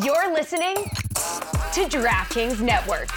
You're 0.00 0.32
listening 0.32 0.74
to 0.74 1.84
DraftKings 1.86 2.62
Network. 2.62 3.10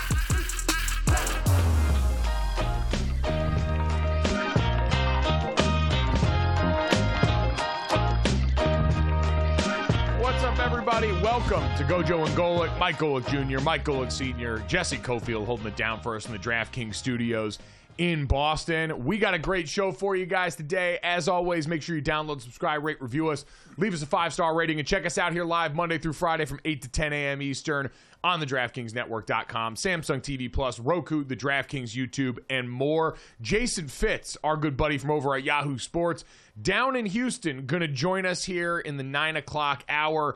What's 10.19 10.43
up, 10.43 10.59
everybody? 10.59 11.13
Welcome 11.13 11.63
to 11.77 11.85
Gojo 11.85 12.25
and 12.25 12.35
Golic, 12.35 12.77
Mike 12.77 12.97
Golic 12.97 13.25
Jr., 13.29 13.63
Mike 13.63 13.85
Golic 13.85 14.11
Sr., 14.11 14.59
Jesse 14.67 14.97
Cofield 14.97 15.45
holding 15.45 15.67
it 15.67 15.77
down 15.77 16.01
for 16.01 16.17
us 16.17 16.25
in 16.25 16.33
the 16.33 16.39
DraftKings 16.39 16.95
studios 16.95 17.59
in 17.97 18.25
Boston. 18.25 19.05
We 19.05 19.17
got 19.17 19.33
a 19.33 19.39
great 19.39 19.69
show 19.69 19.91
for 19.91 20.15
you 20.15 20.25
guys 20.25 20.55
today. 20.55 20.99
As 21.03 21.27
always, 21.27 21.67
make 21.67 21.81
sure 21.81 21.95
you 21.95 22.01
download, 22.01 22.41
subscribe, 22.41 22.83
rate, 22.83 23.01
review 23.01 23.29
us, 23.29 23.45
leave 23.77 23.93
us 23.93 24.01
a 24.01 24.05
five 24.05 24.33
star 24.33 24.55
rating, 24.55 24.79
and 24.79 24.87
check 24.87 25.05
us 25.05 25.17
out 25.17 25.31
here 25.33 25.45
live 25.45 25.75
Monday 25.75 25.97
through 25.97 26.13
Friday 26.13 26.45
from 26.45 26.59
8 26.65 26.81
to 26.81 26.89
10 26.89 27.13
a.m. 27.13 27.41
Eastern 27.41 27.89
on 28.23 28.39
the 28.39 28.45
DraftKingsNetwork.com, 28.47 29.75
Samsung 29.75 30.19
TV 30.19 30.51
Plus, 30.51 30.79
Roku, 30.79 31.23
the 31.23 31.35
DraftKings 31.35 31.95
YouTube, 31.95 32.39
and 32.49 32.69
more. 32.69 33.15
Jason 33.39 33.87
Fitz, 33.87 34.35
our 34.43 34.57
good 34.57 34.75
buddy 34.75 34.97
from 34.97 35.11
over 35.11 35.35
at 35.35 35.43
Yahoo 35.43 35.77
Sports, 35.77 36.25
down 36.59 36.95
in 36.95 37.05
Houston, 37.05 37.67
going 37.67 37.81
to 37.81 37.87
join 37.87 38.25
us 38.25 38.43
here 38.43 38.79
in 38.79 38.97
the 38.97 39.03
9 39.03 39.35
o'clock 39.35 39.83
hour. 39.87 40.35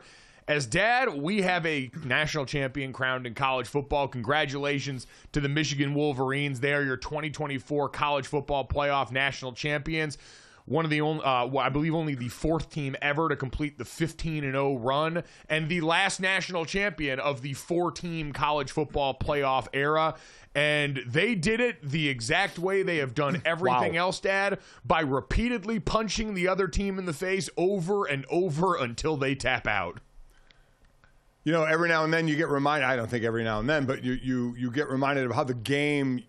As 0.50 0.66
dad, 0.66 1.14
we 1.14 1.42
have 1.42 1.64
a 1.64 1.92
national 2.02 2.44
champion 2.44 2.92
crowned 2.92 3.24
in 3.24 3.34
college 3.34 3.68
football. 3.68 4.08
Congratulations 4.08 5.06
to 5.30 5.38
the 5.40 5.48
Michigan 5.48 5.94
Wolverines. 5.94 6.58
They 6.58 6.74
are 6.74 6.82
your 6.82 6.96
2024 6.96 7.88
college 7.90 8.26
football 8.26 8.66
playoff 8.66 9.12
national 9.12 9.52
champions. 9.52 10.18
One 10.64 10.84
of 10.84 10.90
the 10.90 11.02
only, 11.02 11.22
uh, 11.22 11.46
well, 11.46 11.64
I 11.64 11.68
believe, 11.68 11.94
only 11.94 12.16
the 12.16 12.30
fourth 12.30 12.68
team 12.68 12.96
ever 13.00 13.28
to 13.28 13.36
complete 13.36 13.78
the 13.78 13.84
15 13.84 14.42
and 14.42 14.54
0 14.54 14.78
run, 14.78 15.22
and 15.48 15.68
the 15.68 15.82
last 15.82 16.18
national 16.18 16.64
champion 16.64 17.20
of 17.20 17.42
the 17.42 17.52
four-team 17.52 18.32
college 18.32 18.72
football 18.72 19.16
playoff 19.16 19.68
era. 19.72 20.16
And 20.56 21.00
they 21.06 21.36
did 21.36 21.60
it 21.60 21.76
the 21.80 22.08
exact 22.08 22.58
way 22.58 22.82
they 22.82 22.96
have 22.96 23.14
done 23.14 23.40
everything 23.44 23.94
Wow. 23.94 24.06
else, 24.06 24.18
Dad, 24.18 24.58
by 24.84 25.02
repeatedly 25.02 25.78
punching 25.78 26.34
the 26.34 26.48
other 26.48 26.66
team 26.66 26.98
in 26.98 27.06
the 27.06 27.12
face 27.12 27.48
over 27.56 28.04
and 28.04 28.26
over 28.28 28.74
until 28.74 29.16
they 29.16 29.36
tap 29.36 29.68
out. 29.68 30.00
You 31.44 31.52
know, 31.52 31.64
every 31.64 31.88
now 31.88 32.04
and 32.04 32.12
then 32.12 32.28
you 32.28 32.36
get 32.36 32.48
reminded. 32.48 32.86
I 32.86 32.96
don't 32.96 33.08
think 33.08 33.24
every 33.24 33.44
now 33.44 33.60
and 33.60 33.68
then, 33.68 33.86
but 33.86 34.04
you 34.04 34.12
you 34.12 34.54
you 34.58 34.70
get 34.70 34.88
reminded 34.88 35.24
of 35.24 35.32
how 35.32 35.44
the 35.44 35.54
game 35.54 36.22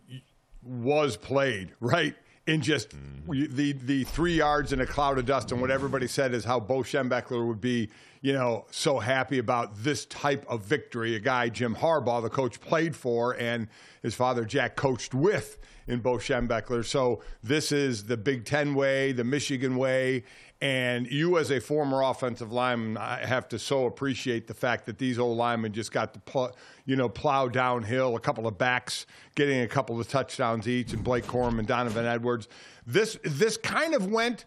was 0.64 1.18
played, 1.18 1.74
right? 1.80 2.16
In 2.48 2.62
just 2.62 2.90
mm. 2.90 3.56
the 3.56 3.74
the 3.74 4.04
three 4.06 4.36
yards 4.36 4.74
in 4.74 4.82
a 4.82 4.86
cloud 4.86 5.18
of 5.18 5.26
dust, 5.26 5.52
and 5.52 5.60
what 5.60 5.70
everybody 5.70 6.08
said 6.08 6.34
is 6.34 6.46
how 6.46 6.60
Bo 6.60 6.80
Schembechler 6.80 7.46
would 7.46 7.62
be, 7.62 7.90
you 8.22 8.34
know, 8.34 8.66
so 8.72 9.00
happy 9.00 9.38
about 9.38 9.76
this 9.84 10.06
type 10.06 10.46
of 10.48 10.64
victory. 10.64 11.16
A 11.16 11.20
guy 11.20 11.50
Jim 11.50 11.76
Harbaugh, 11.76 12.22
the 12.22 12.30
coach, 12.30 12.62
played 12.62 12.96
for, 12.96 13.34
and 13.34 13.68
his 14.02 14.16
father 14.16 14.46
Jack 14.46 14.76
coached 14.76 15.14
with 15.14 15.60
in 15.88 16.00
Bo 16.00 16.16
Schembechler. 16.16 16.86
So 16.86 17.22
this 17.44 17.72
is 17.72 18.06
the 18.06 18.18
Big 18.18 18.46
Ten 18.46 18.76
way, 18.76 19.12
the 19.12 19.24
Michigan 19.24 19.76
way. 19.76 20.24
And 20.62 21.12
you, 21.12 21.40
as 21.40 21.50
a 21.50 21.60
former 21.60 22.04
offensive 22.04 22.52
lineman, 22.52 22.96
I 22.96 23.26
have 23.26 23.50
to 23.50 23.58
so 23.58 23.88
appreciate 23.88 24.46
the 24.46 24.54
fact 24.54 24.86
that 24.86 25.00
these 25.00 25.18
old 25.18 25.36
linemen 25.36 25.74
just 25.74 25.92
got 25.92 26.14
to, 26.14 26.20
pl- 26.20 26.56
you 26.86 26.96
know, 26.96 27.10
plow 27.10 27.48
downhill. 27.48 28.16
A 28.16 28.20
couple 28.20 28.46
of 28.46 28.60
backs 28.60 29.08
getting 29.34 29.62
a 29.62 29.68
couple 29.68 30.00
of 30.00 30.08
touchdowns 30.08 30.68
each, 30.68 30.94
and 30.94 31.04
Blake 31.04 31.26
Corum 31.26 31.58
and 31.58 31.68
Donovan 31.68 32.06
Edwards. 32.06 32.48
This 32.86 33.18
this 33.24 33.58
kind 33.58 33.96
of 33.96 34.06
went 34.06 34.46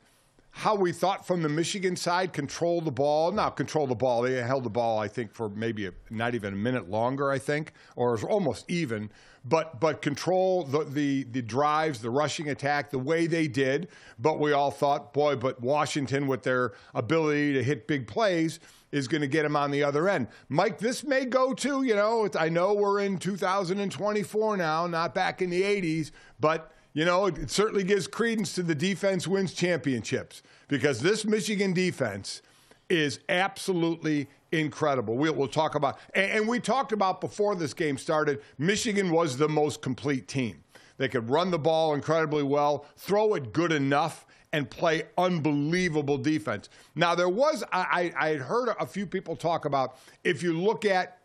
how 0.57 0.77
we 0.77 0.93
thought 0.93 1.27
from 1.27 1.43
the 1.43 1.49
Michigan 1.49 1.97
side 1.97 2.33
control 2.33 2.81
the 2.81 2.93
ball. 2.93 3.33
Not 3.33 3.57
control 3.57 3.89
the 3.89 3.97
ball. 3.97 4.23
They 4.23 4.35
held 4.35 4.63
the 4.63 4.71
ball, 4.71 5.01
I 5.01 5.09
think, 5.09 5.35
for 5.35 5.49
maybe 5.49 5.87
a, 5.87 5.93
not 6.11 6.37
even 6.37 6.53
a 6.53 6.57
minute 6.57 6.89
longer. 6.89 7.33
I 7.33 7.41
think, 7.41 7.73
or 7.97 8.17
almost 8.21 8.71
even. 8.71 9.11
But 9.45 9.79
but 9.79 10.01
control 10.01 10.65
the, 10.65 10.85
the 10.85 11.25
the 11.25 11.43
drives, 11.43 12.01
the 12.01 12.11
rushing 12.11 12.49
attack, 12.49 12.91
the 12.91 12.99
way 12.99 13.27
they 13.27 13.47
did. 13.47 13.89
But 14.19 14.41
we 14.41 14.53
all 14.53 14.71
thought, 14.71 15.13
boy, 15.13 15.37
but 15.37 15.61
Washington 15.61 16.27
with 16.27 16.43
their 16.43 16.73
ability 16.95 17.53
to 17.55 17.63
hit 17.63 17.87
big 17.87 18.07
plays 18.07 18.59
is 18.91 19.09
going 19.09 19.21
to 19.21 19.27
get 19.27 19.45
him 19.45 19.57
on 19.57 19.73
the 19.73 19.83
other 19.83 20.09
end. 20.09 20.29
Mike, 20.49 20.79
this 20.79 21.03
may 21.03 21.25
go 21.25 21.53
to, 21.53 21.83
you 21.83 21.97
know, 21.97 22.29
I 22.39 22.49
know 22.49 22.75
we're 22.75 23.01
in 23.01 23.19
2024 23.19 24.57
now, 24.57 24.87
not 24.87 25.15
back 25.15 25.43
in 25.43 25.51
the 25.51 25.63
80s, 25.63 26.13
but 26.39 26.71
you 26.93 27.05
know, 27.05 27.27
it, 27.27 27.51
certainly 27.51 27.83
gives 27.83 28.07
credence 28.07 28.55
to 28.55 28.63
the 28.63 28.75
defense 28.75 29.27
wins 29.27 29.53
championships 29.53 30.43
because 30.69 31.01
this 31.01 31.25
Michigan 31.25 31.73
defense 31.73 32.41
is 32.89 33.19
absolutely 33.29 34.29
incredible. 34.61 35.17
We'll, 35.17 35.35
we'll 35.35 35.49
talk 35.49 35.75
about, 35.75 35.99
and, 36.15 36.31
and 36.31 36.49
we 36.49 36.61
talked 36.61 36.93
about 36.93 37.21
before 37.21 37.55
this 37.55 37.75
game 37.75 37.99
started, 37.99 38.41
Michigan 38.59 39.11
was 39.11 39.37
the 39.37 39.49
most 39.49 39.83
complete 39.83 40.29
team. 40.29 40.63
They 40.97 41.09
could 41.09 41.29
run 41.29 41.51
the 41.51 41.59
ball 41.59 41.95
incredibly 41.95 42.43
well, 42.43 42.87
throw 42.97 43.35
it 43.35 43.53
good 43.53 43.73
enough, 43.73 44.27
and 44.53 44.71
play 44.71 45.03
unbelievable 45.19 46.17
defense. 46.17 46.69
Now, 46.95 47.17
there 47.17 47.29
was, 47.29 47.65
I, 47.73 48.13
I 48.17 48.29
had 48.29 48.41
heard 48.41 48.69
a 48.79 48.87
few 48.87 49.05
people 49.05 49.35
talk 49.35 49.65
about 49.65 49.97
if 50.23 50.45
you 50.45 50.53
look 50.53 50.85
at 50.85 51.19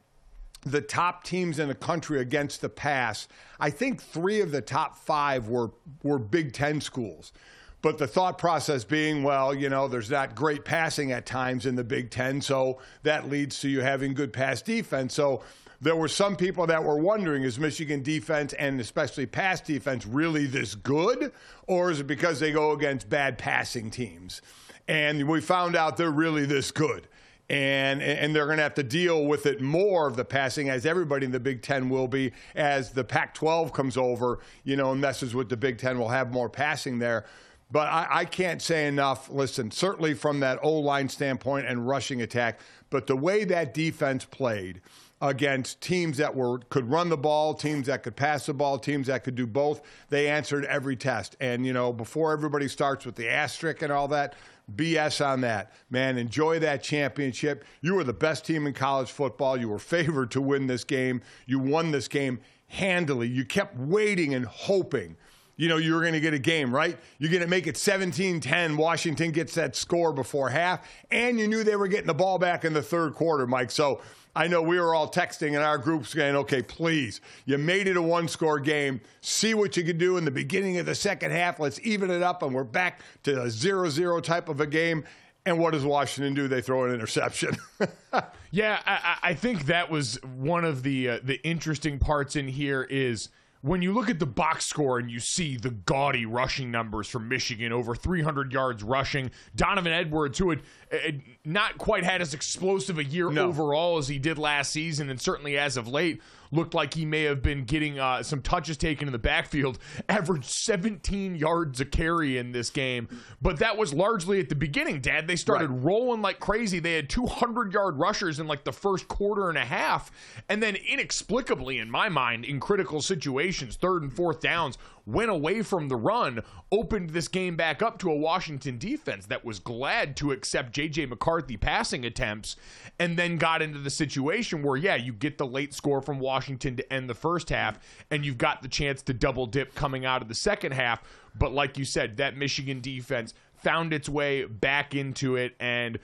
the 0.66 0.82
top 0.82 1.24
teams 1.24 1.60
in 1.60 1.68
the 1.68 1.76
country 1.76 2.20
against 2.20 2.62
the 2.62 2.70
pass, 2.70 3.28
I 3.60 3.70
think 3.70 4.02
three 4.02 4.42
of 4.42 4.50
the 4.50 4.62
top 4.62 4.98
five 4.98 5.48
were, 5.48 5.70
were 6.02 6.18
Big 6.18 6.54
Ten 6.54 6.82
schools. 6.82 7.32
But 7.82 7.98
the 7.98 8.08
thought 8.08 8.38
process 8.38 8.84
being, 8.84 9.24
well, 9.24 9.54
you 9.54 9.70
know, 9.70 9.88
there's 9.88 10.10
not 10.10 10.36
great 10.36 10.66
passing 10.66 11.12
at 11.14 11.26
times 11.26 11.66
in 11.66 11.76
the 11.76 11.84
Big 11.84 12.12
Ten, 12.12 12.42
so 12.42 12.80
that 13.04 13.30
leads 13.30 13.62
to 13.62 13.70
you 13.70 13.82
having 13.82 14.14
good 14.14 14.34
pass 14.34 14.62
defense. 14.62 15.14
So 15.14 15.42
there 15.82 15.96
were 15.96 16.10
some 16.10 16.36
people 16.36 16.68
that 16.68 16.84
were 16.84 16.98
wondering 16.98 17.44
is 17.44 17.58
Michigan 17.58 18.04
defense 18.04 18.52
and 18.54 18.82
especially 18.82 19.26
pass 19.26 19.62
defense 19.62 20.06
really 20.06 20.46
this 20.46 20.76
good? 20.76 21.32
Or 21.68 21.90
is 21.90 22.02
it 22.02 22.08
because 22.08 22.40
they 22.40 22.52
go 22.52 22.72
against 22.72 23.10
bad 23.10 23.38
passing 23.38 23.90
teams? 23.90 24.42
And 24.90 25.28
we 25.28 25.40
found 25.40 25.76
out 25.76 25.96
they're 25.96 26.12
really 26.12 26.46
this 26.46 26.72
good. 26.72 27.08
And, 27.50 28.04
and 28.04 28.36
they're 28.36 28.46
going 28.46 28.58
to 28.58 28.64
have 28.64 28.76
to 28.76 28.84
deal 28.84 29.26
with 29.26 29.48
it 29.48 29.60
more 29.60 30.06
of 30.06 30.16
the 30.16 30.26
passing, 30.26 30.70
as 30.70 30.86
everybody 30.86 31.26
in 31.26 31.32
the 31.32 31.40
Big 31.40 31.64
Ten 31.64 31.90
will 31.90 32.08
be, 32.08 32.32
as 32.54 32.92
the 32.92 33.04
Pac 33.04 33.34
12 33.34 33.74
comes 33.74 33.98
over, 33.98 34.38
you 34.64 34.76
know, 34.76 34.92
and 34.92 35.02
messes 35.02 35.34
with 35.34 35.50
the 35.50 35.58
Big 35.58 35.80
Ten. 35.80 35.98
We'll 35.98 36.10
have 36.10 36.32
more 36.32 36.48
passing 36.48 37.00
there. 37.00 37.26
But 37.72 37.88
I, 37.88 38.08
I, 38.10 38.26
can't 38.26 38.62
say 38.62 38.88
enough. 38.88 39.30
Listen, 39.30 39.70
certainly 39.70 40.16
from 40.16 40.40
that 40.40 40.60
O 40.64 40.80
line 40.80 41.08
standpoint 41.08 41.68
and 41.68 41.88
rushing 41.88 42.22
attack, 42.22 42.60
but 42.90 43.06
the 43.06 43.16
way 43.16 43.44
that 43.44 43.74
defense 43.74 44.26
played 44.26 44.82
against 45.22 45.82
teams 45.82 46.18
that 46.18 46.36
were 46.36 46.60
could 46.70 46.90
run 46.90 47.10
the 47.10 47.18
ball, 47.18 47.54
teams 47.54 47.88
that 47.88 48.04
could 48.04 48.16
pass 48.16 48.46
the 48.46 48.54
ball, 48.54 48.80
teams 48.80 49.08
that 49.08 49.24
could 49.24 49.36
do 49.36 49.46
both. 49.46 49.82
They 50.10 50.30
answered 50.30 50.66
every 50.66 50.96
test. 50.96 51.36
And 51.40 51.66
you 51.66 51.74
know, 51.74 51.92
before 51.92 52.32
everybody 52.32 52.68
starts 52.68 53.06
with 53.06 53.16
the 53.16 53.30
asterisk 53.30 53.82
and 53.82 53.92
all 53.92 54.08
that, 54.10 54.36
BS 54.76 55.26
on 55.26 55.42
that. 55.42 55.72
Man, 55.90 56.18
enjoy 56.18 56.60
that 56.60 56.84
championship. 56.84 57.66
You 57.82 57.96
were 57.96 58.04
the 58.04 58.14
best 58.14 58.46
team 58.46 58.68
in 58.68 58.74
college 58.74 59.12
football. 59.12 59.58
You 59.58 59.70
were 59.70 59.80
favored 59.80 60.32
to 60.32 60.42
win 60.42 60.68
this 60.68 60.84
game. 60.84 61.22
You 61.46 61.60
won 61.60 61.92
this 61.92 62.08
game 62.08 62.40
handily. 62.68 63.28
You 63.28 63.46
kept 63.46 63.78
waiting 63.78 64.34
and 64.34 64.46
hoping 64.46 65.18
you 65.60 65.68
know, 65.68 65.76
you 65.76 65.94
were 65.94 66.00
going 66.00 66.14
to 66.14 66.22
get 66.22 66.34
a 66.34 66.40
game, 66.40 66.74
right? 66.74 66.98
You're 67.18 67.30
going 67.30 67.44
to 67.44 67.48
make 67.48 67.68
it 67.68 67.76
17 67.76 68.40
10. 68.40 68.78
Washington 68.78 69.32
gets 69.32 69.56
that 69.56 69.76
score 69.76 70.14
before 70.14 70.48
half, 70.48 70.88
and 71.12 71.38
you 71.38 71.50
knew 71.50 71.66
they 71.66 71.76
were 71.76 71.90
getting 71.90 72.08
the 72.08 72.14
ball 72.14 72.40
back 72.40 72.64
in 72.64 72.72
the 72.72 72.82
third 72.82 73.14
quarter, 73.14 73.46
Mike. 73.46 73.70
So 73.70 74.00
I 74.34 74.48
know 74.48 74.62
we 74.62 74.80
were 74.80 74.96
all 74.96 75.12
texting 75.12 75.50
in 75.50 75.58
our 75.58 75.78
groups 75.78 76.12
saying, 76.12 76.38
okay, 76.38 76.62
please, 76.62 77.20
you 77.44 77.58
made 77.58 77.88
it 77.90 77.98
a 77.98 78.02
one 78.02 78.30
score 78.30 78.58
game. 78.58 79.02
See 79.20 79.54
what 79.54 79.76
you 79.76 79.84
can 79.84 79.98
do 79.98 80.16
in 80.16 80.24
the 80.24 80.32
beginning 80.32 80.78
of 80.78 80.86
the 80.86 80.96
second 80.96 81.32
half. 81.32 81.60
Let's 81.60 81.82
even 81.84 82.10
it 82.10 82.24
up, 82.24 82.42
and 82.42 82.56
we're 82.56 82.64
back 82.64 83.02
to 83.24 83.42
a 83.42 83.50
0 83.50 83.90
0 83.90 84.22
type 84.22 84.48
of 84.48 84.62
a 84.62 84.66
game. 84.66 85.04
And 85.46 85.60
what 85.60 85.74
does 85.74 85.84
Washington 85.84 86.34
do? 86.36 86.48
They 86.48 86.62
throw 86.62 86.86
an 86.86 86.94
interception. 86.94 87.58
yeah, 88.52 88.80
I, 88.86 89.18
I, 89.22 89.34
think 89.34 89.66
that 89.66 89.90
was 89.90 90.24
one 90.24 90.64
of 90.64 90.84
the 90.84 91.10
uh, 91.10 91.20
the 91.22 91.46
interesting 91.46 92.00
parts 92.00 92.38
in 92.38 92.48
here 92.48 92.84
is 92.84 93.28
when 93.62 93.82
you 93.82 93.94
look 93.94 94.10
at 94.10 94.20
the 94.20 94.26
box 94.26 94.66
score 94.66 95.00
and 95.00 95.12
you 95.12 95.20
see 95.20 95.58
the 95.58 95.72
gaudy 95.72 96.26
rushing 96.26 96.72
numbers 96.72 97.08
from 97.08 97.28
Michigan, 97.28 97.74
over 97.74 97.94
300 97.94 98.54
yards 98.54 98.84
rushing, 98.84 99.32
Donovan 99.56 99.92
Edwards, 99.92 100.38
who 100.38 100.52
had, 100.52 100.62
uh, 100.92 100.98
had 100.98 101.22
not 101.44 101.78
quite 101.78 102.04
had 102.04 102.22
as 102.22 102.34
explosive 102.34 102.98
a 102.98 103.04
year 103.04 103.30
no. 103.30 103.48
overall 103.48 103.98
as 103.98 104.08
he 104.08 104.18
did 104.18 104.38
last 104.38 104.72
season, 104.72 105.10
and 105.10 105.20
certainly 105.20 105.58
as 105.58 105.76
of 105.76 105.88
late, 105.88 106.22
looked 106.52 106.74
like 106.74 106.94
he 106.94 107.06
may 107.06 107.24
have 107.24 107.42
been 107.42 107.64
getting 107.64 108.00
uh, 108.00 108.24
some 108.24 108.42
touches 108.42 108.78
taken 108.78 109.08
in 109.08 109.12
the 109.12 109.20
backfield, 109.20 109.80
averaged 110.10 110.46
17 110.46 111.36
yards 111.36 111.80
a 111.80 111.86
carry 111.86 112.38
in 112.38 112.52
this 112.52 112.70
game. 112.70 113.08
But 113.42 113.60
that 113.60 113.78
was 113.78 113.94
largely 113.94 114.40
at 114.40 114.50
the 114.50 114.56
beginning, 114.56 115.02
Dad. 115.02 115.28
They 115.28 115.36
started 115.36 115.70
right. 115.70 115.84
rolling 115.84 116.22
like 116.22 116.40
crazy. 116.40 116.80
They 116.80 116.94
had 116.94 117.10
200 117.10 117.74
yard 117.74 117.98
rushers 118.00 118.40
in 118.40 118.48
like 118.48 118.64
the 118.64 118.72
first 118.72 119.08
quarter 119.08 119.50
and 119.50 119.58
a 119.58 119.66
half. 119.66 120.12
And 120.48 120.62
then, 120.62 120.76
inexplicably, 120.76 121.78
in 121.78 121.90
my 121.90 122.10
mind, 122.10 122.46
in 122.46 122.60
critical 122.60 123.02
situations, 123.02 123.76
third 123.76 124.04
and 124.04 124.14
fourth 124.14 124.40
downs, 124.40 124.78
went 125.12 125.30
away 125.30 125.62
from 125.62 125.88
the 125.88 125.96
run, 125.96 126.42
opened 126.72 127.10
this 127.10 127.28
game 127.28 127.56
back 127.56 127.82
up 127.82 127.98
to 128.00 128.12
a 128.12 128.16
Washington 128.16 128.78
defense 128.78 129.26
that 129.28 129.44
was 129.44 129.60
glad 129.60 130.16
to 130.18 130.32
accept 130.32 130.72
J.J. 130.72 131.08
McCarthy 131.08 131.58
passing 131.58 132.06
attempts, 132.06 132.56
and 133.00 133.18
then 133.18 133.38
got 133.38 133.62
into 133.62 133.80
the 133.80 133.90
situation 133.90 134.62
where, 134.62 134.78
yeah, 134.78 134.96
you 134.96 135.14
get 135.14 135.38
the 135.38 135.48
late 135.48 135.74
score 135.74 136.02
from 136.02 136.20
Washington 136.20 136.76
to 136.76 136.94
end 136.94 137.10
the 137.10 137.16
first 137.16 137.50
half, 137.50 137.80
and 138.12 138.26
you've 138.26 138.38
got 138.38 138.62
the 138.62 138.68
chance 138.68 139.02
to 139.04 139.14
double 139.14 139.46
dip 139.46 139.74
coming 139.76 140.06
out 140.06 140.22
of 140.22 140.28
the 140.28 140.36
second 140.36 140.74
half. 140.74 141.04
But 141.38 141.54
like 141.54 141.78
you 141.78 141.86
said, 141.86 142.18
that 142.18 142.38
Michigan 142.38 142.82
defense 142.82 143.34
found 143.56 143.94
its 143.94 144.08
way 144.08 144.46
back 144.46 144.96
into 144.96 145.36
it 145.36 145.56
and 145.60 146.00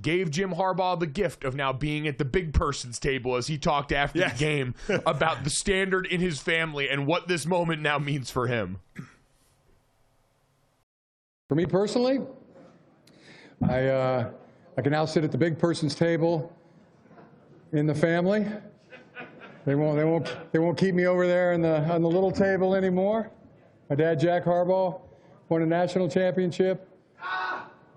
gave 0.00 0.30
Jim 0.30 0.52
Harbaugh 0.52 0.98
the 0.98 1.06
gift 1.06 1.44
of 1.44 1.54
now 1.54 1.72
being 1.72 2.06
at 2.06 2.18
the 2.18 2.24
big 2.24 2.52
person's 2.52 2.98
table 2.98 3.36
as 3.36 3.46
he 3.46 3.58
talked 3.58 3.92
after 3.92 4.20
yes. 4.20 4.32
the 4.32 4.38
game 4.38 4.74
about 5.06 5.44
the 5.44 5.50
standard 5.50 6.06
in 6.06 6.20
his 6.20 6.40
family 6.40 6.88
and 6.88 7.06
what 7.06 7.28
this 7.28 7.46
moment 7.46 7.82
now 7.82 7.98
means 7.98 8.30
for 8.30 8.46
him. 8.46 8.78
For 11.48 11.54
me 11.54 11.66
personally, 11.66 12.20
I 13.68 13.86
uh, 13.86 14.30
I 14.76 14.82
can 14.82 14.92
now 14.92 15.04
sit 15.04 15.24
at 15.24 15.30
the 15.30 15.38
big 15.38 15.58
person's 15.58 15.94
table 15.94 16.52
in 17.72 17.86
the 17.86 17.94
family. 17.94 18.46
They 19.64 19.74
won't 19.74 19.96
they 19.96 20.04
won't 20.04 20.52
they 20.52 20.58
won't 20.58 20.76
keep 20.76 20.94
me 20.94 21.06
over 21.06 21.26
there 21.26 21.52
in 21.52 21.62
the 21.62 21.82
on 21.92 22.02
the 22.02 22.08
little 22.08 22.32
table 22.32 22.74
anymore. 22.74 23.30
My 23.88 23.96
dad 23.96 24.18
Jack 24.18 24.44
Harbaugh 24.44 25.00
won 25.48 25.62
a 25.62 25.66
national 25.66 26.08
championship 26.08 26.85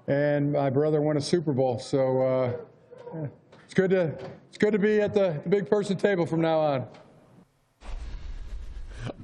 and 0.10 0.52
my 0.52 0.70
brother 0.70 1.02
won 1.02 1.18
a 1.18 1.22
Super 1.22 1.54
Bowl. 1.54 1.80
So 1.80 2.22
uh, 2.22 3.28
it's 3.64 3.74
good 3.74 3.92
to 3.92 4.14
it's 4.50 4.58
good 4.58 4.74
to 4.74 4.80
be 4.80 5.00
at 5.00 5.14
the, 5.14 5.40
the 5.44 5.50
big 5.50 5.70
person 5.70 5.96
table 5.96 6.26
from 6.26 6.42
now 6.42 6.60
on. 6.60 6.88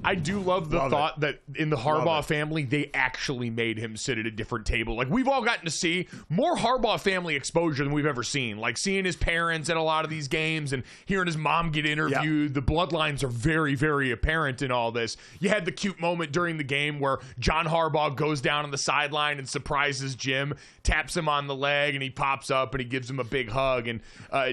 I 0.06 0.14
do 0.14 0.38
love 0.38 0.70
the 0.70 0.78
love 0.78 0.90
thought 0.90 1.14
it. 1.16 1.20
that 1.20 1.40
in 1.56 1.68
the 1.68 1.76
Harbaugh 1.76 2.24
family, 2.24 2.64
they 2.64 2.90
actually 2.94 3.50
made 3.50 3.76
him 3.76 3.96
sit 3.96 4.18
at 4.18 4.26
a 4.26 4.30
different 4.30 4.64
table. 4.64 4.94
Like 4.94 5.10
we've 5.10 5.26
all 5.26 5.42
gotten 5.42 5.64
to 5.64 5.70
see 5.70 6.06
more 6.28 6.56
Harbaugh 6.56 7.00
family 7.00 7.34
exposure 7.34 7.82
than 7.82 7.92
we've 7.92 8.06
ever 8.06 8.22
seen. 8.22 8.58
Like 8.58 8.78
seeing 8.78 9.04
his 9.04 9.16
parents 9.16 9.68
at 9.68 9.76
a 9.76 9.82
lot 9.82 10.04
of 10.04 10.10
these 10.10 10.28
games 10.28 10.72
and 10.72 10.84
hearing 11.06 11.26
his 11.26 11.36
mom 11.36 11.70
get 11.72 11.86
interviewed. 11.86 12.54
Yep. 12.54 12.64
The 12.66 12.72
bloodlines 12.72 13.24
are 13.24 13.28
very, 13.28 13.74
very 13.74 14.12
apparent 14.12 14.62
in 14.62 14.70
all 14.70 14.92
this. 14.92 15.16
You 15.40 15.48
had 15.48 15.64
the 15.64 15.72
cute 15.72 16.00
moment 16.00 16.30
during 16.30 16.56
the 16.56 16.64
game 16.64 17.00
where 17.00 17.18
John 17.40 17.66
Harbaugh 17.66 18.14
goes 18.14 18.40
down 18.40 18.64
on 18.64 18.70
the 18.70 18.78
sideline 18.78 19.38
and 19.38 19.48
surprises 19.48 20.14
Jim, 20.14 20.54
taps 20.84 21.16
him 21.16 21.28
on 21.28 21.48
the 21.48 21.54
leg, 21.54 21.94
and 21.94 22.02
he 22.02 22.10
pops 22.10 22.50
up 22.50 22.74
and 22.74 22.80
he 22.80 22.88
gives 22.88 23.10
him 23.10 23.18
a 23.18 23.24
big 23.24 23.48
hug. 23.48 23.88
And 23.88 24.00
uh, 24.30 24.52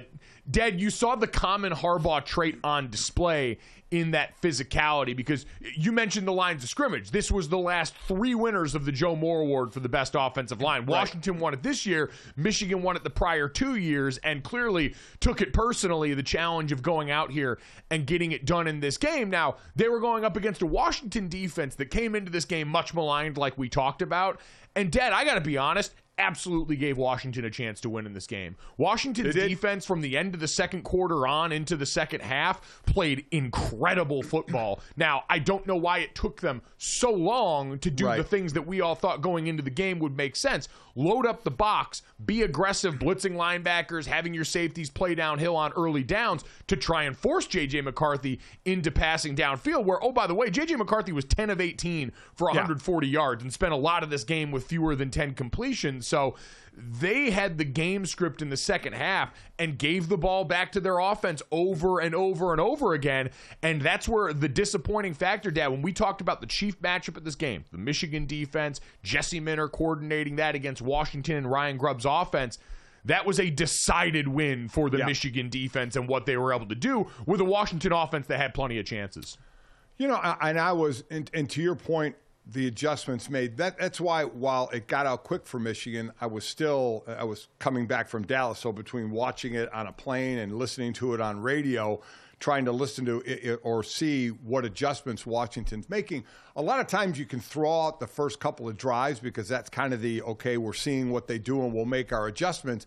Dad, 0.50 0.82
you 0.82 0.90
saw 0.90 1.16
the 1.16 1.28
common 1.28 1.72
Harbaugh 1.74 2.26
trait 2.26 2.58
on 2.64 2.90
display 2.90 3.60
in 3.94 4.10
that 4.10 4.42
physicality 4.42 5.16
because 5.16 5.46
you 5.76 5.92
mentioned 5.92 6.28
the 6.28 6.34
lines 6.34 6.64
of 6.64 6.70
scrimmage. 6.70 7.12
This 7.12 7.32
was 7.32 7.48
the 7.48 7.60
last 7.60 7.94
three 8.08 8.34
winners 8.34 8.74
of 8.74 8.86
the 8.86 8.92
Joe 8.92 9.16
Moore 9.16 9.42
Award 9.42 9.72
for 9.72 9.82
the 9.82 9.88
best 9.88 10.16
offensive 10.18 10.62
line. 10.62 10.88
Washington 10.88 11.34
right. 11.34 11.42
won 11.42 11.54
it 11.54 11.62
this 11.62 11.86
year, 11.86 12.10
Michigan 12.36 12.82
won 12.82 12.96
it 12.96 13.04
the 13.04 13.12
prior 13.12 13.48
two 13.48 13.76
years, 13.76 14.18
and 14.20 14.44
clearly 14.44 14.96
took 15.20 15.42
it 15.42 15.54
personally 15.54 16.16
the 16.16 16.24
challenge 16.24 16.72
of 16.72 16.82
going 16.82 17.12
out 17.12 17.32
here 17.32 17.60
and 17.92 18.08
getting 18.08 18.32
it 18.32 18.46
done 18.46 18.66
in 18.66 18.80
this 18.80 18.98
game. 18.98 19.30
Now, 19.30 19.58
they 19.76 19.90
were 19.90 20.00
going 20.00 20.26
up 20.26 20.36
against 20.36 20.64
a 20.64 20.66
Washington 20.66 21.30
defense 21.30 21.76
that 21.76 21.92
came 21.92 22.16
into 22.16 22.32
this 22.32 22.46
game 22.46 22.68
much 22.68 22.96
maligned, 22.96 23.38
like 23.38 23.60
we 23.60 23.70
talked 23.70 24.02
about. 24.02 24.40
And, 24.76 24.92
Dad, 24.92 25.14
I 25.14 25.24
got 25.24 25.36
to 25.36 25.42
be 25.42 25.56
honest, 25.56 25.94
absolutely 26.18 26.76
gave 26.76 26.98
Washington 26.98 27.46
a 27.46 27.50
chance 27.50 27.82
to 27.82 27.90
win 27.90 28.06
in 28.06 28.14
this 28.14 28.28
game. 28.28 28.56
Washington's 28.78 29.34
defense 29.34 29.86
from 29.86 30.02
the 30.02 30.18
end 30.18 30.34
of 30.34 30.40
the 30.40 30.48
second 30.48 30.84
quarter 30.84 31.26
on 31.26 31.52
into 31.52 31.76
the 31.76 31.86
second 31.86 32.22
half 32.22 32.82
played 32.86 33.26
incredible 33.32 34.22
football. 34.24 34.80
Now, 34.96 35.24
I 35.30 35.40
don't 35.40 35.66
know 35.66 35.76
why 35.76 36.00
it 36.00 36.14
took 36.14 36.40
them 36.40 36.62
so 36.78 37.12
long 37.12 37.80
to 37.80 37.90
do 37.90 38.06
Right. 38.06 38.18
the 38.18 38.24
things 38.24 38.54
that 38.54 38.68
we 38.68 38.80
all 38.82 38.96
thought 38.96 39.22
going 39.22 39.48
into 39.48 39.64
the 39.64 39.70
game 39.72 39.98
would 40.00 40.16
make 40.16 40.36
sense. 40.36 40.68
Load 40.96 41.26
up 41.26 41.44
the 41.44 41.52
box, 41.52 42.04
be 42.24 42.44
aggressive, 42.44 42.96
blitzing 42.96 43.36
linebackers, 43.36 44.06
having 44.06 44.34
your 44.34 44.44
safeties 44.44 44.90
play 44.90 45.16
downhill 45.16 45.56
on 45.56 45.74
early 45.74 46.04
downs 46.04 46.44
to 46.68 46.76
try 46.76 47.04
and 47.04 47.18
force 47.18 47.48
JJ 47.48 47.84
McCarthy 47.84 48.40
into 48.66 48.92
passing 48.92 49.36
downfield. 49.36 49.86
Where, 49.86 50.04
oh, 50.04 50.12
by 50.12 50.28
the 50.28 50.36
way, 50.36 50.50
JJ 50.50 50.78
McCarthy 50.78 51.12
was 51.12 51.26
10 51.26 51.50
of 51.50 51.60
18 51.60 52.12
for 52.36 52.46
140 52.46 53.08
yards 53.08 53.42
and 53.42 53.52
spent 53.52 53.74
a 53.74 53.78
lot 53.78 54.04
of 54.04 54.10
this 54.10 54.24
game 54.24 54.52
with 54.52 54.66
fewer 54.66 54.96
than 54.96 55.10
10 55.10 55.34
completions. 55.34 56.06
So 56.06 56.36
they 56.76 57.30
had 57.30 57.58
the 57.58 57.64
game 57.64 58.06
script 58.06 58.42
in 58.42 58.50
the 58.50 58.58
second 58.58 58.94
half 58.94 59.32
and 59.60 59.78
gave 59.78 60.10
the 60.10 60.18
ball 60.18 60.44
back 60.44 60.72
to 60.72 60.80
their 60.80 61.00
offense 61.00 61.42
over 61.52 62.00
and 62.00 62.16
over 62.16 62.52
and 62.52 62.60
over 62.60 62.94
again. 62.94 63.30
And 63.62 63.82
that's 63.82 64.08
where 64.08 64.34
the 64.34 64.50
disappointing 64.50 65.14
factor, 65.14 65.52
Dad, 65.52 65.68
when 65.68 65.82
we 65.82 65.94
talked 65.94 66.20
about 66.22 66.42
the 66.42 66.48
chief 66.48 66.82
matchup 66.82 67.16
of 67.16 67.24
this 67.24 67.36
game, 67.36 67.66
the 67.72 67.78
Michigan 67.78 68.26
defense, 68.26 68.82
Jesse 69.04 69.40
Minter 69.40 69.68
coordinating 69.70 70.38
that 70.38 70.56
against 70.56 70.82
Washington 70.82 71.38
and 71.38 71.52
Ryan 71.52 71.78
Grubb's 71.78 72.06
offense. 72.08 72.58
That 73.06 73.26
was 73.26 73.40
a 73.40 73.50
decided 73.50 74.28
win 74.28 74.70
for 74.70 74.90
the 74.90 75.00
Yeah. 75.00 75.06
Michigan 75.06 75.50
defense 75.50 75.96
and 75.96 76.08
what 76.08 76.26
they 76.26 76.38
were 76.38 76.54
able 76.54 76.68
to 76.68 76.76
do 76.76 77.08
with 77.26 77.42
a 77.42 77.46
Washington 77.46 77.92
offense 77.92 78.28
that 78.28 78.40
had 78.40 78.54
plenty 78.54 78.80
of 78.80 78.86
chances. 78.86 79.38
You 79.98 80.08
know, 80.08 80.16
and 80.42 80.60
I 80.60 80.72
was, 80.72 81.04
and, 81.12 81.30
and 81.34 81.50
to 81.52 81.62
your 81.62 81.76
point, 81.76 82.16
the 82.46 82.68
adjustments 82.68 83.30
made. 83.30 83.58
That 83.58 83.80
that's 83.80 84.02
why 84.02 84.26
while 84.26 84.70
it 84.74 84.88
got 84.88 85.06
out 85.06 85.24
quick 85.24 85.46
for 85.46 85.60
Michigan, 85.60 86.12
I 86.20 86.28
was 86.28 86.44
still 86.44 87.04
I 87.08 87.24
was 87.24 87.48
coming 87.60 87.88
back 87.88 88.08
from 88.10 88.24
Dallas. 88.26 88.60
So 88.60 88.72
between 88.72 89.12
watching 89.12 89.54
it 89.54 89.74
on 89.74 89.88
a 89.88 89.94
plane 89.94 90.40
and 90.40 90.58
listening 90.58 90.94
to 90.94 91.14
it 91.14 91.22
on 91.22 91.42
radio, 91.42 92.02
trying 92.40 92.66
to 92.66 92.72
listen 92.74 93.06
to 93.06 93.22
it 93.26 93.60
or 93.64 93.84
see 93.84 94.28
what 94.28 94.66
adjustments 94.66 95.26
Washington's 95.26 95.90
making. 95.90 96.26
A 96.58 96.62
lot 96.62 96.82
of 96.82 96.88
times 96.88 97.18
you 97.18 97.26
can 97.26 97.40
throw 97.40 97.84
out 97.84 98.02
the 98.02 98.08
first 98.08 98.42
couple 98.42 98.68
of 98.68 98.78
drives 98.78 99.22
because 99.22 99.48
that's 99.48 99.70
kind 99.70 99.94
of 99.94 100.02
the 100.02 100.22
okay, 100.24 100.58
we're 100.58 100.74
seeing 100.74 101.12
what 101.12 101.28
they 101.28 101.40
do 101.40 101.64
and 101.64 101.74
we'll 101.74 101.86
make 101.86 102.12
our 102.12 102.28
adjustments. 102.28 102.86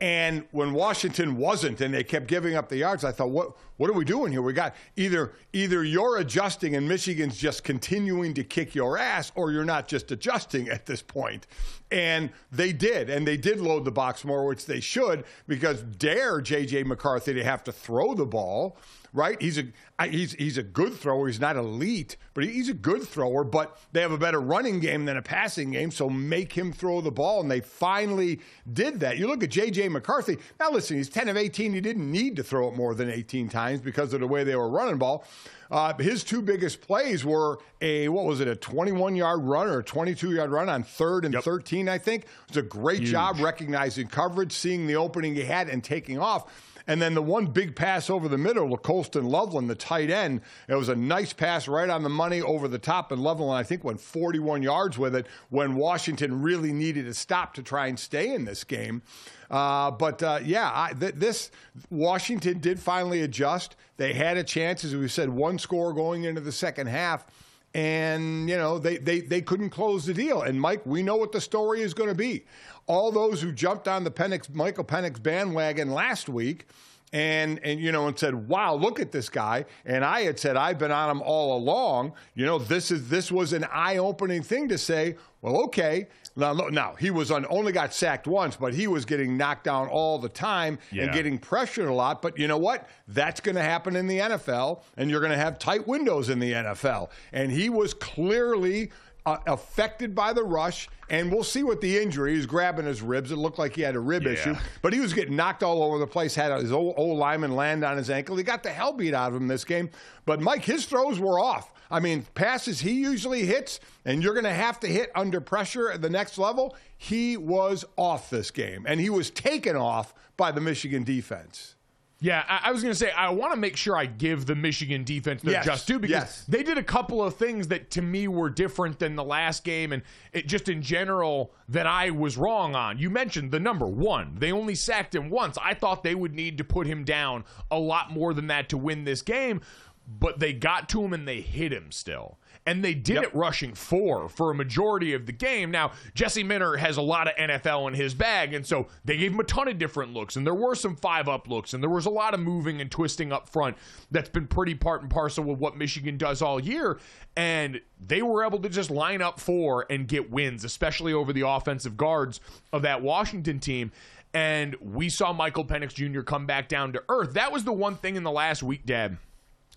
And 0.00 0.46
when 0.50 0.72
Washington 0.72 1.36
wasn't, 1.36 1.82
and 1.82 1.92
they 1.92 2.02
kept 2.02 2.26
giving 2.26 2.54
up 2.54 2.70
the 2.70 2.78
yards, 2.78 3.04
I 3.04 3.12
thought, 3.12 3.30
what 3.30 3.52
what 3.76 3.90
are 3.90 3.94
we 3.94 4.04
doing 4.04 4.32
here? 4.32 4.40
We 4.40 4.54
got 4.54 4.74
either 4.96 5.32
either 5.52 5.84
you're 5.84 6.16
adjusting 6.16 6.74
and 6.74 6.88
Michigan's 6.88 7.36
just 7.36 7.64
continuing 7.64 8.32
to 8.34 8.44
kick 8.44 8.74
your 8.74 8.96
ass, 8.96 9.30
or 9.34 9.52
you're 9.52 9.64
not 9.64 9.88
just 9.88 10.10
adjusting 10.10 10.68
at 10.70 10.86
this 10.86 11.02
point. 11.02 11.46
And 11.90 12.30
they 12.50 12.72
did, 12.72 13.10
and 13.10 13.26
they 13.26 13.36
did 13.36 13.60
load 13.60 13.84
the 13.84 13.90
box 13.90 14.24
more, 14.24 14.46
which 14.46 14.64
they 14.64 14.80
should, 14.80 15.24
because 15.46 15.82
dare 15.82 16.40
JJ 16.40 16.86
McCarthy 16.86 17.34
to 17.34 17.44
have 17.44 17.62
to 17.64 17.72
throw 17.72 18.14
the 18.14 18.26
ball 18.26 18.78
right? 19.12 19.40
He's 19.40 19.58
a 19.58 19.64
he's 20.04 20.32
he's 20.34 20.58
a 20.58 20.62
good 20.62 20.94
thrower. 20.94 21.26
He's 21.26 21.40
not 21.40 21.56
elite, 21.56 22.16
but 22.34 22.44
he's 22.44 22.68
a 22.68 22.74
good 22.74 23.02
thrower. 23.02 23.44
But 23.44 23.78
they 23.92 24.00
have 24.00 24.12
a 24.12 24.18
better 24.18 24.40
running 24.40 24.80
game 24.80 25.04
than 25.04 25.16
a 25.16 25.22
passing 25.22 25.70
game, 25.70 25.90
so 25.90 26.08
make 26.08 26.52
him 26.52 26.72
throw 26.72 27.00
the 27.00 27.10
ball. 27.10 27.40
And 27.40 27.50
they 27.50 27.60
finally 27.60 28.40
did 28.72 29.00
that. 29.00 29.18
You 29.18 29.26
look 29.26 29.42
at 29.42 29.50
J.J. 29.50 29.88
McCarthy. 29.88 30.38
Now 30.58 30.70
listen, 30.70 30.96
he's 30.96 31.08
10 31.08 31.28
of 31.28 31.36
18. 31.36 31.72
He 31.72 31.80
didn't 31.80 32.10
need 32.10 32.36
to 32.36 32.42
throw 32.42 32.68
it 32.68 32.76
more 32.76 32.94
than 32.94 33.10
18 33.10 33.48
times 33.48 33.80
because 33.80 34.12
of 34.12 34.20
the 34.20 34.26
way 34.26 34.44
they 34.44 34.56
were 34.56 34.68
running 34.68 34.98
ball. 34.98 35.24
Uh, 35.70 35.94
his 35.98 36.24
two 36.24 36.42
biggest 36.42 36.80
plays 36.80 37.24
were 37.24 37.60
a 37.80 38.08
what 38.08 38.24
was 38.24 38.40
it, 38.40 38.48
a 38.48 38.56
21 38.56 39.14
yard 39.14 39.40
run 39.42 39.68
or 39.68 39.78
a 39.78 39.84
22 39.84 40.32
yard 40.32 40.50
run 40.50 40.68
on 40.68 40.82
third 40.82 41.24
and 41.24 41.34
13, 41.34 41.88
I 41.88 41.98
think. 41.98 42.24
It 42.24 42.28
was 42.48 42.56
a 42.56 42.62
great 42.62 43.02
job 43.02 43.38
recognizing 43.38 44.08
coverage, 44.08 44.52
seeing 44.52 44.86
the 44.88 44.96
opening 44.96 45.34
he 45.34 45.42
had, 45.42 45.68
and 45.68 45.82
taking 45.84 46.18
off. 46.18 46.69
And 46.90 47.00
then 47.00 47.14
the 47.14 47.22
one 47.22 47.46
big 47.46 47.76
pass 47.76 48.10
over 48.10 48.26
the 48.26 48.36
middle 48.36 48.68
to 48.70 48.76
Colston 48.76 49.24
Loveland, 49.24 49.70
the 49.70 49.76
tight 49.76 50.10
end. 50.10 50.40
It 50.66 50.74
was 50.74 50.88
a 50.88 50.96
nice 50.96 51.32
pass 51.32 51.68
right 51.68 51.88
on 51.88 52.02
the 52.02 52.08
money 52.08 52.42
over 52.42 52.66
the 52.66 52.80
top, 52.80 53.12
and 53.12 53.22
Loveland, 53.22 53.56
I 53.56 53.62
think, 53.62 53.84
went 53.84 54.00
41 54.00 54.60
yards 54.62 54.98
with 54.98 55.14
it 55.14 55.28
when 55.50 55.76
Washington 55.76 56.42
really 56.42 56.72
needed 56.72 57.06
a 57.06 57.14
stop 57.14 57.54
to 57.54 57.62
try 57.62 57.86
and 57.86 57.96
stay 57.96 58.34
in 58.34 58.44
this 58.44 58.64
game. 58.64 59.02
Uh, 59.48 59.92
but 59.92 60.20
uh, 60.20 60.40
yeah, 60.42 60.68
I, 60.74 60.92
th- 60.92 61.14
this 61.14 61.52
Washington 61.90 62.58
did 62.58 62.80
finally 62.80 63.22
adjust. 63.22 63.76
They 63.96 64.12
had 64.12 64.36
a 64.36 64.42
chance, 64.42 64.82
as 64.82 64.96
we 64.96 65.06
said, 65.06 65.28
one 65.28 65.60
score 65.60 65.92
going 65.92 66.24
into 66.24 66.40
the 66.40 66.50
second 66.50 66.88
half 66.88 67.24
and 67.72 68.50
you 68.50 68.56
know 68.56 68.80
they, 68.80 68.98
they 68.98 69.20
they 69.20 69.40
couldn't 69.40 69.70
close 69.70 70.04
the 70.04 70.14
deal. 70.14 70.42
And 70.42 70.60
Mike, 70.60 70.84
we 70.84 71.02
know 71.02 71.16
what 71.16 71.30
the 71.30 71.40
story 71.40 71.82
is 71.82 71.94
going 71.94 72.08
to 72.08 72.16
be. 72.16 72.44
All 72.90 73.12
those 73.12 73.40
who 73.40 73.52
jumped 73.52 73.86
on 73.86 74.02
the 74.02 74.10
Penix, 74.10 74.52
Michael 74.52 74.82
Penix 74.84 75.22
bandwagon 75.22 75.90
last 75.92 76.28
week. 76.28 76.66
And, 77.12 77.58
and 77.64 77.80
you 77.80 77.90
know 77.90 78.06
and 78.06 78.16
said 78.16 78.46
wow 78.46 78.72
look 78.74 79.00
at 79.00 79.10
this 79.10 79.28
guy. 79.28 79.64
And 79.84 80.04
I 80.04 80.20
had 80.20 80.38
said 80.38 80.56
I've 80.56 80.78
been 80.78 80.92
on 80.92 81.10
him 81.10 81.22
all 81.22 81.56
along. 81.56 82.12
You 82.36 82.46
know 82.46 82.58
this 82.60 82.92
is 82.92 83.08
this 83.08 83.32
was 83.32 83.52
an 83.52 83.64
eye-opening 83.72 84.42
thing 84.44 84.68
to 84.68 84.78
say 84.78 85.16
well 85.42 85.56
okay. 85.64 86.06
Now, 86.36 86.52
look, 86.52 86.70
now 86.72 86.94
he 86.94 87.10
was 87.10 87.32
on 87.32 87.44
only 87.50 87.72
got 87.72 87.92
sacked 87.92 88.28
once 88.28 88.54
but 88.54 88.74
he 88.74 88.86
was 88.86 89.04
getting 89.04 89.36
knocked 89.36 89.64
down 89.64 89.88
all 89.88 90.20
the 90.20 90.28
time 90.28 90.78
Yeah. 90.92 91.02
and 91.04 91.12
getting 91.12 91.36
pressured 91.38 91.88
a 91.88 91.92
lot. 91.92 92.22
But 92.22 92.38
you 92.38 92.46
know 92.46 92.58
what? 92.58 92.88
That's 93.08 93.40
going 93.40 93.56
to 93.56 93.62
happen 93.62 93.96
in 93.96 94.06
the 94.06 94.18
NFL 94.20 94.82
and 94.96 95.10
you're 95.10 95.18
going 95.20 95.32
to 95.32 95.36
have 95.36 95.58
tight 95.58 95.88
windows 95.88 96.28
in 96.30 96.38
the 96.38 96.52
NFL 96.52 97.10
and 97.32 97.50
he 97.50 97.70
was 97.70 97.92
clearly 97.92 98.92
uh, 99.30 99.38
affected 99.46 100.14
by 100.14 100.32
the 100.32 100.42
rush, 100.44 100.88
and 101.08 101.30
we'll 101.32 101.44
see 101.44 101.62
what 101.62 101.80
the 101.80 101.98
injury. 101.98 102.32
He 102.32 102.36
was 102.36 102.46
grabbing 102.46 102.86
his 102.86 103.02
ribs. 103.02 103.30
It 103.32 103.36
looked 103.36 103.58
like 103.58 103.74
he 103.76 103.82
had 103.82 103.96
a 103.96 104.00
rib 104.00 104.24
Yeah. 104.24 104.32
issue, 104.32 104.54
but 104.82 104.92
he 104.92 105.00
was 105.00 105.12
getting 105.12 105.36
knocked 105.36 105.62
all 105.62 105.82
over 105.82 105.98
the 105.98 106.06
place. 106.06 106.34
Had 106.34 106.52
his 106.60 106.72
old, 106.72 106.94
old 106.96 107.18
lineman 107.18 107.54
land 107.56 107.84
on 107.84 107.96
his 107.96 108.10
ankle. 108.10 108.36
He 108.36 108.42
got 108.42 108.62
the 108.62 108.70
hell 108.70 108.92
beat 108.92 109.14
out 109.14 109.28
of 109.32 109.36
him 109.40 109.48
this 109.48 109.64
game. 109.64 109.90
But 110.26 110.40
Mike, 110.40 110.64
his 110.64 110.84
throws 110.86 111.18
were 111.18 111.38
off. 111.40 111.72
I 111.92 111.98
mean, 111.98 112.24
passes 112.34 112.80
he 112.80 112.92
usually 112.92 113.44
hits, 113.46 113.80
and 114.04 114.22
you're 114.22 114.34
going 114.34 114.44
to 114.44 114.52
have 114.52 114.78
to 114.80 114.86
hit 114.86 115.10
under 115.16 115.40
pressure 115.40 115.90
at 115.90 116.00
the 116.02 116.10
next 116.10 116.38
level. 116.38 116.76
He 116.96 117.36
was 117.36 117.84
off 117.96 118.30
this 118.30 118.50
game, 118.52 118.84
and 118.86 119.00
he 119.00 119.10
was 119.10 119.30
taken 119.30 119.74
off 119.74 120.14
by 120.36 120.52
the 120.52 120.60
Michigan 120.60 121.02
defense. 121.02 121.74
Yeah, 122.22 122.44
I, 122.46 122.68
I 122.68 122.72
was 122.72 122.82
going 122.82 122.92
to 122.92 122.98
say 122.98 123.10
I 123.10 123.30
want 123.30 123.54
to 123.54 123.58
make 123.58 123.76
sure 123.76 123.96
I 123.96 124.04
give 124.04 124.44
the 124.44 124.54
Michigan 124.54 125.04
defense 125.04 125.42
their 125.42 125.54
Yes, 125.54 125.64
just 125.64 125.86
due 125.86 125.98
because 125.98 126.10
yes. 126.10 126.44
they 126.48 126.62
did 126.62 126.76
a 126.76 126.82
couple 126.82 127.22
of 127.22 127.36
things 127.36 127.68
that 127.68 127.90
to 127.92 128.02
me 128.02 128.28
were 128.28 128.50
different 128.50 128.98
than 128.98 129.16
the 129.16 129.24
last 129.24 129.64
game 129.64 129.92
and 129.92 130.02
it 130.32 130.46
just 130.46 130.68
in 130.68 130.82
general 130.82 131.52
that 131.68 131.86
I 131.86 132.10
was 132.10 132.36
wrong 132.36 132.74
on. 132.74 132.98
You 132.98 133.08
mentioned 133.08 133.50
the 133.50 133.60
number 133.60 133.86
one; 133.86 134.36
they 134.38 134.52
only 134.52 134.74
sacked 134.74 135.14
him 135.14 135.30
once. 135.30 135.56
I 135.62 135.72
thought 135.72 136.02
they 136.02 136.14
would 136.14 136.34
need 136.34 136.58
to 136.58 136.64
put 136.64 136.86
him 136.86 137.04
down 137.04 137.44
a 137.70 137.78
lot 137.78 138.10
more 138.10 138.34
than 138.34 138.48
that 138.48 138.68
to 138.70 138.76
win 138.76 139.04
this 139.04 139.22
game, 139.22 139.62
but 140.06 140.38
they 140.40 140.52
got 140.52 140.88
to 140.90 141.02
him 141.02 141.14
and 141.14 141.26
they 141.26 141.40
hit 141.40 141.72
him 141.72 141.90
still. 141.90 142.38
And 142.66 142.84
they 142.84 142.94
did 142.94 143.16
it 143.22 143.34
rushing 143.34 143.74
four 143.74 144.28
for 144.28 144.50
a 144.50 144.54
majority 144.54 145.14
of 145.14 145.26
the 145.26 145.32
game. 145.32 145.70
Now, 145.70 145.92
Jesse 146.14 146.44
Minter 146.44 146.76
has 146.76 146.98
a 146.98 147.02
lot 147.02 147.26
of 147.26 147.34
NFL 147.36 147.88
in 147.88 147.94
his 147.94 148.14
bag, 148.14 148.52
and 148.52 148.66
so 148.66 148.86
they 149.04 149.16
gave 149.16 149.32
him 149.32 149.40
a 149.40 149.44
ton 149.44 149.66
of 149.66 149.78
different 149.78 150.12
looks, 150.12 150.36
and 150.36 150.46
there 150.46 150.54
were 150.54 150.74
some 150.74 150.94
five 150.94 151.26
up 151.26 151.48
looks, 151.48 151.72
and 151.72 151.82
there 151.82 151.90
was 151.90 152.06
a 152.06 152.10
lot 152.10 152.34
of 152.34 152.40
moving 152.40 152.80
and 152.80 152.90
twisting 152.90 153.32
up 153.32 153.48
front 153.48 153.76
that's 154.10 154.28
been 154.28 154.46
pretty 154.46 154.74
part 154.74 155.00
and 155.00 155.10
parcel 155.10 155.42
with 155.42 155.58
what 155.58 155.76
Michigan 155.76 156.18
does 156.18 156.42
all 156.42 156.60
year. 156.60 157.00
And 157.34 157.80
they 157.98 158.20
were 158.20 158.44
able 158.44 158.58
to 158.60 158.68
just 158.68 158.90
line 158.90 159.22
up 159.22 159.40
four 159.40 159.86
and 159.88 160.06
get 160.06 160.30
wins, 160.30 160.62
especially 160.62 161.14
over 161.14 161.32
the 161.32 161.48
offensive 161.48 161.96
guards 161.96 162.40
of 162.72 162.82
that 162.82 163.02
Washington 163.02 163.58
team. 163.58 163.90
And 164.34 164.76
we 164.80 165.08
saw 165.08 165.32
Michael 165.32 165.64
Penix 165.64 165.94
Jr. 165.94 166.20
come 166.20 166.46
back 166.46 166.68
down 166.68 166.92
to 166.92 167.02
earth. 167.08 167.32
That 167.32 167.52
was 167.52 167.64
the 167.64 167.72
one 167.72 167.96
thing 167.96 168.16
in 168.16 168.22
the 168.22 168.30
last 168.30 168.62
week, 168.62 168.84
Dad 168.86 169.16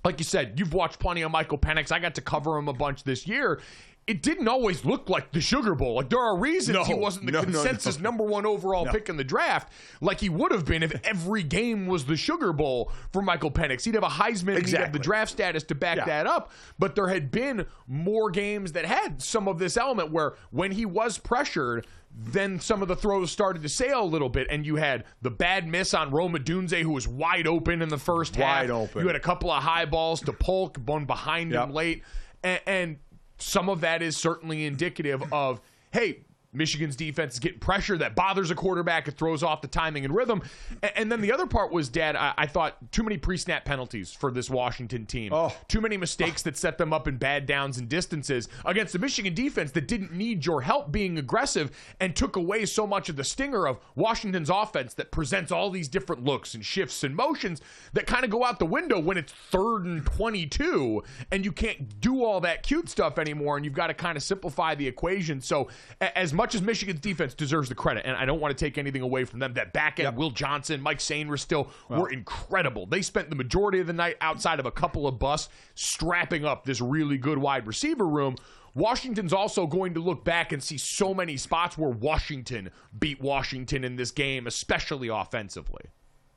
like 0.04 0.20
you 0.20 0.26
said, 0.26 0.60
you've 0.60 0.74
watched 0.74 1.00
plenty 1.00 1.22
of 1.22 1.32
Michael 1.32 1.58
Penix. 1.58 1.92
I 1.92 2.00
got 2.00 2.16
to 2.16 2.22
cover 2.22 2.58
him 2.58 2.68
a 2.68 2.74
bunch 2.74 3.04
this 3.04 3.28
year. 3.28 3.62
It 4.06 4.22
didn't 4.22 4.50
always 4.50 4.84
look 4.84 5.10
like 5.10 5.32
the 5.32 5.40
Sugar 5.40 5.76
Bowl. 5.76 5.96
Like 5.96 6.10
there 6.10 6.20
are 6.20 6.36
reasons 6.38 6.76
No, 6.78 6.84
he 6.84 6.94
wasn't 6.94 7.26
the 7.26 7.32
no, 7.32 7.42
consensus 7.44 7.98
no. 7.98 8.04
number 8.04 8.26
one 8.26 8.46
overall 8.46 8.86
pick 8.86 9.08
in 9.08 9.16
the 9.16 9.24
draft, 9.24 9.72
like 10.02 10.20
he 10.20 10.28
would 10.28 10.52
have 10.52 10.66
been 10.66 10.84
if 10.84 10.92
every 11.06 11.42
game 11.42 11.88
was 11.88 12.04
the 12.04 12.18
Sugar 12.18 12.52
Bowl 12.52 12.92
for 13.14 13.22
Michael 13.22 13.50
Penix. 13.50 13.86
He'd 13.86 13.94
have 13.96 14.04
a 14.04 14.08
Heisman, 14.10 14.58
and 14.58 14.66
he'd 14.68 14.76
have 14.76 14.92
the 14.92 15.00
draft 15.00 15.32
status 15.32 15.64
to 15.64 15.76
back 15.76 15.96
Yeah. 16.00 16.06
that 16.06 16.28
up. 16.28 16.52
But 16.78 16.96
there 16.96 17.08
had 17.08 17.32
been 17.32 17.66
more 17.88 18.30
games 18.30 18.74
that 18.74 18.84
had 18.84 19.22
some 19.22 19.48
of 19.48 19.58
this 19.58 19.78
element 19.78 20.12
where 20.12 20.34
when 20.52 20.74
he 20.74 20.86
was 20.86 21.18
pressured, 21.18 21.88
then 22.16 22.60
some 22.60 22.82
of 22.82 22.88
the 22.88 22.96
throws 22.96 23.32
started 23.32 23.62
to 23.64 23.70
sail 23.70 24.04
a 24.04 24.06
little 24.06 24.30
bit, 24.30 24.48
and 24.50 24.66
you 24.66 24.76
had 24.76 25.04
the 25.22 25.32
bad 25.32 25.68
miss 25.68 25.94
on 25.94 26.12
Rome 26.12 26.34
Odunze, 26.34 26.82
who 26.82 26.92
was 26.92 27.08
wide 27.08 27.48
open 27.48 27.82
in 27.82 27.90
the 27.90 27.98
first 27.98 28.36
half. 28.36 28.62
Wide 28.62 28.70
open. 28.70 29.02
You 29.02 29.08
had 29.08 29.16
a 29.16 29.22
couple 29.22 29.52
of 29.52 29.64
high 29.64 29.86
balls 29.86 30.22
to 30.22 30.34
Polk, 30.34 30.78
one 30.86 31.06
behind 31.06 31.54
him 31.54 31.72
late, 31.72 32.04
and, 32.44 32.62
and 32.66 32.98
some 33.38 33.70
of 33.70 33.82
that 33.82 34.02
is 34.02 34.16
certainly 34.16 34.66
indicative 34.66 35.24
of 35.34 35.62
hey. 35.92 36.20
Michigan's 36.54 36.96
defense 36.96 37.34
is 37.34 37.40
getting 37.40 37.60
pressure 37.60 37.98
that 37.98 38.16
bothers 38.16 38.52
a 38.52 38.56
quarterback. 38.56 39.08
It 39.08 39.18
throws 39.18 39.44
off 39.44 39.62
the 39.62 39.68
timing 39.68 40.06
and 40.06 40.16
rhythm. 40.16 40.42
And, 40.82 40.92
and 40.96 41.12
then 41.12 41.22
the 41.22 41.32
other 41.32 41.46
part 41.48 41.72
was, 41.72 41.90
Dad, 41.90 42.16
I, 42.16 42.34
I, 42.38 42.48
thought 42.48 42.92
too 42.92 43.04
many 43.04 43.18
pre 43.18 43.38
snap 43.38 43.66
penalties 43.66 44.12
for 44.12 44.32
this 44.32 44.50
Washington 44.50 45.06
team. 45.06 45.34
Oh. 45.34 45.56
Too 45.68 45.82
many 45.82 45.98
mistakes 45.98 46.42
that 46.44 46.58
set 46.58 46.78
them 46.78 46.94
up 46.94 47.08
in 47.08 47.18
bad 47.18 47.46
downs 47.46 47.78
and 47.78 47.90
distances 47.90 48.48
against 48.66 48.94
the 48.94 49.00
Michigan 49.00 49.34
defense 49.34 49.72
that 49.72 49.88
didn't 49.88 50.14
need 50.14 50.46
your 50.46 50.62
help 50.62 50.92
being 50.92 51.18
aggressive 51.18 51.72
and 52.00 52.16
took 52.16 52.36
away 52.36 52.66
so 52.66 52.86
much 52.86 53.10
of 53.10 53.16
the 53.16 53.24
stinger 53.24 53.68
of 53.68 53.80
Washington's 53.96 54.50
offense 54.50 54.94
that 54.96 55.12
presents 55.12 55.52
all 55.52 55.70
these 55.70 55.88
different 55.88 56.24
looks 56.24 56.54
and 56.54 56.66
shifts 56.66 57.04
and 57.04 57.16
motions 57.16 57.62
that 57.94 58.08
kind 58.08 58.24
of 58.24 58.30
go 58.30 58.44
out 58.44 58.60
the 58.60 58.66
window 58.66 59.00
when 59.00 59.18
it's 59.18 59.34
third 59.34 59.86
and 59.86 60.06
22 60.06 61.04
and 61.32 61.46
you 61.46 61.52
can't 61.52 62.00
do 62.00 62.24
all 62.24 62.42
that 62.42 62.64
cute 62.64 62.90
stuff 62.90 63.18
anymore 63.18 63.56
and 63.56 63.66
you've 63.66 63.74
got 63.74 63.88
to 63.88 63.94
kind 63.94 64.18
of 64.18 64.24
simplify 64.24 64.76
the 64.76 64.88
equation. 64.88 65.42
So, 65.42 65.70
as 66.00 66.34
much 66.34 66.43
as 66.52 66.62
Michigan's 66.62 67.00
defense 67.00 67.34
deserves 67.34 67.70
the 67.70 67.76
credit, 67.76 68.06
and 68.06 68.18
I 68.18 68.26
don't 68.26 68.40
want 68.40 68.58
to 68.58 68.66
take 68.66 68.78
anything 68.78 69.02
away 69.02 69.24
from 69.26 69.40
them, 69.40 69.54
that 69.54 69.72
back 69.72 70.00
end, 70.00 70.08
yep. 70.08 70.16
Will 70.16 70.32
Johnson, 70.32 70.82
Mike 70.82 71.00
Sainristil 71.00 71.40
still 71.40 71.72
well, 71.90 72.02
were 72.02 72.10
incredible. 72.10 72.86
They 72.86 73.02
spent 73.02 73.30
the 73.30 73.36
majority 73.36 73.80
of 73.80 73.88
the 73.88 73.94
night 73.94 74.18
outside 74.22 74.60
of 74.60 74.66
a 74.66 74.72
couple 74.72 75.08
of 75.08 75.20
busts 75.20 75.50
strapping 75.76 76.46
up 76.46 76.66
this 76.66 76.82
really 76.82 77.18
good 77.18 77.38
wide 77.38 77.66
receiver 77.68 78.08
room. 78.08 78.36
Washington's 78.76 79.34
also 79.34 79.68
going 79.68 79.94
to 79.94 80.00
look 80.00 80.24
back 80.26 80.52
and 80.52 80.62
see 80.62 80.78
so 80.78 81.14
many 81.14 81.38
spots 81.38 81.78
where 81.78 81.92
Washington 81.92 82.72
beat 82.98 83.22
Washington 83.22 83.84
in 83.84 83.96
this 83.96 84.12
game, 84.12 84.48
especially 84.48 85.10
offensively. 85.10 85.86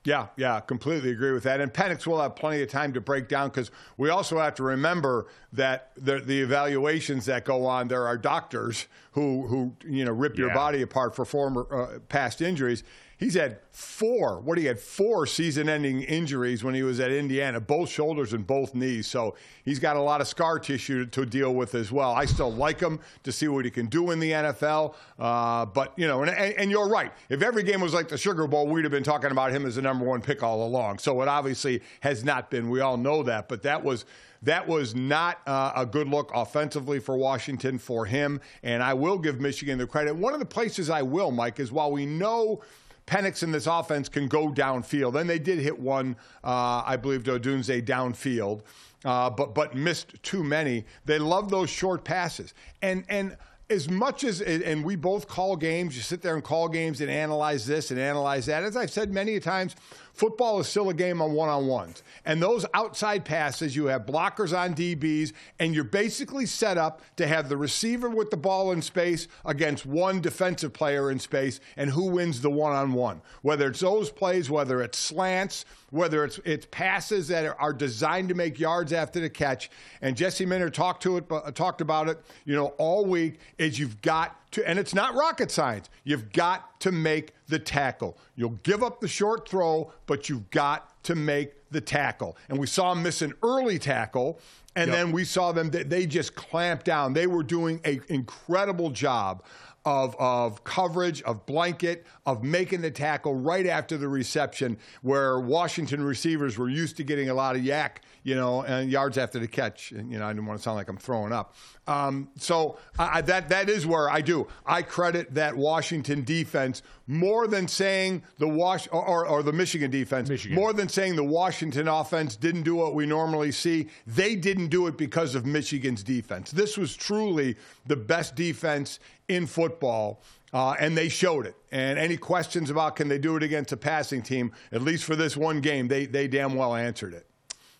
Yeah, 0.06 0.28
yeah, 0.36 0.60
completely 0.60 1.10
agree 1.10 1.32
with 1.32 1.42
that. 1.42 1.60
And 1.60 1.72
Penix 1.72 2.06
will 2.06 2.20
have 2.20 2.36
plenty 2.36 2.62
of 2.62 2.70
time 2.70 2.92
to 2.92 3.00
break 3.00 3.26
down 3.26 3.48
because 3.48 3.72
we 3.96 4.08
also 4.08 4.38
have 4.38 4.54
to 4.54 4.62
remember 4.62 5.26
that 5.52 5.90
the, 5.96 6.20
the, 6.20 6.40
evaluations 6.40 7.26
that 7.26 7.44
go 7.44 7.66
on, 7.66 7.88
there 7.88 8.06
are 8.06 8.16
doctors 8.16 8.86
who, 9.12 9.48
who 9.48 9.75
you 9.84 10.04
know, 10.04 10.12
rip 10.12 10.38
your 10.38 10.54
body 10.54 10.82
apart 10.82 11.16
for 11.16 11.25
former 11.25 11.66
uh, 11.75 11.98
past 12.08 12.40
injuries. 12.40 12.84
He's 13.18 13.32
had 13.32 13.61
four, 13.73 14.40
what 14.40 14.58
he 14.58 14.66
had 14.66 14.78
four 14.78 15.26
season 15.26 15.70
ending 15.70 16.02
injuries 16.02 16.62
when 16.62 16.75
he 16.75 16.82
was 16.82 17.00
at 17.00 17.11
Indiana, 17.11 17.61
both 17.61 17.88
shoulders 17.88 18.35
and 18.35 18.46
both 18.46 18.75
knees. 18.75 19.06
So 19.06 19.37
he's 19.64 19.78
got 19.78 19.96
a 19.96 20.00
lot 20.00 20.20
of 20.20 20.28
scar 20.28 20.58
tissue 20.58 21.06
to, 21.06 21.26
deal 21.26 21.54
with 21.54 21.75
as 21.75 21.90
well. 21.90 22.12
I 22.12 22.26
still 22.26 22.52
like 22.52 22.78
him 22.78 23.00
to 23.25 23.32
see 23.32 23.49
what 23.49 23.64
he 23.64 23.70
can 23.70 23.87
do 23.87 24.11
in 24.11 24.20
the 24.20 24.30
NFL. 24.30 24.94
Uh, 25.18 25.64
but, 25.64 25.92
you 25.96 26.06
know, 26.06 26.23
and, 26.23 26.30
and, 26.30 26.70
you're 26.70 26.88
right. 26.88 27.11
If 27.28 27.42
every 27.42 27.62
game 27.62 27.80
was 27.80 27.92
like 27.92 28.08
the 28.08 28.18
Sugar 28.18 28.46
Bowl, 28.46 28.68
we'd 28.68 28.85
have 28.85 28.92
been 28.92 29.02
talking 29.02 29.30
about 29.30 29.50
him 29.50 29.66
as 29.66 29.75
the 29.75 29.82
number 29.82 30.04
one 30.04 30.20
pick 30.20 30.42
all 30.42 30.64
along. 30.64 30.99
So 30.99 31.20
it 31.23 31.28
obviously 31.28 31.82
has 32.00 32.23
not 32.23 32.50
been. 32.50 32.70
We 32.70 32.80
all 32.80 32.96
know 32.96 33.23
that. 33.25 33.49
But 33.49 33.62
that 33.62 33.82
was 33.82 34.04
that 34.42 34.68
was 34.68 34.94
not 34.94 35.40
uh, 35.46 35.73
a 35.75 35.85
good 35.85 36.06
look 36.06 36.30
offensively 36.35 37.00
for 37.00 37.16
Washington 37.16 37.78
for 37.78 38.04
him. 38.04 38.40
And 38.62 38.82
I 38.82 38.94
will 38.94 39.18
give 39.18 39.40
Michigan 39.40 39.78
the 39.78 39.87
credit. 39.87 40.14
One 40.14 40.32
of 40.32 40.38
the 40.38 40.46
places 40.46 40.90
I 40.90 41.02
will, 41.02 41.30
Mike, 41.32 41.58
is 41.58 41.73
while 41.73 41.90
we 41.90 42.04
know– 42.04 42.62
Penix 43.06 43.42
in 43.42 43.52
this 43.52 43.66
offense 43.66 44.08
can 44.08 44.26
go 44.28 44.48
downfield. 44.48 45.18
And 45.20 45.30
they 45.30 45.38
did 45.38 45.58
hit 45.58 45.78
one, 45.78 46.16
uh, 46.42 46.82
I 46.84 46.96
believe, 46.96 47.25
to 47.25 47.38
Odunze 47.38 47.84
downfield, 47.84 48.62
uh, 49.04 49.30
but 49.30 49.54
but 49.54 49.75
missed 49.75 50.22
too 50.22 50.42
many. 50.42 50.84
They 51.04 51.18
love 51.18 51.50
those 51.50 51.70
short 51.70 52.04
passes. 52.04 52.52
And 52.82 53.04
and 53.08 53.36
as 53.68 53.88
much 53.88 54.25
as 54.25 54.40
and 54.40 54.84
we 54.84 54.96
both 54.96 55.26
call 55.26 55.56
games, 55.56 55.96
you 55.96 56.02
sit 56.02 56.22
there 56.22 56.34
and 56.34 56.44
call 56.44 56.68
games 56.68 57.00
and 57.00 57.10
analyze 57.10 57.66
this 57.66 57.90
and 57.90 57.98
analyze 57.98 58.46
that. 58.46 58.62
As 58.62 58.76
I've 58.76 58.90
said 58.90 59.12
many 59.12 59.38
times, 59.40 59.75
Football 60.16 60.61
is 60.61 60.66
still 60.66 60.88
a 60.88 60.94
game 60.94 61.20
on 61.20 61.32
one 61.32 61.50
on 61.50 61.66
ones. 61.66 62.02
And 62.25 62.42
those 62.42 62.64
outside 62.73 63.26
passes, 63.26 63.76
you 63.76 63.87
have 63.87 64.06
blockers 64.06 64.58
on 64.58 64.75
DBs, 64.75 65.35
and 65.58 65.75
you're 65.75 65.85
basically 65.85 66.46
set 66.46 66.78
up 66.78 67.02
to 67.16 67.26
have 67.26 67.50
the 67.50 67.56
receiver 67.58 68.08
with 68.08 68.30
the 68.30 68.37
ball 68.38 68.73
in 68.73 68.80
space 68.80 69.28
against 69.44 69.85
one 69.85 70.23
defensive 70.23 70.73
player 70.73 71.11
in 71.11 71.18
space, 71.18 71.61
and 71.76 71.90
who 71.90 72.06
wins 72.06 72.40
the 72.40 72.50
one 72.50 72.73
on 72.73 72.94
one. 72.94 73.20
Whether 73.42 73.68
it's 73.68 73.80
those 73.80 74.11
plays, 74.11 74.49
whether 74.49 74.80
it's 74.80 74.96
slants, 74.96 75.66
whether 75.90 76.25
it's 76.25 76.40
it's 76.46 76.66
passes 76.70 77.28
that 77.28 77.54
are 77.58 77.73
designed 77.75 78.30
to 78.30 78.35
make 78.35 78.58
yards 78.58 78.94
after 78.94 79.20
the 79.20 79.28
catch. 79.28 79.70
And 80.00 80.16
Jesse 80.16 80.46
Minter 80.46 80.70
talked 80.70 81.02
to 81.02 81.18
it, 81.18 81.25
uh, 81.30 81.50
talked 81.52 81.82
about 81.82 82.08
it, 82.08 82.18
you 82.46 82.56
know, 82.56 82.68
all 82.78 83.04
week. 83.04 83.38
Is 83.58 83.78
you've 83.78 84.00
got 84.00 84.35
to, 84.56 84.68
and 84.68 84.78
it's 84.78 84.94
not 84.94 85.14
rocket 85.14 85.50
science. 85.50 85.88
You've 86.04 86.32
got 86.32 86.80
to 86.80 86.92
make 86.92 87.32
the 87.48 87.58
tackle. 87.58 88.18
You'll 88.34 88.58
give 88.62 88.82
up 88.82 89.00
the 89.00 89.08
short 89.08 89.48
throw, 89.48 89.92
but 90.06 90.28
you've 90.28 90.50
got 90.50 91.02
to 91.04 91.14
make 91.14 91.70
the 91.70 91.80
tackle. 91.80 92.36
And 92.48 92.58
we 92.58 92.66
saw 92.66 92.92
them 92.92 93.02
miss 93.02 93.22
an 93.22 93.34
early 93.42 93.78
tackle, 93.78 94.40
and 94.75 94.90
yep. 94.90 94.96
then 94.96 95.12
we 95.12 95.25
saw 95.25 95.52
them 95.52 95.70
they 95.70 96.06
just 96.06 96.34
clamped 96.34 96.84
down. 96.84 97.12
They 97.12 97.26
were 97.26 97.42
doing 97.42 97.80
an 97.84 98.02
incredible 98.08 98.90
job 98.90 99.44
of, 99.86 100.16
of 100.18 100.64
coverage, 100.64 101.22
of 101.22 101.46
blanket, 101.46 102.04
of 102.26 102.42
making 102.42 102.80
the 102.80 102.90
tackle 102.90 103.36
right 103.36 103.66
after 103.66 103.96
the 103.96 104.08
reception, 104.08 104.76
where 105.02 105.38
Washington 105.38 106.02
receivers 106.02 106.58
were 106.58 106.68
used 106.68 106.96
to 106.96 107.04
getting 107.04 107.30
a 107.30 107.34
lot 107.34 107.54
of 107.54 107.62
YAC, 107.62 107.98
you 108.25 108.34
know, 108.34 108.62
and 108.64 108.90
yards 108.90 109.16
after 109.16 109.38
the 109.38 109.46
catch. 109.46 109.92
And, 109.92 110.10
you 110.10 110.18
know, 110.18 110.26
I 110.26 110.32
didn't 110.32 110.46
want 110.46 110.58
to 110.58 110.62
sound 110.62 110.76
like 110.76 110.88
I'm 110.88 110.96
throwing 110.96 111.32
up. 111.32 111.54
Um, 111.87 112.28
so 112.37 112.78
I, 112.99 113.21
that 113.23 113.49
that 113.50 113.69
is 113.69 113.87
where 113.87 114.11
I 114.11 114.21
do. 114.21 114.49
I 114.64 114.83
credit 114.83 115.35
that 115.35 115.57
Washington 115.57 116.25
defense 116.25 116.83
more 117.07 117.47
than 117.47 117.69
saying 117.69 118.25
the 118.38 118.49
Wash 118.49 118.88
or, 118.90 119.26
or 119.26 119.43
the 119.43 119.52
Michigan 119.52 119.90
defense. 119.90 120.28
Michigan. 120.28 120.57
More 120.57 120.73
than 120.73 120.88
saying 120.88 121.14
the 121.14 121.25
Washington 121.25 121.87
offense 121.87 122.35
didn't 122.35 122.62
do 122.62 122.75
what 122.75 122.94
we 122.94 123.07
normally 123.07 123.53
see. 123.53 123.88
They 124.07 124.35
didn't 124.35 124.68
do 124.68 124.88
it 124.88 124.96
because 124.96 125.35
of 125.35 125.46
Michigan's 125.46 126.03
defense. 126.03 126.51
This 126.51 126.77
was 126.77 126.96
truly 126.96 127.57
the 127.87 127.96
best 127.96 128.35
defense 128.35 128.99
in 129.29 129.46
football. 129.46 130.22
Uh, 130.53 130.75
and 130.79 130.96
they 130.96 131.09
showed 131.09 131.44
it. 131.44 131.55
And 131.70 131.99
any 131.99 132.16
questions 132.16 132.70
about 132.70 132.96
can 132.96 133.09
they 133.09 133.18
do 133.18 133.37
it 133.37 133.42
against 133.42 133.72
a 133.72 133.77
passing 133.77 134.22
team, 134.22 134.53
at 134.72 134.81
least 134.81 135.05
for 135.05 135.14
this 135.14 135.37
one 135.37 135.61
game, 135.61 135.88
they, 135.88 136.07
they 136.07 136.29
damn 136.29 136.55
well 136.55 136.75
answered 136.75 137.12
it. 137.14 137.27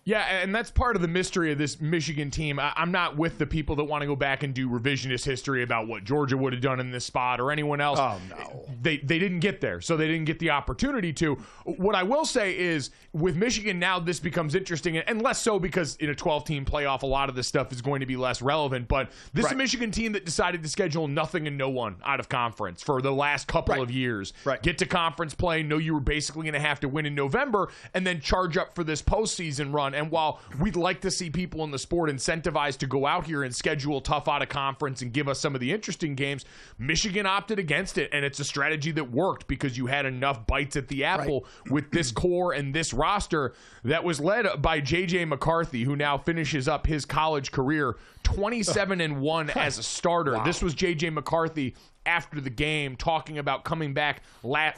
Yeah, 0.07 0.21
and 0.21 0.55
that's 0.55 0.71
part 0.71 0.95
of 0.95 1.03
the 1.03 1.09
mystery 1.09 1.51
of 1.51 1.59
this 1.59 1.81
Michigan 1.81 2.31
team. 2.31 2.61
I, 2.61 2.73
am 2.77 2.93
not 2.93 3.17
with 3.17 3.39
the 3.39 3.47
people 3.47 3.75
that 3.75 3.85
want 3.85 4.03
to 4.03 4.07
go 4.07 4.15
back 4.15 4.45
and 4.45 4.55
do 4.55 4.69
revisionist 4.69 5.25
history 5.25 5.65
about 5.65 5.89
what 5.89 6.05
Georgia 6.05 6.37
would 6.37 6.53
have 6.53 6.63
done 6.63 6.79
in 6.79 6.93
this 6.93 7.05
spot 7.05 7.41
or 7.41 7.51
anyone 7.51 7.81
else. 7.81 7.99
Oh 7.99 8.21
no, 8.31 8.65
they 8.81 8.99
they 8.99 9.19
didn't 9.19 9.41
get 9.41 9.61
there, 9.61 9.81
so 9.81 9.97
they 9.97 10.07
didn't 10.07 10.27
get 10.27 10.39
the 10.39 10.51
opportunity 10.51 11.13
to. 11.15 11.35
What 11.65 11.97
I 11.97 12.05
will 12.05 12.25
say 12.25 12.57
is, 12.57 12.91
with 13.13 13.35
Michigan 13.35 13.81
now, 13.81 13.99
this 13.99 14.21
becomes 14.21 14.55
interesting, 14.55 14.97
and 14.97 15.23
less 15.23 15.43
so 15.43 15.59
because 15.59 15.97
in 15.97 16.09
a 16.11 16.15
12-team 16.15 16.67
playoff, 16.67 17.03
a 17.03 17.07
lot 17.07 17.29
of 17.29 17.35
this 17.35 17.49
stuff 17.49 17.73
is 17.73 17.83
going 17.83 17.99
to 17.99 18.07
be 18.07 18.17
less 18.17 18.41
relevant. 18.41 18.87
But 18.87 19.11
this 19.35 19.47
right. 19.47 19.51
is 19.51 19.55
a 19.55 19.59
Michigan 19.59 19.91
team 19.91 20.13
that 20.13 20.25
decided 20.25 20.63
to 20.63 20.69
schedule 20.69 21.09
nothing 21.09 21.49
and 21.49 21.59
no 21.59 21.69
one 21.69 21.97
out 22.05 22.21
of 22.21 22.29
conference 22.29 22.81
for 22.81 23.03
the 23.03 23.13
last 23.13 23.49
couple 23.49 23.75
right. 23.75 23.83
of 23.83 23.91
years. 23.91 24.35
Right. 24.45 24.63
Get 24.63 24.79
to 24.79 24.87
conference 24.87 25.35
play, 25.35 25.65
know 25.65 25.79
you 25.79 25.95
were 25.95 26.01
basically 26.01 26.45
going 26.45 26.55
to 26.55 26.61
have 26.61 26.79
to 26.79 26.89
win 26.89 27.07
in 27.07 27.17
November, 27.17 27.71
and 27.93 28.07
then 28.07 28.21
charge 28.21 28.57
up 28.57 28.77
for 28.77 28.85
this 28.85 29.03
postseason 29.03 29.75
run 29.75 29.96
and 29.97 30.11
while 30.11 30.41
we'd 30.61 30.77
like 30.77 31.01
to 31.01 31.11
see 31.11 31.31
people 31.31 31.65
in 31.65 31.71
the 31.71 31.79
sport 31.79 32.11
incentivized 32.11 32.79
to 32.79 32.87
go 32.87 33.07
out 33.07 33.27
here 33.27 33.43
and 33.43 33.55
schedule 33.55 34.01
tough 34.01 34.29
out 34.29 34.43
of 34.43 34.49
conference 34.49 35.03
and 35.03 35.13
give 35.13 35.29
us 35.29 35.41
some 35.41 35.55
of 35.55 35.61
the 35.61 35.73
interesting 35.73 36.15
games, 36.15 36.45
Michigan 36.79 37.27
opted 37.27 37.59
against 37.59 37.99
it. 37.99 38.11
And 38.13 38.25
it's 38.25 38.39
a 38.39 38.45
strategy 38.45 38.93
that 38.93 39.11
worked 39.11 39.49
because 39.49 39.77
you 39.77 39.87
had 39.87 40.07
enough 40.07 40.47
bites 40.47 40.77
at 40.77 40.89
the 40.89 41.05
apple 41.05 41.47
right. 41.65 41.73
with 41.73 41.91
this 41.91 42.13
core 42.13 42.53
and 42.53 42.75
this 42.75 42.93
roster 42.93 43.55
that 43.85 44.05
was 44.05 44.21
led 44.21 44.63
by 44.63 44.81
JJ 44.81 45.27
McCarthy, 45.29 45.85
who 45.85 45.97
now 45.97 46.19
finishes 46.19 46.69
up 46.69 46.87
his 46.87 47.05
college 47.05 47.51
career 47.51 47.97
27 48.23 49.01
and 49.01 49.21
1 49.21 49.51
as 49.51 49.79
a 49.79 49.83
starter. 49.83 50.35
Wow. 50.35 50.45
This 50.45 50.63
was 50.63 50.75
JJ 50.75 51.13
McCarthy 51.13 51.75
after 52.05 52.41
the 52.41 52.51
game 52.51 52.97
talking 52.97 53.39
about 53.39 53.65
coming 53.65 53.95
back 53.95 54.23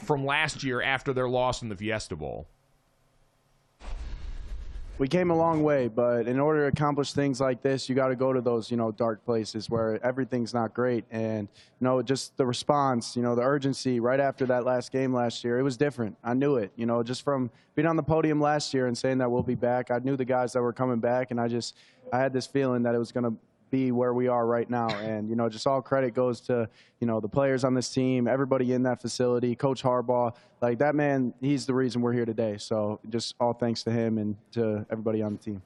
from 0.01 0.25
last 0.25 0.63
year 0.63 0.81
after 0.81 1.13
their 1.13 1.29
loss 1.29 1.61
in 1.61 1.69
the 1.69 1.75
Fiesta 1.75 2.15
Bowl 2.15 2.47
we 4.99 5.07
came 5.07 5.31
a 5.31 5.35
long 5.35 5.63
way, 5.63 5.87
but 5.87 6.27
in 6.27 6.39
order 6.41 6.63
to 6.63 6.67
accomplish 6.67 7.13
things 7.13 7.39
like 7.39 7.61
this, 7.61 7.87
you 7.87 7.95
got 7.95 8.09
to 8.09 8.17
go 8.17 8.33
to 8.33 8.41
those, 8.41 8.69
you 8.69 8.75
know, 8.75 8.91
dark 8.91 9.23
places 9.23 9.69
where 9.69 9.97
everything's 10.05 10.53
not 10.53 10.73
great. 10.73 11.05
And, 11.09 11.47
you 11.79 11.85
know, 11.85 12.01
just 12.01 12.35
the 12.35 12.45
response, 12.45 13.15
you 13.15 13.23
know, 13.23 13.33
the 13.33 13.41
urgency 13.41 14.01
right 14.01 14.19
after 14.19 14.45
that 14.47 14.65
last 14.65 14.91
game 14.91 15.13
last 15.13 15.41
year, 15.45 15.57
it 15.57 15.63
was 15.63 15.77
different. 15.77 16.17
I 16.21 16.33
knew 16.33 16.57
it, 16.57 16.73
you 16.75 16.85
know, 16.85 17.01
just 17.01 17.23
from 17.23 17.49
being 17.75 17.87
on 17.87 17.95
the 17.95 18.03
podium 18.03 18.41
last 18.41 18.73
year 18.73 18.87
and 18.87 18.97
saying 18.97 19.19
that 19.19 19.31
we'll 19.31 19.41
be 19.41 19.55
back. 19.55 19.89
I 19.89 19.99
knew 19.99 20.17
the 20.17 20.25
guys 20.25 20.51
that 20.51 20.61
were 20.61 20.73
coming 20.73 20.99
back, 20.99 21.31
and 21.31 21.39
I 21.39 21.47
just, 21.47 21.77
I 22.11 22.19
had 22.19 22.33
this 22.33 22.45
feeling 22.45 22.83
that 22.83 22.93
it 22.93 22.99
was 22.99 23.13
going 23.13 23.23
to 23.23 23.33
be 23.69 23.91
where 23.91 24.13
we 24.13 24.27
are 24.27 24.45
right 24.45 24.69
now. 24.69 24.87
And, 24.99 25.29
you 25.29 25.35
know, 25.35 25.49
just 25.49 25.65
all 25.65 25.81
credit 25.81 26.13
goes 26.13 26.41
to, 26.41 26.69
you 26.99 27.07
know, 27.07 27.19
the 27.19 27.27
players 27.27 27.63
on 27.63 27.73
this 27.73 27.89
team, 27.89 28.27
everybody 28.27 28.73
in 28.73 28.83
that 28.83 29.01
facility, 29.01 29.55
Coach 29.55 29.81
Harbaugh. 29.81 30.35
Like 30.61 30.77
that 30.79 30.93
man, 30.93 31.33
he's 31.41 31.65
the 31.65 31.73
reason 31.73 32.01
we're 32.01 32.13
here 32.13 32.25
today. 32.25 32.57
So 32.57 32.99
just 33.09 33.35
all 33.39 33.53
thanks 33.53 33.81
to 33.83 33.91
him 33.91 34.17
and 34.17 34.35
to 34.51 34.85
everybody 34.91 35.21
on 35.21 35.33
the 35.33 35.39
team. 35.39 35.61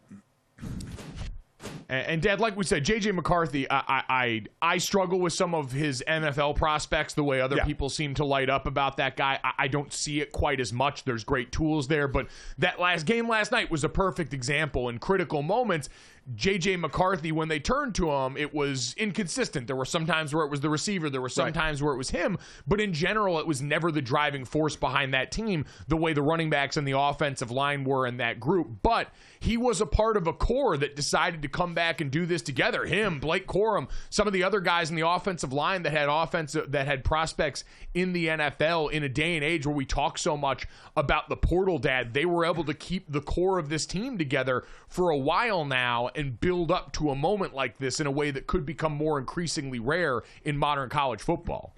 And, 1.89 2.07
and 2.07 2.21
Dad, 2.21 2.39
like 2.39 2.57
we 2.57 2.63
said, 2.63 2.83
JJ 2.83 3.13
McCarthy, 3.13 3.69
I, 3.69 3.83
I 4.09 4.43
I 4.61 4.77
struggle 4.77 5.19
with 5.19 5.33
some 5.33 5.53
of 5.53 5.71
his 5.71 6.03
NFL 6.07 6.55
prospects. 6.55 7.13
The 7.13 7.23
way 7.23 7.41
other 7.41 7.57
yeah. 7.57 7.65
people 7.65 7.89
seem 7.89 8.13
to 8.15 8.25
light 8.25 8.49
up 8.49 8.67
about 8.67 8.97
that 8.97 9.15
guy, 9.15 9.39
I, 9.43 9.51
I, 9.59 9.67
don't 9.67 9.91
see 9.93 10.21
it 10.21 10.31
quite 10.31 10.59
as 10.59 10.73
much. 10.73 11.03
There's 11.03 11.23
great 11.23 11.51
tools 11.51 11.87
there, 11.87 12.07
but 12.07 12.27
that 12.57 12.79
last 12.79 13.05
game 13.05 13.27
last 13.27 13.51
night 13.51 13.69
was 13.69 13.83
a 13.83 13.89
perfect 13.89 14.33
example 14.33 14.89
in 14.89 14.97
critical 14.97 15.43
moments. 15.43 15.89
JJ 16.35 16.79
McCarthy, 16.79 17.33
when 17.33 17.49
they 17.49 17.59
turned 17.59 17.95
to 17.95 18.09
him, 18.09 18.37
it 18.37 18.53
was 18.53 18.93
inconsistent. 18.97 19.67
There 19.67 19.75
were 19.75 19.83
some 19.83 20.05
times 20.05 20.33
where 20.33 20.45
it 20.45 20.49
was 20.49 20.61
the 20.61 20.69
receiver, 20.69 21.09
there 21.09 21.21
were 21.21 21.27
some 21.27 21.45
right. 21.45 21.53
times 21.53 21.83
where 21.83 21.93
it 21.93 21.97
was 21.97 22.11
him, 22.11 22.37
but 22.65 22.79
in 22.79 22.93
general, 22.93 23.39
it 23.39 23.47
was 23.47 23.61
never 23.61 23.91
the 23.91 24.01
driving 24.01 24.45
force 24.45 24.77
behind 24.77 25.13
that 25.13 25.31
team 25.31 25.65
the 25.89 25.97
way 25.97 26.13
the 26.13 26.21
running 26.21 26.49
backs 26.49 26.77
and 26.77 26.87
the 26.87 26.97
offensive 26.97 27.51
line 27.51 27.83
were 27.83 28.07
in 28.07 28.17
that 28.17 28.39
group. 28.39 28.67
But 28.81 29.09
he 29.41 29.57
was 29.57 29.81
a 29.81 29.85
part 29.85 30.15
of 30.15 30.25
a 30.25 30.33
core 30.33 30.77
that 30.77 30.95
decided 30.95 31.41
to 31.41 31.49
come 31.49 31.73
back 31.73 31.99
and 31.99 32.09
do 32.09 32.25
this 32.25 32.41
together. 32.41 32.85
Him, 32.85 33.19
Blake 33.19 33.45
Corum, 33.45 33.89
some 34.09 34.25
of 34.25 34.31
the 34.31 34.43
other 34.43 34.61
guys 34.61 34.89
in 34.89 34.95
the 34.95 35.05
offensive 35.07 35.51
line 35.51 35.83
that 35.83 35.91
had 35.91 36.07
offense 36.07 36.55
that 36.67 36.87
had 36.87 37.03
prospects 37.03 37.65
in 37.93 38.13
the 38.13 38.27
NFL 38.27 38.91
in 38.91 39.03
a 39.03 39.09
day 39.09 39.35
and 39.35 39.43
age 39.43 39.67
where 39.67 39.75
we 39.75 39.85
talk 39.85 40.17
so 40.17 40.37
much 40.37 40.65
about 40.95 41.27
the 41.27 41.35
portal 41.35 41.79
dad. 41.79 42.13
They 42.13 42.25
were 42.25 42.45
able 42.45 42.63
to 42.63 42.73
keep 42.73 43.11
the 43.11 43.19
core 43.19 43.59
of 43.59 43.67
this 43.67 43.85
team 43.85 44.17
together 44.17 44.63
for 44.87 45.09
a 45.09 45.17
while 45.17 45.65
now 45.65 46.09
and 46.17 46.39
build 46.39 46.71
up 46.71 46.93
to 46.93 47.09
a 47.09 47.15
moment 47.15 47.53
like 47.53 47.77
this 47.77 47.99
in 47.99 48.07
a 48.07 48.11
way 48.11 48.31
that 48.31 48.47
could 48.47 48.65
become 48.65 48.93
more 48.93 49.19
increasingly 49.19 49.79
rare 49.79 50.23
in 50.43 50.57
modern 50.57 50.89
college 50.89 51.21
football. 51.21 51.75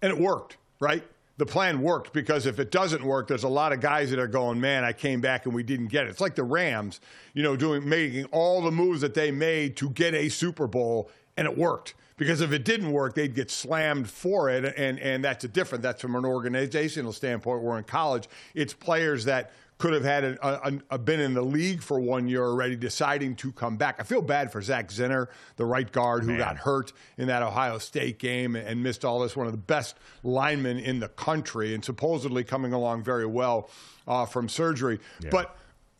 And 0.00 0.12
it 0.12 0.18
worked, 0.18 0.56
right? 0.80 1.04
the 1.38 1.46
plan 1.46 1.80
worked 1.80 2.12
because 2.12 2.46
if 2.46 2.60
it 2.60 2.70
doesn't 2.70 3.02
work, 3.02 3.26
there's 3.26 3.42
a 3.42 3.48
lot 3.48 3.72
of 3.72 3.80
guys 3.80 4.10
that 4.10 4.18
are 4.18 4.28
going, 4.28 4.60
man, 4.60 4.84
I 4.84 4.92
came 4.92 5.20
back 5.20 5.46
and 5.46 5.54
we 5.54 5.64
didn't 5.64 5.88
get 5.88 6.06
it. 6.06 6.10
It's 6.10 6.20
like 6.20 6.34
the 6.34 6.44
Rams, 6.44 7.00
you 7.34 7.42
know, 7.42 7.56
doing 7.56 7.88
making 7.88 8.26
all 8.26 8.62
the 8.62 8.70
moves 8.70 9.00
that 9.00 9.14
they 9.14 9.30
made 9.30 9.76
to 9.78 9.90
get 9.90 10.14
a 10.14 10.28
Super 10.28 10.66
Bowl, 10.66 11.10
and 11.36 11.48
it 11.48 11.58
worked. 11.58 11.94
Because 12.18 12.40
if 12.42 12.52
it 12.52 12.64
didn't 12.64 12.92
work, 12.92 13.14
they'd 13.14 13.34
get 13.34 13.50
slammed 13.50 14.08
for 14.08 14.50
it, 14.50 14.64
and 14.76 15.00
and 15.00 15.24
that's 15.24 15.42
a 15.42 15.48
different. 15.48 15.82
That's 15.82 16.00
from 16.00 16.14
an 16.14 16.24
organizational 16.24 17.12
standpoint. 17.12 17.62
We're 17.62 17.78
in 17.78 17.84
college. 17.84 18.28
It's 18.54 18.74
players 18.74 19.24
that 19.24 19.50
could 19.82 19.94
have 19.94 20.04
had 20.04 20.22
a, 20.22 20.68
a, 20.68 20.72
a, 20.90 20.98
been 20.98 21.18
in 21.18 21.34
the 21.34 21.42
league 21.42 21.82
for 21.82 21.98
one 21.98 22.28
year 22.28 22.44
already, 22.44 22.76
deciding 22.76 23.34
to 23.34 23.50
come 23.50 23.76
back. 23.76 23.96
I 23.98 24.04
feel 24.04 24.22
bad 24.22 24.52
for 24.52 24.62
Zak 24.62 24.90
Zinter, 24.90 25.26
the 25.56 25.64
right 25.64 25.90
guard 25.90 26.22
who 26.22 26.28
Man. 26.28 26.38
got 26.38 26.56
hurt 26.56 26.92
in 27.18 27.26
that 27.26 27.42
Ohio 27.42 27.78
State 27.78 28.20
game 28.20 28.54
and 28.54 28.80
missed 28.80 29.04
all 29.04 29.18
this. 29.18 29.34
One 29.34 29.46
of 29.46 29.52
the 29.52 29.58
best 29.58 29.96
linemen 30.22 30.78
in 30.78 31.00
the 31.00 31.08
country, 31.08 31.74
and 31.74 31.84
supposedly 31.84 32.44
coming 32.44 32.72
along 32.72 33.02
very 33.02 33.26
well 33.26 33.70
uh, 34.06 34.24
from 34.24 34.48
surgery. 34.48 35.00
Yeah. 35.20 35.30
But 35.32 35.56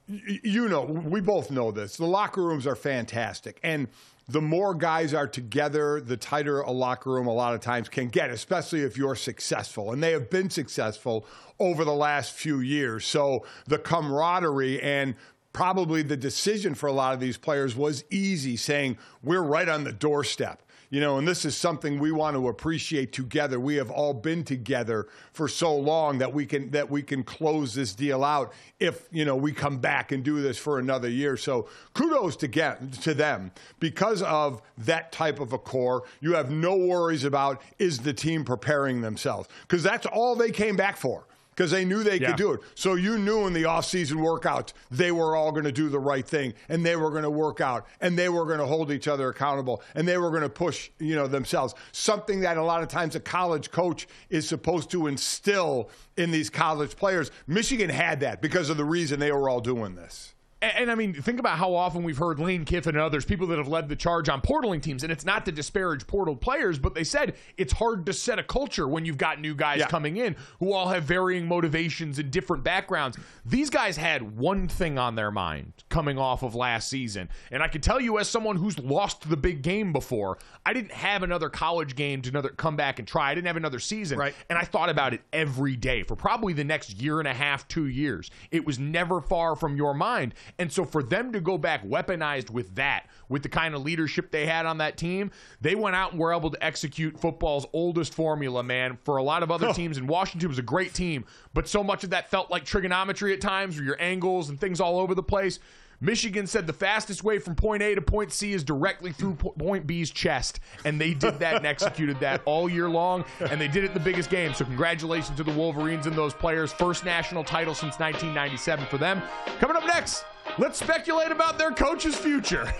you 0.06 0.68
know, 0.68 0.82
we 0.82 1.20
both 1.20 1.50
know 1.50 1.72
this. 1.72 1.96
The 1.96 2.06
locker 2.06 2.44
rooms 2.44 2.68
are 2.68 2.76
fantastic, 2.76 3.58
and 3.64 3.88
the 4.32 4.40
more 4.40 4.74
guys 4.74 5.12
are 5.12 5.28
together, 5.28 6.00
the 6.00 6.16
tighter 6.16 6.60
a 6.60 6.70
locker 6.70 7.10
room 7.10 7.26
a 7.26 7.32
lot 7.32 7.54
of 7.54 7.60
times 7.60 7.88
can 7.90 8.08
get, 8.08 8.30
especially 8.30 8.80
if 8.80 8.96
you're 8.96 9.14
successful. 9.14 9.92
And 9.92 10.02
they 10.02 10.12
have 10.12 10.30
been 10.30 10.48
successful 10.48 11.26
over 11.60 11.84
the 11.84 11.92
last 11.92 12.32
few 12.32 12.60
years. 12.60 13.04
So 13.04 13.44
the 13.66 13.78
camaraderie 13.78 14.80
and 14.80 15.14
probably 15.52 16.02
the 16.02 16.16
decision 16.16 16.74
for 16.74 16.86
a 16.86 16.92
lot 16.92 17.12
of 17.12 17.20
these 17.20 17.36
players 17.36 17.76
was 17.76 18.04
easy, 18.10 18.56
saying, 18.56 18.96
We're 19.22 19.42
right 19.42 19.68
on 19.68 19.84
the 19.84 19.92
doorstep 19.92 20.62
you 20.92 21.00
know, 21.00 21.16
and 21.16 21.26
this 21.26 21.46
is 21.46 21.56
something 21.56 21.98
we 21.98 22.12
want 22.12 22.36
to 22.36 22.48
appreciate 22.48 23.14
together. 23.14 23.58
We 23.58 23.76
have 23.76 23.90
all 23.90 24.12
been 24.12 24.44
together 24.44 25.06
for 25.32 25.48
so 25.48 25.74
long 25.74 26.18
that 26.18 26.34
we 26.34 26.44
can 26.44 26.70
that 26.72 26.90
we 26.90 27.02
can 27.02 27.24
close 27.24 27.74
this 27.74 27.94
deal 27.94 28.22
out 28.22 28.52
if 28.78 29.08
you 29.10 29.24
know 29.24 29.34
we 29.34 29.52
come 29.52 29.78
back 29.78 30.12
and 30.12 30.22
do 30.22 30.42
this 30.42 30.58
for 30.58 30.78
another 30.78 31.08
year. 31.08 31.38
So 31.38 31.70
kudos 31.94 32.36
to 32.36 32.46
get 32.46 32.92
to 32.92 33.14
them 33.14 33.52
because 33.80 34.20
of 34.20 34.60
that 34.76 35.12
type 35.12 35.40
of 35.40 35.54
a 35.54 35.58
core. 35.58 36.02
You 36.20 36.34
have 36.34 36.50
no 36.50 36.76
worries 36.76 37.24
about 37.24 37.62
is 37.78 38.00
the 38.00 38.12
team 38.12 38.44
preparing 38.44 39.00
themselves 39.00 39.48
because 39.62 39.82
that's 39.82 40.04
all 40.04 40.36
they 40.36 40.50
came 40.50 40.76
back 40.76 40.98
for 40.98 41.24
because 41.54 41.70
they 41.70 41.84
knew 41.84 42.02
they 42.02 42.18
yeah. 42.18 42.28
could 42.28 42.36
do 42.36 42.52
it. 42.52 42.60
So 42.74 42.94
you 42.94 43.18
knew 43.18 43.46
in 43.46 43.52
the 43.52 43.66
off-season 43.66 44.18
workouts 44.18 44.72
they 44.90 45.12
were 45.12 45.36
all 45.36 45.52
going 45.52 45.64
to 45.64 45.72
do 45.72 45.88
the 45.88 45.98
right 45.98 46.26
thing 46.26 46.54
and 46.68 46.84
they 46.84 46.96
were 46.96 47.10
going 47.10 47.22
to 47.22 47.30
work 47.30 47.60
out 47.60 47.86
and 48.00 48.18
they 48.18 48.28
were 48.28 48.46
going 48.46 48.58
to 48.58 48.66
hold 48.66 48.90
each 48.90 49.08
other 49.08 49.28
accountable 49.28 49.82
and 49.94 50.08
they 50.08 50.18
were 50.18 50.30
going 50.30 50.42
to 50.42 50.48
push, 50.48 50.90
you 50.98 51.14
know, 51.14 51.26
themselves. 51.26 51.74
Something 51.92 52.40
that 52.40 52.56
a 52.56 52.62
lot 52.62 52.82
of 52.82 52.88
times 52.88 53.14
a 53.14 53.20
college 53.20 53.70
coach 53.70 54.08
is 54.30 54.48
supposed 54.48 54.90
to 54.92 55.06
instill 55.06 55.90
in 56.16 56.30
these 56.30 56.50
college 56.50 56.96
players. 56.96 57.30
Michigan 57.46 57.90
had 57.90 58.20
that 58.20 58.40
because 58.40 58.70
of 58.70 58.76
the 58.76 58.84
reason 58.84 59.20
they 59.20 59.32
were 59.32 59.48
all 59.48 59.60
doing 59.60 59.94
this. 59.94 60.31
And, 60.62 60.72
and, 60.76 60.90
I 60.90 60.94
mean, 60.94 61.12
think 61.12 61.40
about 61.40 61.58
how 61.58 61.74
often 61.74 62.04
we've 62.04 62.16
heard 62.16 62.38
Lane 62.38 62.64
Kiffin 62.64 62.94
and 62.94 63.02
others, 63.02 63.24
people 63.24 63.48
that 63.48 63.58
have 63.58 63.68
led 63.68 63.88
the 63.88 63.96
charge 63.96 64.28
on 64.28 64.40
portaling 64.40 64.80
teams. 64.80 65.02
And 65.02 65.12
it's 65.12 65.24
not 65.24 65.44
to 65.46 65.52
disparage 65.52 66.06
portal 66.06 66.36
players, 66.36 66.78
but 66.78 66.94
they 66.94 67.04
said 67.04 67.34
it's 67.58 67.72
hard 67.72 68.06
to 68.06 68.12
set 68.12 68.38
a 68.38 68.44
culture 68.44 68.86
when 68.86 69.04
you've 69.04 69.18
got 69.18 69.40
new 69.40 69.54
guys 69.54 69.80
yeah. 69.80 69.88
coming 69.88 70.16
in 70.16 70.36
who 70.60 70.72
all 70.72 70.88
have 70.88 71.02
varying 71.02 71.46
motivations 71.46 72.18
and 72.20 72.30
different 72.30 72.62
backgrounds. 72.62 73.18
These 73.44 73.70
guys 73.70 73.96
had 73.96 74.36
one 74.38 74.68
thing 74.68 74.98
on 74.98 75.16
their 75.16 75.32
mind 75.32 75.72
coming 75.88 76.16
off 76.16 76.42
of 76.44 76.54
last 76.54 76.88
season. 76.88 77.28
And 77.50 77.62
I 77.62 77.68
can 77.68 77.80
tell 77.80 78.00
you, 78.00 78.20
as 78.20 78.28
someone 78.28 78.56
who's 78.56 78.78
lost 78.78 79.28
the 79.28 79.36
big 79.36 79.62
game 79.62 79.92
before, 79.92 80.38
I 80.64 80.72
didn't 80.72 80.92
have 80.92 81.24
another 81.24 81.50
college 81.50 81.96
game 81.96 82.22
to 82.22 82.30
another 82.30 82.50
come 82.50 82.76
back 82.76 83.00
and 83.00 83.08
try. 83.08 83.32
I 83.32 83.34
didn't 83.34 83.48
have 83.48 83.56
another 83.56 83.80
season. 83.80 84.16
Right. 84.18 84.34
And 84.48 84.56
I 84.56 84.62
thought 84.62 84.88
about 84.88 85.12
it 85.12 85.22
every 85.32 85.74
day 85.74 86.04
for 86.04 86.14
probably 86.14 86.52
the 86.52 86.64
next 86.64 87.00
year 87.00 87.18
and 87.18 87.26
a 87.26 87.34
half, 87.34 87.66
two 87.66 87.88
years. 87.88 88.30
It 88.52 88.64
was 88.64 88.78
never 88.78 89.20
far 89.20 89.56
from 89.56 89.76
your 89.76 89.92
mind. 89.92 90.34
And 90.58 90.72
so 90.72 90.84
for 90.84 91.02
them 91.02 91.32
to 91.32 91.40
go 91.40 91.58
back 91.58 91.84
weaponized 91.84 92.50
with 92.50 92.74
that, 92.76 93.06
with 93.28 93.42
the 93.42 93.48
kind 93.48 93.74
of 93.74 93.82
leadership 93.82 94.30
they 94.30 94.46
had 94.46 94.66
on 94.66 94.78
that 94.78 94.96
team, 94.96 95.30
they 95.60 95.74
went 95.74 95.96
out 95.96 96.12
and 96.12 96.20
were 96.20 96.32
able 96.32 96.50
to 96.50 96.64
execute 96.64 97.18
football's 97.18 97.66
oldest 97.72 98.14
formula, 98.14 98.62
man. 98.62 98.98
For 99.04 99.16
a 99.16 99.22
lot 99.22 99.42
of 99.42 99.50
other 99.50 99.72
teams, 99.72 99.96
and 99.96 100.08
Washington 100.08 100.48
was 100.48 100.58
a 100.58 100.62
great 100.62 100.94
team, 100.94 101.24
but 101.54 101.68
so 101.68 101.82
much 101.82 102.04
of 102.04 102.10
that 102.10 102.30
felt 102.30 102.50
like 102.50 102.64
trigonometry 102.64 103.32
at 103.32 103.40
times, 103.40 103.76
where 103.76 103.84
your 103.84 104.00
angles 104.00 104.50
and 104.50 104.60
things 104.60 104.80
all 104.80 104.98
over 104.98 105.14
the 105.14 105.22
place. 105.22 105.58
Michigan 106.02 106.48
said 106.48 106.66
the 106.66 106.72
fastest 106.72 107.22
way 107.22 107.38
from 107.38 107.54
point 107.54 107.80
A 107.80 107.94
to 107.94 108.02
point 108.02 108.32
C 108.32 108.52
is 108.52 108.64
directly 108.64 109.12
through 109.12 109.34
point 109.34 109.86
B's 109.86 110.10
chest. 110.10 110.58
And 110.84 111.00
they 111.00 111.14
did 111.14 111.38
that 111.38 111.54
and 111.54 111.64
executed 111.64 112.18
that 112.18 112.42
all 112.44 112.68
year 112.68 112.88
long. 112.88 113.24
And 113.38 113.60
they 113.60 113.68
did 113.68 113.84
it 113.84 113.88
in 113.88 113.94
the 113.94 114.00
biggest 114.00 114.28
game. 114.28 114.52
So, 114.52 114.64
congratulations 114.64 115.36
to 115.36 115.44
the 115.44 115.52
Wolverines 115.52 116.06
and 116.06 116.16
those 116.16 116.34
players. 116.34 116.72
First 116.72 117.04
national 117.04 117.44
title 117.44 117.72
since 117.72 118.00
1997 118.00 118.86
for 118.86 118.98
them. 118.98 119.22
Coming 119.60 119.76
up 119.76 119.86
next, 119.86 120.24
let's 120.58 120.78
speculate 120.78 121.30
about 121.30 121.58
their 121.58 121.70
coach's 121.70 122.16
future. 122.16 122.72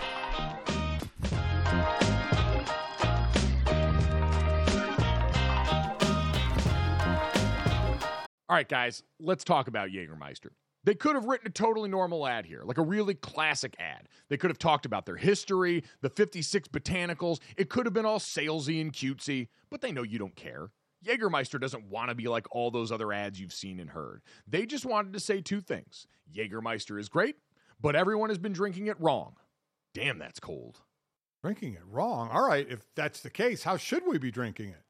All 8.49 8.57
right, 8.57 8.69
guys, 8.69 9.01
let's 9.19 9.43
talk 9.43 9.67
about 9.67 9.89
Jägermeister. 9.89 10.49
They 10.83 10.93
could 10.93 11.15
have 11.15 11.25
written 11.25 11.47
a 11.47 11.49
totally 11.49 11.89
normal 11.89 12.27
ad 12.27 12.45
here, 12.45 12.61
like 12.65 12.77
a 12.77 12.83
really 12.83 13.15
classic 13.15 13.75
ad. 13.79 14.09
They 14.29 14.37
could 14.37 14.51
have 14.51 14.59
talked 14.59 14.85
about 14.85 15.05
their 15.05 15.15
history, 15.15 15.83
the 16.01 16.09
56 16.09 16.67
botanicals. 16.67 17.39
It 17.57 17.69
could 17.69 17.85
have 17.85 17.93
been 17.93 18.05
all 18.05 18.19
salesy 18.19 18.81
and 18.81 18.91
cutesy, 18.91 19.47
but 19.71 19.81
they 19.81 19.91
know 19.91 20.03
you 20.03 20.19
don't 20.19 20.35
care. 20.35 20.69
Jägermeister 21.03 21.59
doesn't 21.59 21.89
want 21.89 22.09
to 22.09 22.15
be 22.15 22.27
like 22.27 22.45
all 22.51 22.69
those 22.69 22.91
other 22.91 23.11
ads 23.11 23.39
you've 23.39 23.53
seen 23.53 23.79
and 23.79 23.89
heard. 23.89 24.21
They 24.47 24.65
just 24.65 24.85
wanted 24.85 25.13
to 25.13 25.19
say 25.19 25.41
two 25.41 25.61
things 25.61 26.05
Jägermeister 26.33 26.99
is 26.99 27.09
great, 27.09 27.37
but 27.83 27.95
everyone 27.95 28.29
has 28.29 28.39
been 28.39 28.53
drinking 28.53 28.87
it 28.87 28.99
wrong. 28.99 29.35
Damn, 29.93 30.17
that's 30.17 30.39
cold. 30.39 30.79
Drinking 31.43 31.73
it 31.73 31.83
wrong? 31.85 32.29
All 32.31 32.47
right, 32.47 32.65
if 32.67 32.87
that's 32.95 33.19
the 33.19 33.29
case, 33.29 33.63
how 33.63 33.77
should 33.77 34.07
we 34.07 34.17
be 34.17 34.31
drinking 34.31 34.69
it? 34.69 34.81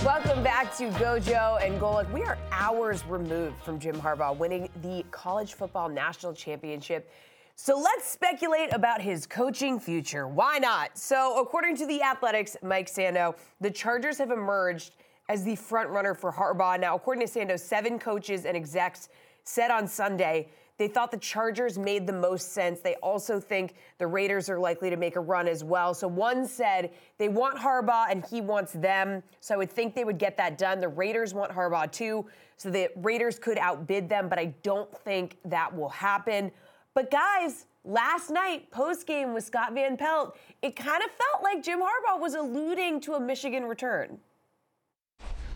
Welcome 0.05 0.43
back 0.43 0.77
to 0.77 0.91
Gojo 0.91 1.65
and 1.65 1.81
Golic. 1.81 2.13
We 2.13 2.23
are 2.23 2.37
hours 2.53 3.07
removed 3.07 3.57
from 3.63 3.81
Jim 3.81 3.97
Harbaugh 3.97 4.37
winning 4.37 4.69
the 4.83 5.03
college 5.11 5.55
football 5.55 5.89
national 5.89 6.35
championship. 6.35 7.11
So 7.57 7.79
let's 7.79 8.09
speculate 8.09 8.73
about 8.75 9.01
his 9.01 9.27
coaching 9.27 9.79
future. 9.79 10.27
Why 10.27 10.59
not? 10.59 10.99
So, 10.99 11.41
according 11.41 11.77
to 11.77 11.87
the 11.87 12.03
Athletic's, 12.03 12.57
Mike 12.63 12.91
Sando, 12.91 13.37
the 13.61 13.71
Chargers 13.71 14.19
have 14.19 14.33
emerged 14.33 14.97
as 15.29 15.45
the 15.45 15.55
front 15.55 15.89
runner 15.89 16.15
for 16.15 16.33
Harbaugh. 16.33 16.79
Now, 16.79 16.97
according 16.97 17.27
to 17.27 17.33
Sando, 17.33 17.59
seven 17.59 17.99
coaches 17.99 18.45
and 18.45 18.57
execs 18.57 19.09
said 19.45 19.71
on 19.71 19.87
Sunday 19.87 20.49
They 20.77 20.89
thought 20.89 21.13
the 21.13 21.19
Chargers 21.19 21.79
made 21.79 22.07
the 22.07 22.13
most 22.13 22.53
sense. 22.53 22.81
They 22.81 22.97
also 22.97 23.39
think 23.39 23.75
the 23.99 24.07
Raiders 24.07 24.49
are 24.49 24.59
likely 24.59 24.91
to 24.91 24.97
make 24.97 25.15
a 25.15 25.21
run 25.21 25.47
as 25.47 25.63
well. 25.63 25.95
So 25.95 26.09
one 26.09 26.49
said 26.49 26.91
they 27.17 27.29
want 27.29 27.59
Harbaugh 27.59 28.07
and 28.11 28.25
he 28.27 28.41
wants 28.41 28.73
them. 28.73 29.23
So 29.41 29.55
I 29.55 29.59
would 29.59 29.71
think 29.71 29.95
they 29.95 30.05
would 30.05 30.19
get 30.19 30.37
that 30.37 30.59
done. 30.59 30.81
The 30.81 30.89
Raiders 30.89 31.33
want 31.33 31.53
Harbaugh 31.53 31.91
too. 31.93 32.27
So 32.57 32.71
the 32.71 32.89
Raiders 32.97 33.39
could 33.39 33.59
outbid 33.59 34.09
them, 34.09 34.29
but 34.29 34.39
I 34.39 34.47
don't 34.65 34.93
think 35.05 35.39
that 35.45 35.75
will 35.75 35.91
happen. 35.91 36.51
But 36.95 37.11
guys, 37.11 37.67
last 37.85 38.31
night, 38.31 38.71
post 38.71 39.07
game 39.07 39.35
with 39.35 39.45
Scott 39.45 39.75
Van 39.75 39.97
Pelt, 39.97 40.37
it 40.63 40.77
kind 40.77 41.03
of 41.03 41.11
felt 41.11 41.43
like 41.43 41.63
Jim 41.63 41.81
Harbaugh 41.81 42.21
was 42.21 42.35
alluding 42.35 43.01
to 43.03 43.15
a 43.15 43.21
Michigan 43.21 43.65
return. 43.65 44.19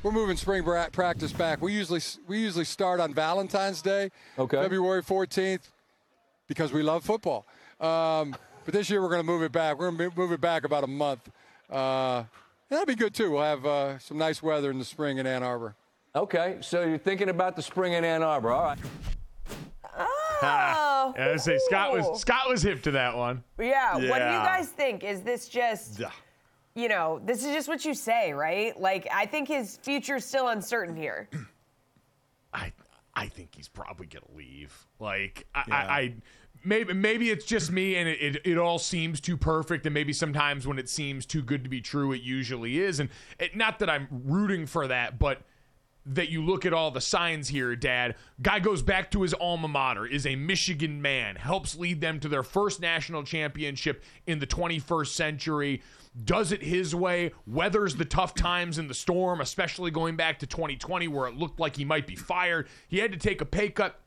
We're 0.03 0.13
moving 0.13 0.37
spring 0.37 0.65
practice 0.93 1.33
back. 1.33 1.63
We 1.63 1.73
usually 1.73 2.01
we 2.27 2.41
usually 2.41 2.65
start 2.65 3.01
on 3.01 3.15
Valentine's 3.15 3.83
Day, 3.83 4.11
Okay. 4.39 4.57
February 4.57 5.03
14th, 5.03 5.71
because 6.47 6.73
we 6.73 6.83
love 6.83 7.05
football. 7.05 7.47
Um, 7.81 8.35
but 8.65 8.75
this 8.75 8.91
year 8.91 9.01
we're 9.01 9.09
going 9.09 9.21
to 9.21 9.27
move 9.27 9.43
it 9.43 9.53
back. 9.53 9.79
We're 9.79 9.91
going 9.91 10.11
to 10.11 10.17
move 10.17 10.33
it 10.33 10.41
back 10.41 10.65
about 10.65 10.85
a 10.85 10.89
month. 10.89 11.29
Uh, 11.71 12.25
that'll 12.69 12.87
be 12.87 12.95
good 12.95 13.15
too. 13.15 13.33
We'll 13.33 13.43
have 13.43 13.65
uh, 13.67 13.99
some 13.99 14.19
nice 14.19 14.43
weather 14.43 14.71
in 14.71 14.79
the 14.79 14.85
spring 14.85 15.19
in 15.19 15.27
Ann 15.27 15.43
Arbor. 15.43 15.75
Okay, 16.15 16.59
so 16.61 16.85
you're 16.85 16.99
thinking 16.99 17.29
about 17.29 17.55
the 17.55 17.63
spring 17.63 17.93
in 17.93 18.05
Ann 18.05 18.23
Arbor. 18.23 18.51
All 18.53 18.63
right. 18.63 18.79
Oh, 20.43 21.15
Yeah, 21.17 21.33
I 21.33 21.37
say 21.37 21.59
Scott 21.67 21.93
was 21.93 22.21
Scott 22.21 22.49
was 22.49 22.63
hip 22.63 22.83
to 22.83 22.91
that 22.93 23.17
one. 23.17 23.43
Yeah. 23.59 23.95
What 23.95 24.03
do 24.03 24.07
you 24.07 24.11
Yeah. 24.11 24.45
guys 24.45 24.69
think? 24.69 25.03
Is 25.05 25.23
this 25.23 25.49
just, 25.49 25.99
Yeah. 25.99 26.11
you 26.75 26.89
know, 26.89 27.21
this 27.25 27.45
is 27.45 27.53
just 27.55 27.69
what 27.69 27.85
you 27.85 27.95
say, 27.95 28.33
right? 28.33 28.79
Like, 28.79 29.09
I 29.13 29.27
think 29.27 29.49
his 29.49 29.79
future's 29.79 30.25
still 30.25 30.49
uncertain 30.49 30.97
here. 30.97 31.29
I 32.53 32.73
I 33.15 33.27
think 33.27 33.55
he's 33.57 33.69
probably 33.69 34.07
gonna 34.07 34.25
leave. 34.37 34.87
Like 35.01 35.47
I, 35.55 35.65
I, 35.71 35.75
I 36.01 36.15
maybe 36.65 36.93
maybe 36.95 37.31
it's 37.31 37.45
just 37.45 37.71
me 37.73 37.97
and 37.97 38.09
it, 38.09 38.21
it, 38.37 38.43
it 38.45 38.59
all 38.59 38.79
seems 38.79 39.21
too 39.21 39.37
perfect 39.37 39.87
and 39.87 39.93
maybe 39.95 40.13
sometimes 40.13 40.67
when 40.67 40.79
it 40.79 40.89
seems 40.89 41.27
too 41.27 41.43
good 41.43 41.65
to 41.65 41.71
be 41.71 41.81
true 41.81 42.13
it 42.13 42.23
usually 42.23 42.79
is 42.79 43.01
and 43.01 43.11
it, 43.39 43.57
not 43.57 43.79
that 43.81 43.91
I'm 43.91 44.07
rooting 44.11 44.67
for 44.67 44.87
that 44.89 45.19
but 45.19 45.43
that 46.07 46.31
you 46.31 46.43
look 46.43 46.65
at 46.65 46.73
all 46.73 46.91
the 46.91 47.01
signs 47.01 47.49
here, 47.49 47.77
Dad. 47.77 48.15
Guy 48.41 48.61
goes 48.61 48.83
back 48.83 49.11
to 49.11 49.23
his 49.23 49.35
alma 49.35 49.69
mater, 49.69 50.07
is 50.07 50.27
a 50.27 50.37
Michigan 50.37 51.03
man, 51.03 51.37
helps 51.37 51.77
lead 51.77 52.01
them 52.01 52.19
to 52.21 52.29
their 52.29 52.43
first 52.43 52.81
national 52.81 53.25
championship 53.25 54.03
in 54.27 54.39
the 54.39 54.47
21st 54.47 55.09
century, 55.09 55.83
does 56.25 56.51
it 56.51 56.63
his 56.63 56.95
way, 56.95 57.33
weathers 57.47 57.97
the 57.97 58.05
tough 58.05 58.35
times 58.35 58.79
in 58.79 58.89
the 58.89 58.95
storm, 58.95 59.41
especially 59.41 59.91
going 59.91 60.17
back 60.17 60.39
to 60.39 60.47
2020 60.47 61.09
where 61.09 61.29
it 61.29 61.37
looked 61.37 61.61
like 61.61 61.77
he 61.77 61.85
might 61.85 62.07
be 62.07 62.17
fired. 62.17 62.69
He 62.89 62.99
had 62.99 63.13
to 63.13 63.19
take 63.19 63.41
a 63.41 63.47
pay 63.47 63.69
cut, 63.69 64.01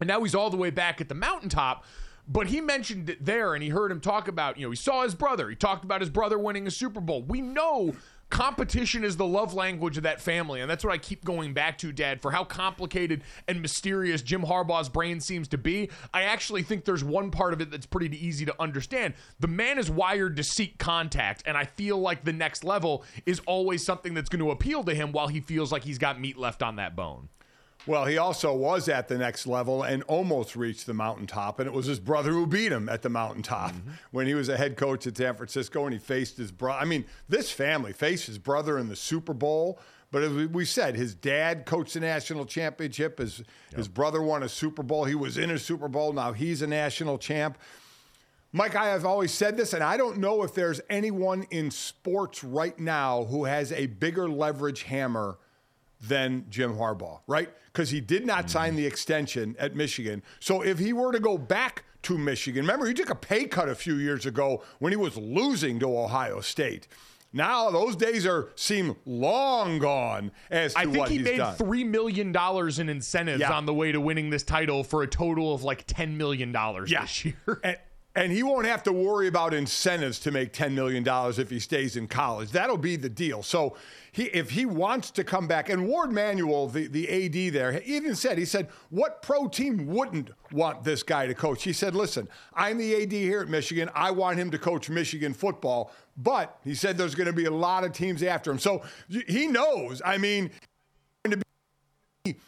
and 0.00 0.08
now 0.08 0.22
he's 0.22 0.34
all 0.34 0.50
the 0.50 0.56
way 0.56 0.70
back 0.70 1.00
at 1.00 1.08
the 1.08 1.14
mountaintop. 1.14 1.84
But 2.28 2.48
he 2.48 2.60
mentioned 2.60 3.08
it 3.08 3.24
there, 3.24 3.54
and 3.54 3.62
he 3.62 3.68
heard 3.68 3.92
him 3.92 4.00
talk 4.00 4.26
about, 4.26 4.58
you 4.58 4.66
know, 4.66 4.70
he 4.70 4.76
saw 4.76 5.04
his 5.04 5.14
brother. 5.14 5.48
He 5.48 5.54
talked 5.54 5.84
about 5.84 6.00
his 6.00 6.10
brother 6.10 6.36
winning 6.36 6.66
a 6.66 6.72
Super 6.72 7.00
Bowl. 7.00 7.22
We 7.22 7.40
know 7.40 7.94
competition 8.30 9.04
is 9.04 9.16
the 9.16 9.26
love 9.26 9.54
language 9.54 9.96
of 9.96 10.02
that 10.02 10.20
family. 10.20 10.60
And 10.60 10.70
that's 10.70 10.84
what 10.84 10.92
I 10.92 10.98
keep 10.98 11.24
going 11.24 11.54
back 11.54 11.78
to, 11.78 11.92
Dad, 11.92 12.20
for 12.20 12.30
how 12.30 12.44
complicated 12.44 13.22
and 13.48 13.62
mysterious 13.62 14.22
Jim 14.22 14.42
Harbaugh's 14.42 14.88
brain 14.88 15.20
seems 15.20 15.48
to 15.48 15.58
be. 15.58 15.90
I 16.12 16.22
actually 16.22 16.62
think 16.62 16.84
there's 16.84 17.04
one 17.04 17.30
part 17.30 17.52
of 17.52 17.60
it 17.60 17.70
that's 17.70 17.86
pretty 17.86 18.24
easy 18.24 18.44
to 18.46 18.54
understand. 18.60 19.14
The 19.40 19.48
man 19.48 19.78
is 19.78 19.90
wired 19.90 20.36
to 20.36 20.42
seek 20.42 20.78
contact, 20.78 21.42
and 21.46 21.56
I 21.56 21.64
feel 21.64 21.98
like 21.98 22.24
the 22.24 22.32
next 22.32 22.64
level 22.64 23.04
is 23.24 23.40
always 23.46 23.84
something 23.84 24.14
that's 24.14 24.28
going 24.28 24.44
to 24.44 24.50
appeal 24.50 24.84
to 24.84 24.94
him 24.94 25.12
while 25.12 25.28
he 25.28 25.40
feels 25.40 25.72
like 25.72 25.84
he's 25.84 25.98
got 25.98 26.20
meat 26.20 26.36
left 26.36 26.62
on 26.62 26.76
that 26.76 26.96
bone. 26.96 27.28
Well, 27.86 28.04
he 28.04 28.18
also 28.18 28.54
was 28.54 28.88
at 28.88 29.08
the 29.08 29.16
next 29.16 29.46
level 29.46 29.82
and 29.82 30.02
almost 30.04 30.56
reached 30.56 30.86
the 30.86 30.94
mountaintop, 30.94 31.60
and 31.60 31.68
it 31.68 31.72
was 31.72 31.86
his 31.86 32.00
brother 32.00 32.32
who 32.32 32.46
beat 32.46 32.72
him 32.72 32.88
at 32.88 33.02
the 33.02 33.08
mountaintop 33.08 33.72
mm-hmm. 33.72 33.90
when 34.10 34.26
he 34.26 34.34
was 34.34 34.48
a 34.48 34.56
head 34.56 34.76
coach 34.76 35.06
at 35.06 35.16
San 35.16 35.36
Francisco 35.36 35.84
and 35.84 35.92
he 35.92 35.98
faced 35.98 36.36
his 36.36 36.50
brother. 36.50 36.80
I 36.80 36.84
mean, 36.84 37.04
this 37.28 37.50
family 37.50 37.92
faced 37.92 38.26
his 38.26 38.38
brother 38.38 38.78
in 38.78 38.88
the 38.88 38.96
Super 38.96 39.34
Bowl. 39.34 39.78
But 40.10 40.22
as 40.22 40.48
we- 40.48 40.64
said, 40.64 40.94
his 40.94 41.14
dad 41.14 41.66
coached 41.66 41.94
the 41.94 42.00
national 42.00 42.46
championship. 42.46 43.18
His 43.18 43.42
his 43.74 43.88
brother 43.88 44.22
won 44.22 44.42
a 44.42 44.48
Super 44.48 44.82
Bowl. 44.82 45.04
He 45.04 45.16
was 45.16 45.36
in 45.36 45.50
a 45.50 45.58
Super 45.58 45.88
Bowl. 45.88 46.12
Now 46.12 46.32
he's 46.32 46.62
a 46.62 46.66
national 46.66 47.18
champ. 47.18 47.58
Mike, 48.52 48.76
I 48.76 48.86
have 48.86 49.04
always 49.04 49.32
said 49.32 49.56
this, 49.56 49.74
and 49.74 49.82
I 49.82 49.96
don't 49.96 50.18
know 50.18 50.42
if 50.42 50.54
there's 50.54 50.80
anyone 50.88 51.44
in 51.50 51.70
sports 51.70 52.42
right 52.42 52.78
now 52.78 53.24
who 53.24 53.44
has 53.44 53.72
a 53.72 53.86
bigger 53.86 54.30
leverage 54.30 54.84
hammer 54.84 55.36
than 56.00 56.44
Jim 56.50 56.74
Harbaugh, 56.74 57.20
right? 57.26 57.48
Because 57.72 57.90
he 57.90 58.00
did 58.00 58.26
not 58.26 58.50
sign 58.50 58.76
the 58.76 58.86
extension 58.86 59.56
at 59.58 59.74
Michigan. 59.74 60.22
So 60.40 60.62
if 60.62 60.78
he 60.78 60.92
were 60.92 61.12
to 61.12 61.20
go 61.20 61.38
back 61.38 61.84
to 62.02 62.16
Michigan, 62.18 62.62
remember 62.62 62.86
he 62.86 62.94
took 62.94 63.10
a 63.10 63.14
pay 63.14 63.44
cut 63.46 63.68
a 63.68 63.74
few 63.74 63.94
years 63.96 64.26
ago 64.26 64.62
when 64.78 64.92
he 64.92 64.96
was 64.96 65.16
losing 65.16 65.78
to 65.80 65.98
Ohio 65.98 66.40
State. 66.40 66.86
Now 67.32 67.70
those 67.70 67.96
days 67.96 68.24
are 68.24 68.50
seem 68.54 68.96
long 69.04 69.78
gone 69.78 70.30
as 70.50 70.72
to 70.72 70.78
I 70.80 70.86
think 70.86 71.08
he 71.08 71.18
made 71.18 71.36
done. 71.38 71.56
three 71.56 71.84
million 71.84 72.32
dollars 72.32 72.78
in 72.78 72.88
incentives 72.88 73.40
Yeah. 73.40 73.52
on 73.52 73.66
the 73.66 73.74
way 73.74 73.92
to 73.92 74.00
winning 74.00 74.30
this 74.30 74.42
title 74.42 74.84
for 74.84 75.02
a 75.02 75.06
total 75.06 75.52
of 75.52 75.62
like 75.62 75.84
ten 75.86 76.16
million 76.16 76.52
dollars 76.52 76.90
Yeah. 76.90 77.02
this 77.02 77.24
year. 77.26 77.60
And, 77.62 77.76
and 78.16 78.32
he 78.32 78.42
won't 78.42 78.66
have 78.66 78.82
to 78.84 78.92
worry 78.92 79.28
about 79.28 79.52
incentives 79.52 80.18
to 80.20 80.30
make 80.30 80.54
$10 80.54 80.72
million 80.72 81.04
if 81.06 81.50
he 81.50 81.60
stays 81.60 81.96
in 81.96 82.08
college. 82.08 82.50
That'll 82.50 82.78
be 82.78 82.96
the 82.96 83.10
deal. 83.10 83.42
So 83.42 83.76
he, 84.10 84.24
if 84.24 84.50
he 84.50 84.64
wants 84.64 85.10
to 85.12 85.22
come 85.22 85.46
back, 85.46 85.68
and 85.68 85.86
Warde 85.86 86.12
Manuel, 86.12 86.66
the, 86.66 86.86
the 86.86 87.08
AD 87.08 87.52
there, 87.52 87.72
he 87.72 87.94
even 87.94 88.16
said, 88.16 88.38
he 88.38 88.46
said, 88.46 88.68
what 88.88 89.20
pro 89.20 89.48
team 89.48 89.86
wouldn't 89.86 90.30
want 90.50 90.82
this 90.82 91.02
guy 91.02 91.26
to 91.26 91.34
coach? 91.34 91.62
He 91.62 91.74
said, 91.74 91.94
listen, 91.94 92.26
I'm 92.54 92.78
the 92.78 93.02
AD 93.02 93.12
here 93.12 93.42
at 93.42 93.48
Michigan. 93.48 93.90
I 93.94 94.10
want 94.12 94.38
him 94.38 94.50
to 94.50 94.58
coach 94.58 94.88
Michigan 94.88 95.34
football. 95.34 95.92
But 96.16 96.58
he 96.64 96.74
said 96.74 96.96
there's 96.96 97.14
going 97.14 97.26
to 97.26 97.34
be 97.34 97.44
a 97.44 97.50
lot 97.50 97.84
of 97.84 97.92
teams 97.92 98.22
after 98.22 98.50
him. 98.50 98.58
So 98.58 98.82
he 99.28 99.46
knows. 99.46 100.00
I 100.02 100.16
mean, 100.16 100.50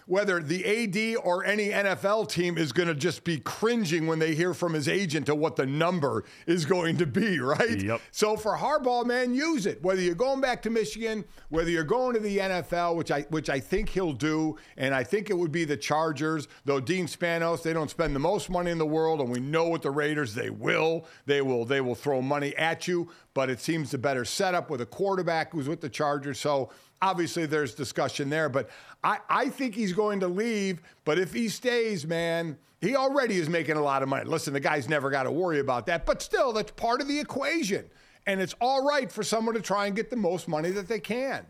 whether 0.07 0.41
the 0.41 0.65
AD 0.65 1.25
or 1.25 1.45
any 1.45 1.71
NFL 1.71 2.29
team 2.29 2.59
is 2.59 2.73
going 2.73 2.89
to 2.89 2.95
just 2.95 3.25
be 3.25 3.39
cringing 3.39 4.07
when 4.07 4.19
they 4.19 4.35
hear 4.35 4.55
from 4.55 4.75
his 4.75 4.89
agent 4.89 5.27
to 5.27 5.35
what 5.35 5.57
the 5.57 5.67
number 5.67 6.25
is 6.47 6.65
going 6.65 6.97
to 6.99 7.07
be, 7.07 7.39
right? 7.41 7.83
Yep. 7.83 8.01
So 8.11 8.37
for 8.37 8.57
Harbaugh, 8.57 9.07
man, 9.07 9.35
use 9.35 9.67
it. 9.67 9.83
Whether 9.83 10.03
you're 10.03 10.15
going 10.15 10.41
back 10.41 10.63
to 10.63 10.71
Michigan, 10.71 11.25
whether 11.49 11.71
you're 11.71 11.85
going 11.85 12.15
to 12.15 12.21
the 12.21 12.39
NFL, 12.39 12.97
which 12.97 13.11
I 13.11 13.23
which 13.31 13.51
I 13.51 13.61
think 13.61 13.89
he'll 13.89 14.13
do, 14.13 14.57
and 14.77 14.95
I 14.95 15.05
think 15.05 15.31
it 15.31 15.35
would 15.35 15.53
be 15.53 15.65
the 15.65 15.77
Chargers. 15.77 16.49
Though 16.65 16.81
Dean 16.81 17.07
Spanos, 17.07 17.63
they 17.63 17.73
don't 17.73 17.91
spend 17.91 18.15
the 18.15 18.21
most 18.21 18.51
money 18.51 18.71
in 18.71 18.79
the 18.79 18.87
world, 18.87 19.21
and 19.21 19.31
we 19.31 19.41
know 19.41 19.69
with 19.69 19.83
the 19.83 19.91
Raiders 19.91 20.35
they 20.35 20.51
will. 20.51 21.07
They 21.27 21.43
will 21.43 21.65
they 21.65 21.81
will 21.81 21.95
throw 21.95 22.23
money 22.23 22.57
at 22.57 22.89
you, 22.89 23.11
but 23.35 23.51
it 23.51 23.61
seems 23.61 23.91
the 23.91 23.99
better 23.99 24.25
setup 24.25 24.71
with 24.71 24.81
a 24.81 24.87
quarterback 24.87 25.53
who's 25.53 25.69
with 25.69 25.81
the 25.81 25.89
Chargers. 25.89 26.39
So 26.39 26.71
obviously 27.03 27.47
there's 27.47 27.75
discussion 27.75 28.31
there, 28.31 28.49
but 28.49 28.69
I, 29.05 29.19
I 29.29 29.49
think 29.49 29.75
he's 29.75 29.93
going 29.93 30.21
to 30.21 30.29
leave. 30.29 30.81
But 31.05 31.19
if 31.19 31.33
he 31.33 31.49
stays, 31.49 32.07
man, 32.07 32.59
he 32.81 32.97
already 32.97 33.37
is 33.37 33.49
making 33.49 33.77
a 33.77 33.83
lot 33.83 34.03
of 34.03 34.09
money. 34.09 34.25
Listen, 34.25 34.53
the 34.53 34.61
guy's 34.61 34.89
never 34.89 35.11
got 35.11 35.25
to 35.25 35.31
worry 35.31 35.61
about 35.61 35.87
that, 35.87 36.07
but 36.07 36.23
still, 36.23 36.53
that's 36.53 36.71
part 36.73 37.01
of 37.01 37.09
the 37.09 37.19
equation. 37.19 37.85
And 38.27 38.41
it's 38.41 38.55
all 38.61 38.85
right 38.85 39.11
for 39.11 39.23
someone 39.23 39.55
to 39.55 39.61
try 39.61 39.87
and 39.87 39.97
get 39.97 40.11
the 40.11 40.17
most 40.17 40.49
money 40.49 40.71
that 40.73 40.87
they 40.87 41.01
can. 41.01 41.47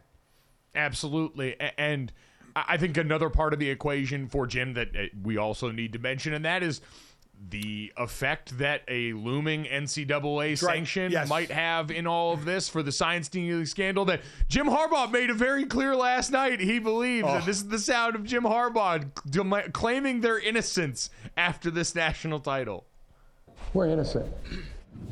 Absolutely. 0.75 1.57
And 1.77 2.13
I 2.55 2.77
think 2.77 2.97
another 2.97 3.31
part 3.31 3.53
of 3.53 3.59
the 3.59 3.69
equation 3.69 4.29
for 4.29 4.47
Jim 4.47 4.75
that 4.75 4.89
uh, 4.97 5.07
we 5.23 5.37
also 5.37 5.71
need 5.71 5.93
to 5.95 5.99
mention, 5.99 6.35
and 6.35 6.45
that 6.45 6.63
is 6.63 6.81
the 7.51 7.93
effect 7.97 8.59
that 8.59 8.83
a 8.89 9.13
looming 9.15 9.65
NCAA 9.65 10.49
right. 10.51 10.59
sanction 10.59 11.13
Yes. 11.13 11.29
might 11.29 11.51
have 11.51 11.91
in 11.91 12.07
all 12.07 12.33
of 12.35 12.45
this 12.45 12.69
for 12.69 12.83
the 12.83 12.93
sign 12.93 13.23
stealing 13.23 13.65
scandal 13.65 14.05
that 14.07 14.21
Jim 14.49 14.67
Harbaugh 14.67 15.11
made 15.11 15.31
it 15.31 15.37
very 15.37 15.65
clear 15.65 15.95
last 15.97 16.31
night. 16.31 16.61
He 16.61 16.79
believes, 16.79 17.27
Oh. 17.29 17.37
and 17.37 17.45
this 17.45 17.57
is 17.59 17.69
the 17.69 17.79
sound 17.79 18.17
of 18.17 18.25
Jim 18.25 18.43
Harbaugh 18.43 19.73
claiming 19.73 20.21
their 20.21 20.39
innocence 20.39 21.11
after 21.37 21.71
this 21.71 21.95
national 21.95 22.41
title. 22.41 22.85
We're 23.73 23.87
innocent. 23.89 24.27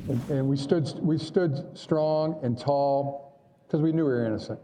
And, 0.09 0.31
and 0.31 0.49
we 0.49 0.57
stood 0.57 0.91
we 1.01 1.17
stood 1.19 1.65
strong 1.79 2.39
and 2.43 2.59
tall 2.59 3.39
because 3.67 3.81
we 3.81 3.93
knew 3.93 4.05
we 4.05 4.11
were 4.11 4.27
innocent. 4.27 4.59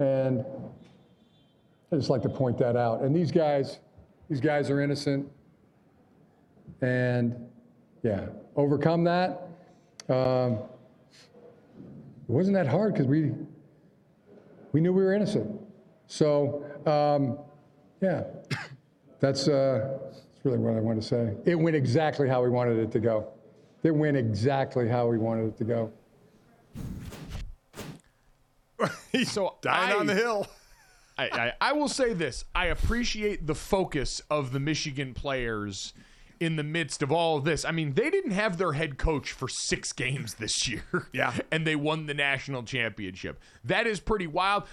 And 0.00 0.44
I 1.92 1.96
just 1.96 2.10
like 2.10 2.22
to 2.22 2.28
point 2.28 2.58
that 2.58 2.76
out. 2.76 3.02
And 3.02 3.14
these 3.14 3.30
guys, 3.30 3.78
these 4.28 4.40
guys 4.40 4.70
are 4.70 4.80
innocent. 4.80 5.30
And 6.82 7.34
yeah, 8.02 8.26
overcome 8.56 9.04
that. 9.04 9.48
Um, 10.08 10.58
it 12.28 12.32
wasn't 12.32 12.54
that 12.54 12.66
hard 12.66 12.92
because 12.92 13.06
we 13.06 13.32
we 14.72 14.80
knew 14.80 14.92
we 14.92 15.02
were 15.02 15.14
innocent. 15.14 15.60
So 16.06 16.64
um, 16.86 17.38
yeah, 18.00 18.24
that's 19.20 19.48
uh, 19.48 19.98
that's 20.04 20.22
really 20.44 20.58
what 20.58 20.74
I 20.76 20.80
want 20.80 21.00
to 21.00 21.06
say. 21.06 21.34
It 21.44 21.54
went 21.54 21.76
exactly 21.76 22.28
how 22.28 22.42
we 22.42 22.50
wanted 22.50 22.78
it 22.78 22.90
to 22.92 23.00
go. 23.00 23.28
It 23.82 23.94
went 23.94 24.16
exactly 24.16 24.88
how 24.88 25.06
we 25.06 25.18
wanted 25.18 25.46
it 25.48 25.56
to 25.58 25.64
go. 25.64 25.92
He's 29.12 29.30
So 29.30 29.56
dying 29.62 29.92
I- 29.92 29.98
on 29.98 30.06
the 30.06 30.14
hill. 30.14 30.46
I, 31.18 31.28
I, 31.32 31.52
I 31.70 31.72
will 31.72 31.88
say 31.88 32.12
this. 32.12 32.44
I 32.54 32.66
appreciate 32.66 33.46
the 33.46 33.54
focus 33.54 34.20
of 34.28 34.52
the 34.52 34.60
Michigan 34.60 35.14
players 35.14 35.94
in 36.40 36.56
the 36.56 36.62
midst 36.62 37.02
of 37.02 37.10
all 37.10 37.38
of 37.38 37.44
this. 37.44 37.64
I 37.64 37.70
mean, 37.70 37.94
they 37.94 38.10
didn't 38.10 38.32
have 38.32 38.58
their 38.58 38.72
head 38.72 38.98
coach 38.98 39.32
for 39.32 39.48
six 39.48 39.92
games 39.92 40.34
this 40.34 40.68
year. 40.68 41.08
Yeah. 41.12 41.34
And 41.52 41.66
they 41.66 41.76
won 41.76 42.06
the 42.06 42.12
national 42.12 42.64
championship. 42.64 43.40
That 43.64 43.86
is 43.86 44.00
pretty 44.00 44.26
wild. 44.26 44.64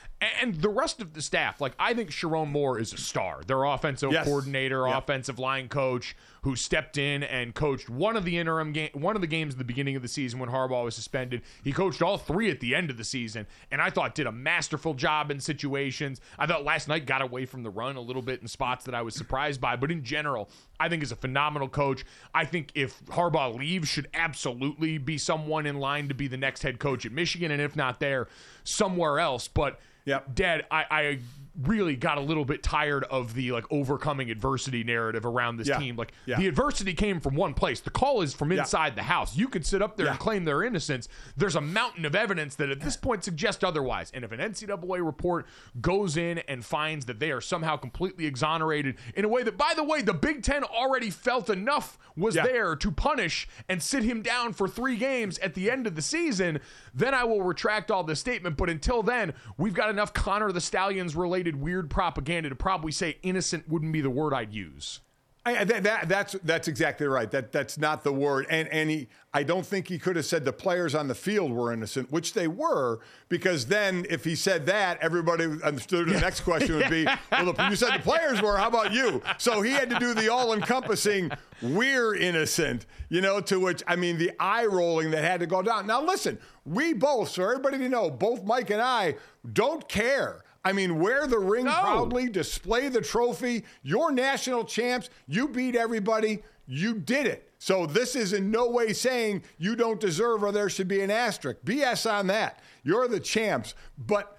And 0.41 0.55
the 0.61 0.69
rest 0.69 1.01
of 1.01 1.13
the 1.13 1.21
staff, 1.21 1.59
like, 1.61 1.73
I 1.79 1.93
think 1.93 2.09
Sherrone 2.11 2.49
Moore 2.51 2.79
is 2.79 2.93
a 2.93 2.97
star. 2.97 3.41
Their 3.45 3.63
offensive 3.63 4.11
Yes. 4.11 4.25
coordinator, 4.25 4.87
Yeah. 4.87 4.97
offensive 4.97 5.39
line 5.39 5.67
coach, 5.69 6.15
who 6.43 6.55
stepped 6.57 6.97
in 6.97 7.23
and 7.23 7.55
coached 7.55 7.89
one 7.89 8.17
of 8.17 8.25
the 8.25 8.37
interim 8.37 8.73
game, 8.73 8.89
one 8.93 9.15
of 9.15 9.21
the 9.21 9.27
games 9.27 9.53
at 9.53 9.57
the 9.57 9.63
beginning 9.63 9.95
of 9.95 10.01
the 10.01 10.07
season 10.09 10.39
when 10.39 10.49
Harbaugh 10.49 10.83
was 10.83 10.93
suspended. 10.95 11.41
He 11.63 11.71
coached 11.71 12.01
all 12.01 12.17
three 12.17 12.51
at 12.51 12.59
the 12.59 12.75
end 12.75 12.89
of 12.89 12.97
the 12.97 13.03
season, 13.05 13.47
and 13.71 13.81
I 13.81 13.89
thought 13.89 14.13
did 14.13 14.27
a 14.27 14.31
masterful 14.31 14.93
job 14.93 15.31
in 15.31 15.39
situations. 15.39 16.19
I 16.37 16.45
thought 16.45 16.65
last 16.65 16.87
night 16.89 17.05
got 17.05 17.21
away 17.21 17.45
from 17.45 17.63
the 17.63 17.69
run 17.69 17.95
a 17.95 18.01
little 18.01 18.21
bit 18.21 18.41
in 18.41 18.47
spots 18.47 18.83
that 18.85 18.93
I 18.93 19.01
was 19.01 19.15
surprised 19.15 19.61
by, 19.61 19.77
but 19.77 19.89
in 19.89 20.03
general, 20.03 20.49
I 20.79 20.89
think 20.89 21.01
is 21.01 21.13
a 21.13 21.15
phenomenal 21.15 21.69
coach. 21.69 22.03
I 22.35 22.43
think 22.43 22.71
if 22.75 23.03
Harbaugh 23.05 23.55
leaves, 23.57 23.87
should 23.87 24.07
absolutely 24.13 24.97
be 24.97 25.17
someone 25.17 25.65
in 25.65 25.79
line 25.79 26.07
to 26.09 26.13
be 26.13 26.27
the 26.27 26.37
next 26.37 26.63
head 26.63 26.77
coach 26.79 27.05
at 27.05 27.11
Michigan, 27.13 27.51
and 27.51 27.61
if 27.61 27.75
not 27.75 27.99
there, 27.99 28.27
somewhere 28.63 29.19
else. 29.19 29.47
But 29.47 29.79
Yep. 30.05 30.35
Dad, 30.35 30.65
I, 30.69 30.85
I 30.91 31.19
really 31.61 31.95
got 31.95 32.17
a 32.17 32.21
little 32.21 32.45
bit 32.45 32.63
tired 32.63 33.03
of 33.11 33.35
the 33.35 33.51
like 33.51 33.63
overcoming 33.71 34.31
adversity 34.31 34.83
narrative 34.83 35.23
around 35.23 35.57
this 35.57 35.67
Yeah. 35.67 35.77
team. 35.77 35.95
Like 35.95 36.11
Yeah. 36.25 36.37
the 36.37 36.47
adversity 36.47 36.95
came 36.95 37.19
from 37.19 37.35
one 37.35 37.53
place. 37.53 37.79
The 37.79 37.91
call 37.91 38.23
is 38.23 38.33
from 38.33 38.51
inside 38.51 38.95
the 38.95 39.03
house. 39.03 39.37
You 39.37 39.47
could 39.47 39.63
sit 39.63 39.79
up 39.79 39.95
there 39.95 40.07
and 40.07 40.17
claim 40.17 40.45
their 40.45 40.63
innocence. 40.63 41.07
There's 41.37 41.55
a 41.55 41.61
mountain 41.61 42.05
of 42.05 42.15
evidence 42.15 42.55
that 42.55 42.71
at 42.71 42.79
this 42.79 42.97
point 42.97 43.23
suggests 43.23 43.63
otherwise. 43.63 44.09
And 44.15 44.25
if 44.25 44.31
an 44.31 44.39
NCAA 44.39 45.05
report 45.05 45.45
goes 45.79 46.17
in 46.17 46.39
and 46.39 46.65
finds 46.65 47.05
that 47.05 47.19
they 47.19 47.29
are 47.31 47.39
somehow 47.41 47.77
completely 47.77 48.25
exonerated 48.25 48.95
in 49.15 49.23
a 49.23 49.27
way 49.27 49.43
that, 49.43 49.55
by 49.55 49.73
the 49.75 49.83
way, 49.83 50.01
the 50.01 50.13
Big 50.13 50.41
Ten 50.41 50.63
already 50.63 51.11
felt 51.11 51.51
enough 51.51 51.99
was 52.15 52.35
Yeah. 52.35 52.47
there 52.47 52.75
to 52.75 52.91
punish 52.91 53.47
and 53.69 53.81
sit 53.81 54.01
him 54.03 54.23
down 54.23 54.53
for 54.53 54.67
three 54.67 54.95
games 54.97 55.37
at 55.37 55.53
the 55.53 55.69
end 55.69 55.85
of 55.85 55.93
the 55.95 56.01
season, 56.01 56.59
then 56.93 57.13
I 57.13 57.23
will 57.23 57.41
retract 57.41 57.91
all 57.91 58.03
this 58.03 58.19
statement. 58.19 58.57
But 58.57 58.69
until 58.69 59.03
then, 59.03 59.33
we've 59.57 59.73
got 59.73 59.89
enough 59.89 60.13
Connor 60.13 60.51
the 60.51 60.61
Stalions 60.61 61.15
related 61.15 61.55
weird 61.55 61.89
propaganda 61.89 62.49
to 62.49 62.55
probably 62.55 62.91
say 62.91 63.17
innocent 63.23 63.67
wouldn't 63.67 63.93
be 63.93 64.01
the 64.01 64.09
word 64.09 64.33
I'd 64.33 64.53
use. 64.53 64.99
I, 65.45 65.65
that, 65.65 65.83
that, 65.83 66.07
that's 66.07 66.33
that's 66.43 66.69
exactly 66.69 67.05
right. 67.05 67.29
That 67.29 67.51
that's 67.51 67.77
not 67.77 68.05
the 68.05 68.13
word. 68.13 68.45
And 68.49 68.69
and 68.69 68.89
he, 68.89 69.09
I 69.33 69.43
don't 69.43 69.65
think 69.65 69.89
he 69.89 69.99
could 69.99 70.15
have 70.15 70.25
said 70.25 70.45
the 70.45 70.53
players 70.53 70.95
on 70.95 71.09
the 71.09 71.15
field 71.15 71.51
were 71.51 71.73
innocent, 71.73 72.09
which 72.13 72.33
they 72.33 72.47
were, 72.47 72.99
because 73.27 73.65
then 73.65 74.05
if 74.09 74.23
he 74.23 74.35
said 74.35 74.65
that, 74.67 74.99
everybody 75.01 75.43
understood. 75.61 76.07
The 76.07 76.21
next 76.21 76.41
question 76.41 76.77
would 76.77 76.89
be, 76.89 77.05
well, 77.31 77.51
the, 77.51 77.67
you 77.69 77.75
said 77.75 77.93
the 77.95 78.03
players 78.03 78.41
were. 78.41 78.55
How 78.55 78.69
about 78.69 78.93
you? 78.93 79.21
So 79.37 79.61
he 79.61 79.71
had 79.71 79.89
to 79.89 79.99
do 79.99 80.13
the 80.13 80.31
all-encompassing. 80.31 81.29
We're 81.61 82.15
innocent, 82.15 82.85
you 83.09 83.19
know. 83.19 83.41
To 83.41 83.59
which 83.59 83.83
I 83.85 83.97
mean, 83.97 84.17
the 84.17 84.31
eye 84.39 84.65
rolling 84.65 85.11
that 85.11 85.25
had 85.25 85.41
to 85.41 85.45
go 85.45 85.61
down. 85.61 85.87
Now 85.87 86.01
listen, 86.01 86.39
we 86.65 86.93
both, 86.93 87.29
so 87.29 87.43
everybody 87.43 87.79
to 87.79 87.89
know, 87.89 88.09
both 88.09 88.45
Mike 88.45 88.69
and 88.69 88.81
I 88.81 89.15
don't 89.51 89.89
care. 89.89 90.43
I 90.65 90.71
mean, 90.71 90.99
wear 90.99 91.27
the 91.27 91.39
ring 91.39 91.65
No. 91.65 91.71
proudly, 91.71 92.29
display 92.29 92.87
the 92.89 93.01
trophy. 93.01 93.65
You're 93.81 94.11
national 94.11 94.63
champs. 94.63 95.09
You 95.27 95.47
beat 95.49 95.75
everybody. 95.75 96.43
You 96.67 96.93
did 96.95 97.25
it. 97.27 97.49
So 97.59 97.85
this 97.85 98.15
is 98.15 98.31
in 98.33 98.51
no 98.51 98.69
way 98.69 98.93
saying 98.93 99.43
you 99.57 99.75
don't 99.75 99.99
deserve 99.99 100.43
or 100.43 100.51
there 100.51 100.69
should 100.69 100.87
be 100.87 101.01
an 101.01 101.11
asterisk. 101.11 101.59
BS 101.65 102.09
on 102.09 102.27
that. 102.27 102.61
You're 102.83 103.07
the 103.07 103.19
champs. 103.19 103.73
But 103.97 104.37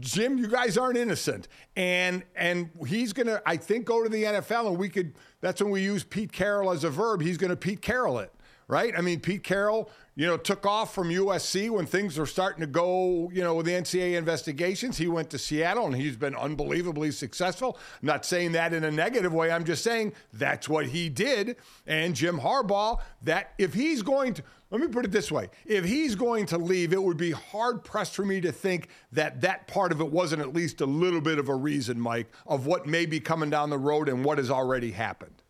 Jim, 0.00 0.36
you 0.38 0.48
guys 0.48 0.76
aren't 0.78 0.96
innocent. 0.96 1.48
And 1.76 2.22
and 2.34 2.70
he's 2.86 3.12
gonna, 3.12 3.40
I 3.46 3.56
think, 3.58 3.84
go 3.86 4.02
to 4.02 4.08
the 4.08 4.24
NFL 4.24 4.68
and 4.68 4.78
we 4.78 4.88
could 4.88 5.14
that's 5.42 5.62
when 5.62 5.70
we 5.70 5.82
use 5.82 6.02
Pete 6.04 6.32
Carroll 6.32 6.70
as 6.70 6.84
a 6.84 6.90
verb. 6.90 7.20
He's 7.20 7.36
gonna 7.36 7.56
Pete 7.56 7.82
Carroll 7.82 8.18
it. 8.18 8.32
Right? 8.68 8.92
I 8.98 9.00
mean, 9.00 9.20
Pete 9.20 9.44
Carroll, 9.44 9.88
you 10.16 10.26
know, 10.26 10.36
took 10.36 10.66
off 10.66 10.92
from 10.92 11.10
USC 11.10 11.70
when 11.70 11.86
things 11.86 12.18
were 12.18 12.26
starting 12.26 12.62
to 12.62 12.66
go, 12.66 13.30
you 13.32 13.42
know, 13.42 13.54
with 13.54 13.66
the 13.66 13.72
NCAA 13.72 14.16
investigations. 14.16 14.98
He 14.98 15.06
went 15.06 15.30
to 15.30 15.38
Seattle 15.38 15.86
and 15.86 15.94
he's 15.94 16.16
been 16.16 16.34
unbelievably 16.34 17.12
successful. 17.12 17.78
I'm 18.00 18.06
not 18.06 18.24
saying 18.24 18.52
that 18.52 18.72
in 18.72 18.82
a 18.82 18.90
negative 18.90 19.32
way. 19.32 19.52
I'm 19.52 19.64
just 19.64 19.84
saying 19.84 20.14
that's 20.32 20.68
what 20.68 20.86
he 20.86 21.08
did. 21.08 21.56
And 21.86 22.16
Jim 22.16 22.40
Harbaugh, 22.40 22.98
that 23.22 23.52
if 23.58 23.74
he's 23.74 24.02
going 24.02 24.34
to, 24.34 24.42
let 24.70 24.80
me 24.80 24.88
put 24.88 25.04
it 25.04 25.12
this 25.12 25.30
way 25.30 25.48
if 25.64 25.84
he's 25.84 26.16
going 26.16 26.46
to 26.46 26.58
leave, 26.58 26.92
it 26.92 27.02
would 27.02 27.18
be 27.18 27.30
hard 27.30 27.84
pressed 27.84 28.14
for 28.14 28.24
me 28.24 28.40
to 28.40 28.50
think 28.50 28.88
that 29.12 29.42
that 29.42 29.68
part 29.68 29.92
of 29.92 30.00
it 30.00 30.10
wasn't 30.10 30.42
at 30.42 30.52
least 30.52 30.80
a 30.80 30.86
little 30.86 31.20
bit 31.20 31.38
of 31.38 31.48
a 31.48 31.54
reason, 31.54 32.00
Mike, 32.00 32.32
of 32.46 32.66
what 32.66 32.86
may 32.86 33.06
be 33.06 33.20
coming 33.20 33.50
down 33.50 33.70
the 33.70 33.78
road 33.78 34.08
and 34.08 34.24
what 34.24 34.38
has 34.38 34.50
already 34.50 34.90
happened. 34.90 35.42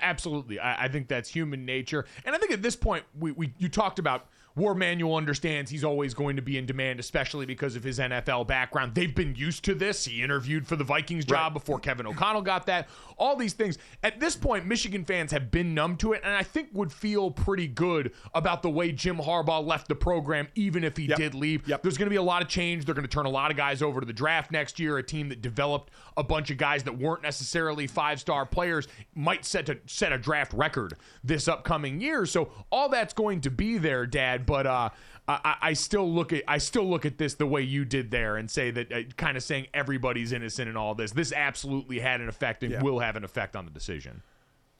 Absolutely. 0.00 0.58
I-, 0.58 0.84
I 0.84 0.88
think 0.88 1.08
that's 1.08 1.28
human 1.28 1.64
nature. 1.64 2.04
And 2.24 2.34
I 2.34 2.38
think 2.38 2.52
at 2.52 2.62
this 2.62 2.76
point, 2.76 3.04
we, 3.18 3.32
we 3.32 3.54
you 3.58 3.68
talked 3.68 3.98
about 3.98 4.26
Warde 4.56 4.78
Manuel 4.78 5.14
understands 5.14 5.70
he's 5.70 5.84
always 5.84 6.14
going 6.14 6.34
to 6.34 6.42
be 6.42 6.58
in 6.58 6.66
demand, 6.66 6.98
especially 6.98 7.46
because 7.46 7.76
of 7.76 7.84
his 7.84 8.00
NFL 8.00 8.48
background. 8.48 8.92
They've 8.92 9.14
been 9.14 9.36
used 9.36 9.64
to 9.66 9.74
this. 9.74 10.04
He 10.04 10.20
interviewed 10.20 10.66
for 10.66 10.74
the 10.74 10.82
Vikings 10.82 11.24
job 11.24 11.54
before 11.54 11.78
Kevin 11.78 12.06
O'Connell 12.08 12.42
got 12.42 12.66
that. 12.66 12.88
All 13.18 13.36
these 13.36 13.52
things. 13.52 13.78
At 14.02 14.18
this 14.18 14.34
point, 14.34 14.66
Michigan 14.66 15.04
fans 15.04 15.30
have 15.30 15.52
been 15.52 15.74
numb 15.74 15.96
to 15.98 16.12
it, 16.12 16.22
and 16.24 16.34
I 16.34 16.42
think 16.42 16.70
would 16.72 16.92
feel 16.92 17.30
pretty 17.30 17.68
good 17.68 18.12
about 18.34 18.62
the 18.62 18.70
way 18.70 18.90
Jim 18.90 19.18
Harbaugh 19.18 19.64
left 19.64 19.86
the 19.86 19.94
program, 19.94 20.48
even 20.56 20.82
if 20.82 20.96
he 20.96 21.04
Yep. 21.04 21.18
did 21.18 21.34
leave. 21.34 21.68
Yep. 21.68 21.82
There's 21.82 21.96
going 21.96 22.06
to 22.06 22.10
be 22.10 22.16
a 22.16 22.22
lot 22.22 22.42
of 22.42 22.48
change. 22.48 22.84
They're 22.84 22.96
going 22.96 23.06
to 23.06 23.12
turn 23.14 23.26
a 23.26 23.30
lot 23.30 23.52
of 23.52 23.56
guys 23.56 23.80
over 23.80 24.00
to 24.00 24.06
the 24.06 24.12
draft 24.12 24.50
next 24.50 24.80
year. 24.80 24.98
A 24.98 25.02
team 25.04 25.28
that 25.28 25.40
developed 25.40 25.92
a 26.18 26.22
bunch 26.24 26.50
of 26.50 26.58
guys 26.58 26.82
that 26.84 26.98
weren't 26.98 27.22
necessarily 27.22 27.86
five 27.86 28.20
star 28.20 28.44
players 28.44 28.88
might 29.14 29.44
set 29.44 29.68
a 29.70 29.78
set 29.86 30.12
a 30.12 30.18
draft 30.18 30.52
record 30.52 30.94
this 31.24 31.48
upcoming 31.48 32.00
year. 32.00 32.26
So 32.26 32.50
all 32.70 32.88
that's 32.90 33.14
going 33.14 33.40
to 33.42 33.50
be 33.50 33.78
there, 33.78 34.04
Dad. 34.04 34.44
But 34.44 34.66
uh, 34.66 34.90
I, 35.26 35.40
I- 35.44 35.56
I 35.68 35.72
still 35.72 36.10
look 36.12 36.32
at 36.32 36.42
I 36.48 36.58
still 36.58 36.88
look 36.88 37.06
at 37.06 37.16
this 37.18 37.34
the 37.34 37.46
way 37.46 37.62
you 37.62 37.84
did 37.84 38.10
there 38.10 38.36
and 38.36 38.50
say 38.50 38.70
that 38.72 38.92
uh, 38.92 39.02
kind 39.16 39.36
of 39.36 39.42
saying 39.42 39.68
everybody's 39.72 40.32
innocent 40.32 40.68
in 40.68 40.76
all 40.76 40.94
this. 40.94 41.12
This 41.12 41.32
absolutely 41.32 41.98
had 42.00 42.20
an 42.20 42.28
effect 42.28 42.62
and 42.62 42.72
Yeah. 42.72 42.82
will 42.82 42.98
have 42.98 43.16
an 43.16 43.24
effect 43.24 43.56
on 43.56 43.64
the 43.64 43.70
decision. 43.70 44.22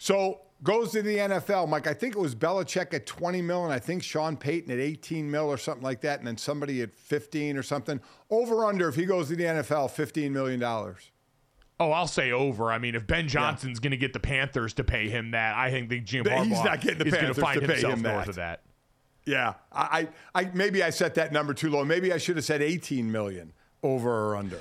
So 0.01 0.41
goes 0.63 0.93
to 0.93 1.03
the 1.03 1.17
NFL, 1.17 1.69
Mike. 1.69 1.87
I 1.89 1.95
think 1.95 2.15
it 2.15 2.21
was 2.21 2.35
Belichick 2.35 2.95
at 2.95 3.05
20 3.07 3.43
mil, 3.43 3.65
and 3.65 3.73
I 3.73 3.79
think 3.81 4.03
Sean 4.03 4.37
Payton 4.37 4.71
at 4.73 4.79
18 4.79 5.29
mil 5.31 5.47
or 5.51 5.57
something 5.57 5.83
like 5.83 6.01
that, 6.03 6.19
and 6.21 6.27
then 6.27 6.37
somebody 6.37 6.83
at 6.83 6.95
15 6.95 7.57
or 7.57 7.63
something. 7.65 8.01
Over 8.31 8.65
under 8.65 8.89
if 8.89 8.95
he 8.95 9.05
goes 9.07 9.29
to 9.29 9.37
the 9.37 9.45
NFL, 9.45 9.91
15 9.91 10.33
million 10.33 10.61
dollars. 10.61 11.11
Oh, 11.81 11.93
I'll 11.93 12.09
say 12.09 12.33
over. 12.33 12.73
I 12.73 12.79
mean, 12.79 12.95
if 12.95 13.07
Ben 13.07 13.29
Johnson's 13.29 13.79
going 13.79 13.93
to 13.93 13.97
get 13.97 14.13
the 14.13 14.19
Panthers 14.19 14.75
to 14.75 14.85
pay 14.85 15.09
him 15.09 15.31
that, 15.31 15.57
I 15.57 15.71
think 15.71 15.89
the 15.89 16.01
Jim 16.01 16.25
Harbaugh 16.25 16.45
he's 16.47 16.65
not 16.65 16.81
getting 16.81 16.99
the 16.99 17.07
is 17.07 17.15
going 17.15 17.33
to 17.33 17.41
find 17.41 17.63
himself 17.63 17.93
him 17.95 18.03
north 18.03 18.25
that. 18.25 18.29
of 18.29 18.35
that. 18.37 18.63
Yeah, 19.25 19.55
I, 19.71 20.09
I, 20.35 20.43
I 20.43 20.51
maybe 20.55 20.83
I 20.83 20.91
set 20.91 21.15
that 21.17 21.33
number 21.33 21.55
too 21.55 21.71
low. 21.71 21.85
Maybe 21.85 22.13
I 22.13 22.19
should 22.19 22.37
have 22.37 22.45
said 22.45 22.63
18 22.63 23.13
million 23.13 23.53
over 23.83 24.31
or 24.31 24.37
under. 24.37 24.61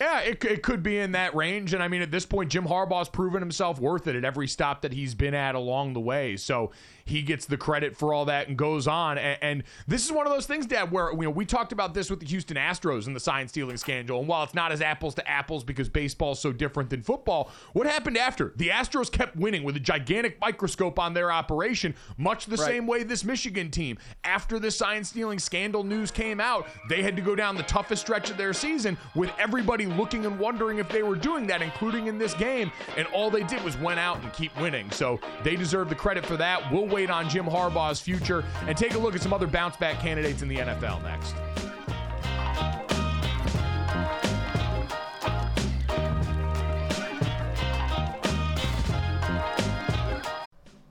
Yeah, 0.00 0.20
it, 0.20 0.42
it 0.44 0.62
could 0.62 0.82
be 0.82 0.98
in 0.98 1.12
that 1.12 1.34
range. 1.34 1.74
And 1.74 1.82
I 1.82 1.88
mean, 1.88 2.00
at 2.00 2.10
this 2.10 2.24
point, 2.24 2.50
Jim 2.50 2.64
Harbaugh's 2.64 3.10
proven 3.10 3.40
himself 3.40 3.78
worth 3.78 4.06
it 4.06 4.16
at 4.16 4.24
every 4.24 4.48
stop 4.48 4.80
that 4.82 4.92
he's 4.92 5.14
been 5.14 5.34
at 5.34 5.54
along 5.54 5.92
the 5.92 6.00
way. 6.00 6.36
So 6.38 6.72
he 7.10 7.22
gets 7.22 7.44
the 7.46 7.56
credit 7.56 7.96
for 7.96 8.14
all 8.14 8.24
that 8.26 8.48
and 8.48 8.56
goes 8.56 8.86
on. 8.86 9.18
And, 9.18 9.38
and 9.42 9.62
this 9.86 10.04
is 10.04 10.12
one 10.12 10.26
of 10.26 10.32
those 10.32 10.46
things, 10.46 10.66
Dad, 10.66 10.90
where 10.92 11.12
you 11.12 11.22
know 11.22 11.30
we 11.30 11.44
talked 11.44 11.72
about 11.72 11.92
this 11.92 12.08
with 12.08 12.20
the 12.20 12.26
Houston 12.26 12.56
Astros 12.56 13.06
and 13.06 13.14
the 13.16 13.20
sign 13.20 13.48
stealing 13.48 13.76
scandal. 13.76 14.20
And 14.20 14.28
while 14.28 14.44
it's 14.44 14.54
not 14.54 14.72
as 14.72 14.80
apples 14.80 15.14
to 15.16 15.28
apples 15.30 15.64
because 15.64 15.88
baseball 15.88 16.32
is 16.32 16.38
so 16.38 16.52
different 16.52 16.90
than 16.90 17.02
football, 17.02 17.50
what 17.72 17.86
happened 17.86 18.16
after? 18.16 18.52
The 18.56 18.68
Astros 18.68 19.10
kept 19.10 19.36
winning 19.36 19.64
with 19.64 19.76
a 19.76 19.80
gigantic 19.80 20.40
microscope 20.40 20.98
on 20.98 21.12
their 21.14 21.32
operation, 21.32 21.94
much 22.16 22.46
the 22.46 22.56
Right. 22.56 22.66
same 22.68 22.86
way 22.86 23.02
this 23.02 23.24
Michigan 23.24 23.70
team. 23.70 23.98
After 24.24 24.58
the 24.58 24.70
sign 24.70 25.02
stealing 25.02 25.38
scandal 25.38 25.82
news 25.82 26.10
came 26.10 26.40
out, 26.40 26.66
they 26.88 27.02
had 27.02 27.16
to 27.16 27.22
go 27.22 27.34
down 27.34 27.56
the 27.56 27.62
toughest 27.64 28.02
stretch 28.02 28.30
of 28.30 28.36
their 28.36 28.52
season 28.52 28.96
with 29.14 29.30
everybody 29.38 29.86
looking 29.86 30.26
and 30.26 30.38
wondering 30.38 30.78
if 30.78 30.88
they 30.88 31.02
were 31.02 31.16
doing 31.16 31.46
that, 31.46 31.62
including 31.62 32.06
in 32.06 32.18
this 32.18 32.34
game. 32.34 32.70
And 32.96 33.06
all 33.08 33.30
they 33.30 33.42
did 33.44 33.64
was 33.64 33.76
went 33.78 33.98
out 33.98 34.20
and 34.22 34.32
keep 34.32 34.56
winning. 34.60 34.90
So 34.90 35.18
they 35.42 35.56
deserve 35.56 35.88
the 35.88 35.94
credit 35.94 36.26
for 36.26 36.36
that. 36.36 36.70
We'll 36.70 36.86
wait 36.86 36.99
on 37.08 37.28
Jim 37.30 37.46
Harbaugh's 37.46 38.00
future 38.00 38.44
and 38.66 38.76
take 38.76 38.94
a 38.94 38.98
look 38.98 39.14
at 39.14 39.22
some 39.22 39.32
other 39.32 39.46
bounce 39.46 39.76
back 39.76 40.00
candidates 40.00 40.42
in 40.42 40.48
the 40.48 40.56
NFL 40.56 41.02
next. 41.02 41.34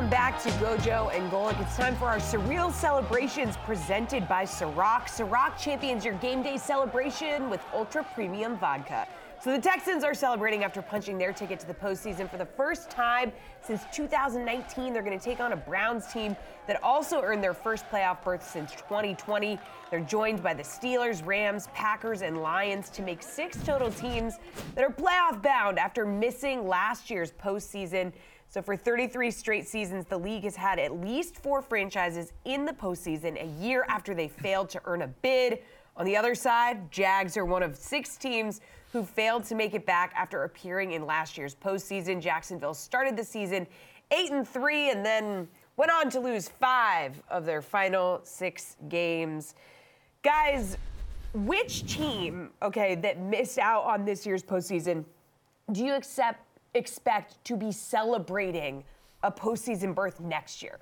Welcome 0.00 0.16
back 0.16 0.42
to 0.44 0.48
Gojo 0.52 1.14
and 1.14 1.30
Golic. 1.30 1.60
It's 1.60 1.76
time 1.76 1.94
for 1.94 2.06
our 2.06 2.16
surreal 2.16 2.72
celebrations 2.72 3.58
presented 3.66 4.26
by 4.26 4.44
Ciroc. 4.46 5.02
Ciroc 5.02 5.58
champions 5.58 6.06
your 6.06 6.14
game 6.14 6.42
day 6.42 6.56
celebration 6.56 7.50
with 7.50 7.60
ultra 7.74 8.02
premium 8.14 8.56
vodka. 8.56 9.06
So 9.42 9.52
the 9.52 9.60
Texans 9.60 10.02
are 10.02 10.14
celebrating 10.14 10.64
after 10.64 10.80
punching 10.80 11.18
their 11.18 11.34
ticket 11.34 11.60
to 11.60 11.66
the 11.66 11.74
postseason 11.74 12.30
for 12.30 12.38
the 12.38 12.46
first 12.46 12.88
time 12.88 13.30
since 13.62 13.82
2019. 13.92 14.94
They're 14.94 15.02
going 15.02 15.18
to 15.18 15.22
take 15.22 15.38
on 15.38 15.52
a 15.52 15.56
Browns 15.56 16.06
team 16.06 16.34
that 16.66 16.82
also 16.82 17.20
earned 17.20 17.44
their 17.44 17.52
first 17.52 17.84
playoff 17.90 18.22
berth 18.22 18.46
since 18.46 18.72
2020. 18.72 19.58
They're 19.90 20.00
joined 20.00 20.42
by 20.42 20.54
the 20.54 20.62
Steelers, 20.62 21.26
Rams, 21.26 21.68
Packers, 21.74 22.22
and 22.22 22.38
Lions 22.38 22.88
to 22.90 23.02
make 23.02 23.22
six 23.22 23.62
total 23.64 23.90
teams 23.90 24.38
that 24.74 24.82
are 24.82 24.90
playoff 24.90 25.42
bound 25.42 25.78
after 25.78 26.06
missing 26.06 26.66
last 26.66 27.10
year's 27.10 27.32
postseason. 27.32 28.12
So, 28.50 28.60
for 28.60 28.76
33 28.76 29.30
straight 29.30 29.68
seasons, 29.68 30.06
the 30.06 30.18
league 30.18 30.42
has 30.42 30.56
had 30.56 30.80
at 30.80 31.00
least 31.00 31.36
four 31.36 31.62
franchises 31.62 32.32
in 32.44 32.64
the 32.64 32.72
postseason 32.72 33.40
a 33.40 33.46
year 33.64 33.86
after 33.88 34.12
they 34.12 34.26
failed 34.26 34.68
to 34.70 34.80
earn 34.86 35.02
a 35.02 35.06
bid. 35.06 35.60
On 35.96 36.04
the 36.04 36.16
other 36.16 36.34
side, 36.34 36.90
Jags 36.90 37.36
are 37.36 37.44
one 37.44 37.62
of 37.62 37.76
six 37.76 38.16
teams 38.16 38.60
who 38.92 39.04
failed 39.04 39.44
to 39.44 39.54
make 39.54 39.72
it 39.74 39.86
back 39.86 40.12
after 40.16 40.42
appearing 40.42 40.92
in 40.92 41.06
last 41.06 41.38
year's 41.38 41.54
postseason. 41.54 42.20
Jacksonville 42.20 42.74
started 42.74 43.16
the 43.16 43.22
season 43.24 43.68
8 44.10 44.32
and 44.32 44.48
3 44.48 44.90
and 44.90 45.06
then 45.06 45.46
went 45.76 45.92
on 45.92 46.10
to 46.10 46.18
lose 46.18 46.48
5 46.48 47.22
of 47.30 47.44
their 47.44 47.62
final 47.62 48.20
6 48.24 48.76
games. 48.88 49.54
Guys, 50.24 50.76
which 51.34 51.86
team, 51.86 52.50
okay, 52.60 52.96
that 52.96 53.20
missed 53.20 53.60
out 53.60 53.84
on 53.84 54.04
this 54.04 54.26
year's 54.26 54.42
postseason 54.42 55.04
do 55.72 55.84
you 55.84 55.94
accept 55.94 56.44
expect 56.74 57.42
to 57.44 57.56
be 57.56 57.72
celebrating 57.72 58.84
a 59.22 59.30
postseason 59.30 59.94
berth 59.94 60.20
next 60.20 60.62
year? 60.62 60.78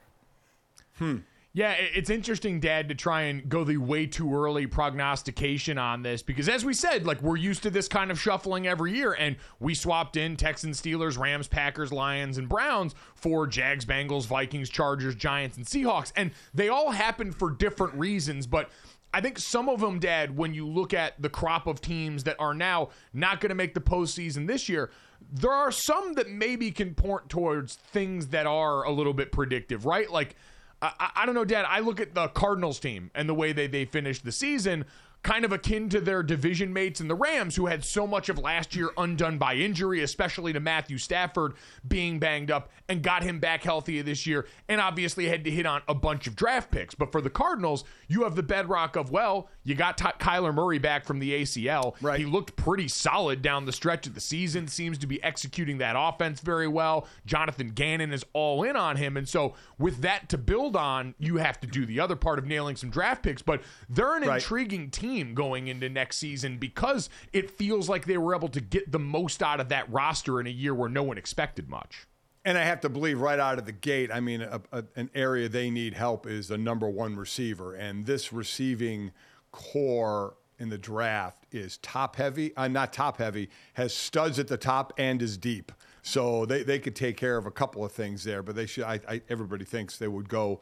Hmm. 0.95 1.18
Yeah, 1.55 1.72
it's 1.72 2.11
interesting, 2.11 2.61
Dad, 2.61 2.91
to 2.91 2.95
try 2.95 3.22
and 3.22 3.49
go 3.49 3.64
the 3.64 3.78
way 3.78 4.07
too 4.07 4.32
early 4.32 4.66
prognostication 4.66 5.78
on 5.78 6.03
this 6.03 6.22
because, 6.22 6.49
as 6.49 6.64
we 6.64 6.74
said, 6.74 7.07
like 7.07 7.22
we're 7.22 7.39
used 7.39 7.62
to 7.62 7.70
this 7.70 7.89
kind 7.89 8.11
of 8.11 8.20
shuffling 8.20 8.68
every 8.68 8.95
year, 8.95 9.14
and 9.14 9.34
we 9.59 9.74
swapped 9.74 10.16
in 10.16 10.36
Texans, 10.36 10.80
Steelers, 10.80 11.18
Rams, 11.18 11.49
Packers, 11.49 11.91
Lions, 11.91 12.36
and 12.36 12.49
Browns 12.49 12.95
for 13.14 13.47
Jags, 13.47 13.86
Bengals, 13.86 14.26
Vikings, 14.26 14.68
Chargers, 14.68 15.14
Giants, 15.14 15.57
and 15.57 15.64
Seahawks, 15.66 16.12
and 16.14 16.32
they 16.53 16.68
all 16.68 16.91
happened 16.91 17.34
for 17.34 17.51
different 17.51 17.95
reasons, 17.95 18.47
but. 18.47 18.70
I 19.11 19.22
think 19.22 19.39
some 19.39 19.70
of 19.70 19.80
them, 19.80 20.01
Dad, 20.01 20.36
when 20.36 20.53
you 20.53 20.68
look 20.68 20.93
at 20.93 21.14
the 21.20 21.30
crop 21.30 21.66
of 21.66 21.80
teams 21.80 22.24
that 22.24 22.36
are 22.39 22.53
now 22.53 22.91
not 23.14 23.41
going 23.41 23.49
to 23.49 23.55
make 23.55 23.72
the 23.72 23.80
postseason 23.80 24.47
this 24.47 24.68
year, 24.68 24.91
there 25.33 25.53
are 25.53 25.71
some 25.71 26.14
that 26.14 26.31
maybe 26.31 26.71
can 26.71 26.95
point 26.95 27.29
towards 27.29 27.75
things 27.75 28.29
that 28.29 28.47
are 28.47 28.85
a 28.85 28.91
little 28.91 29.12
bit 29.12 29.33
predictive, 29.33 29.85
right? 29.85 30.11
Like, 30.11 30.37
I, 30.81 31.11
I, 31.16 31.27
don't 31.27 31.35
know, 31.35 31.45
Dad. 31.45 31.66
I 31.69 31.81
look 31.81 32.01
at 32.01 32.14
the 32.14 32.29
Cardinals 32.29 32.79
team 32.79 33.11
and 33.14 33.29
the 33.29 33.35
way 33.35 33.53
they, 33.53 33.66
they 33.66 33.85
finished 33.85 34.25
the 34.25 34.33
season 34.33 34.85
kind 35.23 35.45
of 35.45 35.53
akin 35.53 35.89
to 35.91 36.01
their 36.01 36.23
division 36.23 36.73
mates 36.73 37.01
in 37.01 37.09
the 37.09 37.14
Rams, 37.14 37.57
who 37.57 37.66
had 37.66 37.85
so 37.85 38.07
much 38.07 38.29
of 38.29 38.39
last 38.39 38.77
year 38.77 38.91
undone 38.97 39.37
by 39.37 39.55
injury, 39.55 40.03
especially 40.03 40.53
to 40.53 40.61
Matthew 40.61 40.97
Stafford 40.97 41.55
being 41.87 42.19
banged 42.19 42.51
up, 42.51 42.71
and 42.89 43.03
got 43.03 43.23
him 43.23 43.41
back 43.41 43.64
healthy 43.64 44.01
this 44.01 44.27
year, 44.27 44.47
and 44.69 44.81
obviously 44.81 45.27
had 45.27 45.45
to 45.45 45.51
hit 45.51 45.66
on 45.66 45.83
a 45.89 45.95
bunch 45.95 46.27
of 46.27 46.37
draft 46.37 46.71
picks. 46.71 46.95
But 46.95 47.11
for 47.12 47.21
the 47.21 47.31
Cardinals, 47.31 47.85
you 48.07 48.23
have 48.23 48.37
the 48.37 48.43
bedrock 48.43 48.97
of, 48.97 49.11
well, 49.11 49.49
you 49.64 49.75
got 49.75 49.99
T- 49.99 50.05
Kyler 50.21 50.55
Murray 50.55 50.79
back 50.79 51.05
from 51.05 51.19
the 51.19 51.33
ACL. 51.43 51.95
Right. 52.01 52.21
He 52.21 52.25
looked 52.25 52.57
pretty 52.57 52.89
solid 52.89 53.43
down 53.43 53.66
the 53.66 53.73
stretch 53.73 54.07
of 54.07 54.14
the 54.14 54.21
season, 54.21 54.69
seems 54.69 54.97
to 54.99 55.07
be 55.07 55.23
executing 55.23 55.79
that 55.79 55.97
offense 55.99 56.41
very 56.41 56.69
well. 56.69 57.07
Jonathan 57.27 57.71
Gannon 57.71 58.12
is 58.12 58.25
all 58.33 58.62
in 58.62 58.77
on 58.77 58.97
him. 58.97 59.16
And 59.16 59.29
so, 59.29 59.55
with 59.79 59.99
that 60.03 60.29
to 60.31 60.39
build 60.39 60.77
on, 60.77 61.14
you 61.19 61.37
have 61.37 61.61
to 61.61 61.66
do 61.66 61.85
the 61.85 62.01
other 62.01 62.16
part 62.16 62.39
of 62.39 62.47
nailing 62.47 62.77
some 62.77 62.89
draft 62.89 63.23
picks. 63.25 63.43
But 63.43 63.62
they're 63.89 64.16
an 64.16 64.23
Right. 64.23 64.37
intriguing 64.37 64.91
team 64.91 65.08
going 65.35 65.69
into 65.69 65.89
next 65.89 66.19
season 66.19 66.59
because 66.59 67.09
it 67.33 67.51
feels 67.51 67.89
like 67.89 68.07
they 68.07 68.19
were 68.19 68.35
able 68.35 68.49
to 68.49 68.61
get 68.61 68.91
the 68.91 68.99
most 68.99 69.43
out 69.43 69.61
of 69.61 69.69
that 69.69 69.91
roster 69.91 70.41
in 70.41 70.47
a 70.47 70.51
year 70.51 70.75
where 70.75 70.89
no 70.89 71.03
one 71.03 71.19
expected 71.19 71.69
much. 71.69 72.07
And 72.45 72.57
I 72.57 72.65
have 72.65 72.81
to 72.81 72.89
believe 72.89 73.21
right 73.21 73.39
out 73.39 73.59
of 73.59 73.67
the 73.67 73.73
gate, 73.73 74.11
I 74.13 74.21
mean, 74.21 74.43
a, 74.43 74.61
a, 74.73 74.85
an 74.97 75.11
area 75.15 75.49
they 75.49 75.71
need 75.71 75.95
help 75.95 76.27
is 76.27 76.49
the 76.49 76.57
number 76.57 76.89
one 76.89 77.17
receiver. 77.17 77.75
And 77.75 78.07
this 78.07 78.33
receiving 78.33 79.13
corps 79.51 80.35
in 80.59 80.69
the 80.71 80.79
draft 80.79 81.47
is 81.53 81.79
top 81.79 82.17
heavy, 82.17 82.57
uh, 82.57 82.69
not 82.69 82.93
top 82.93 83.19
heavy, 83.19 83.51
has 83.75 83.95
studs 83.95 84.39
at 84.39 84.49
the 84.49 84.57
top 84.57 84.93
and 84.99 85.21
is 85.23 85.37
deep. 85.37 85.73
So 86.03 86.47
they, 86.47 86.63
they 86.63 86.79
could 86.79 86.97
take 86.97 87.17
care 87.17 87.37
of 87.37 87.47
a 87.47 87.51
couple 87.51 87.85
of 87.85 87.93
things 87.93 88.25
there, 88.25 88.43
but 88.43 88.57
they 88.57 88.67
should, 88.67 88.85
I, 88.85 89.01
I, 89.09 89.21
everybody 89.29 89.65
thinks 89.65 89.99
they 89.99 90.09
would 90.09 90.29
go 90.29 90.61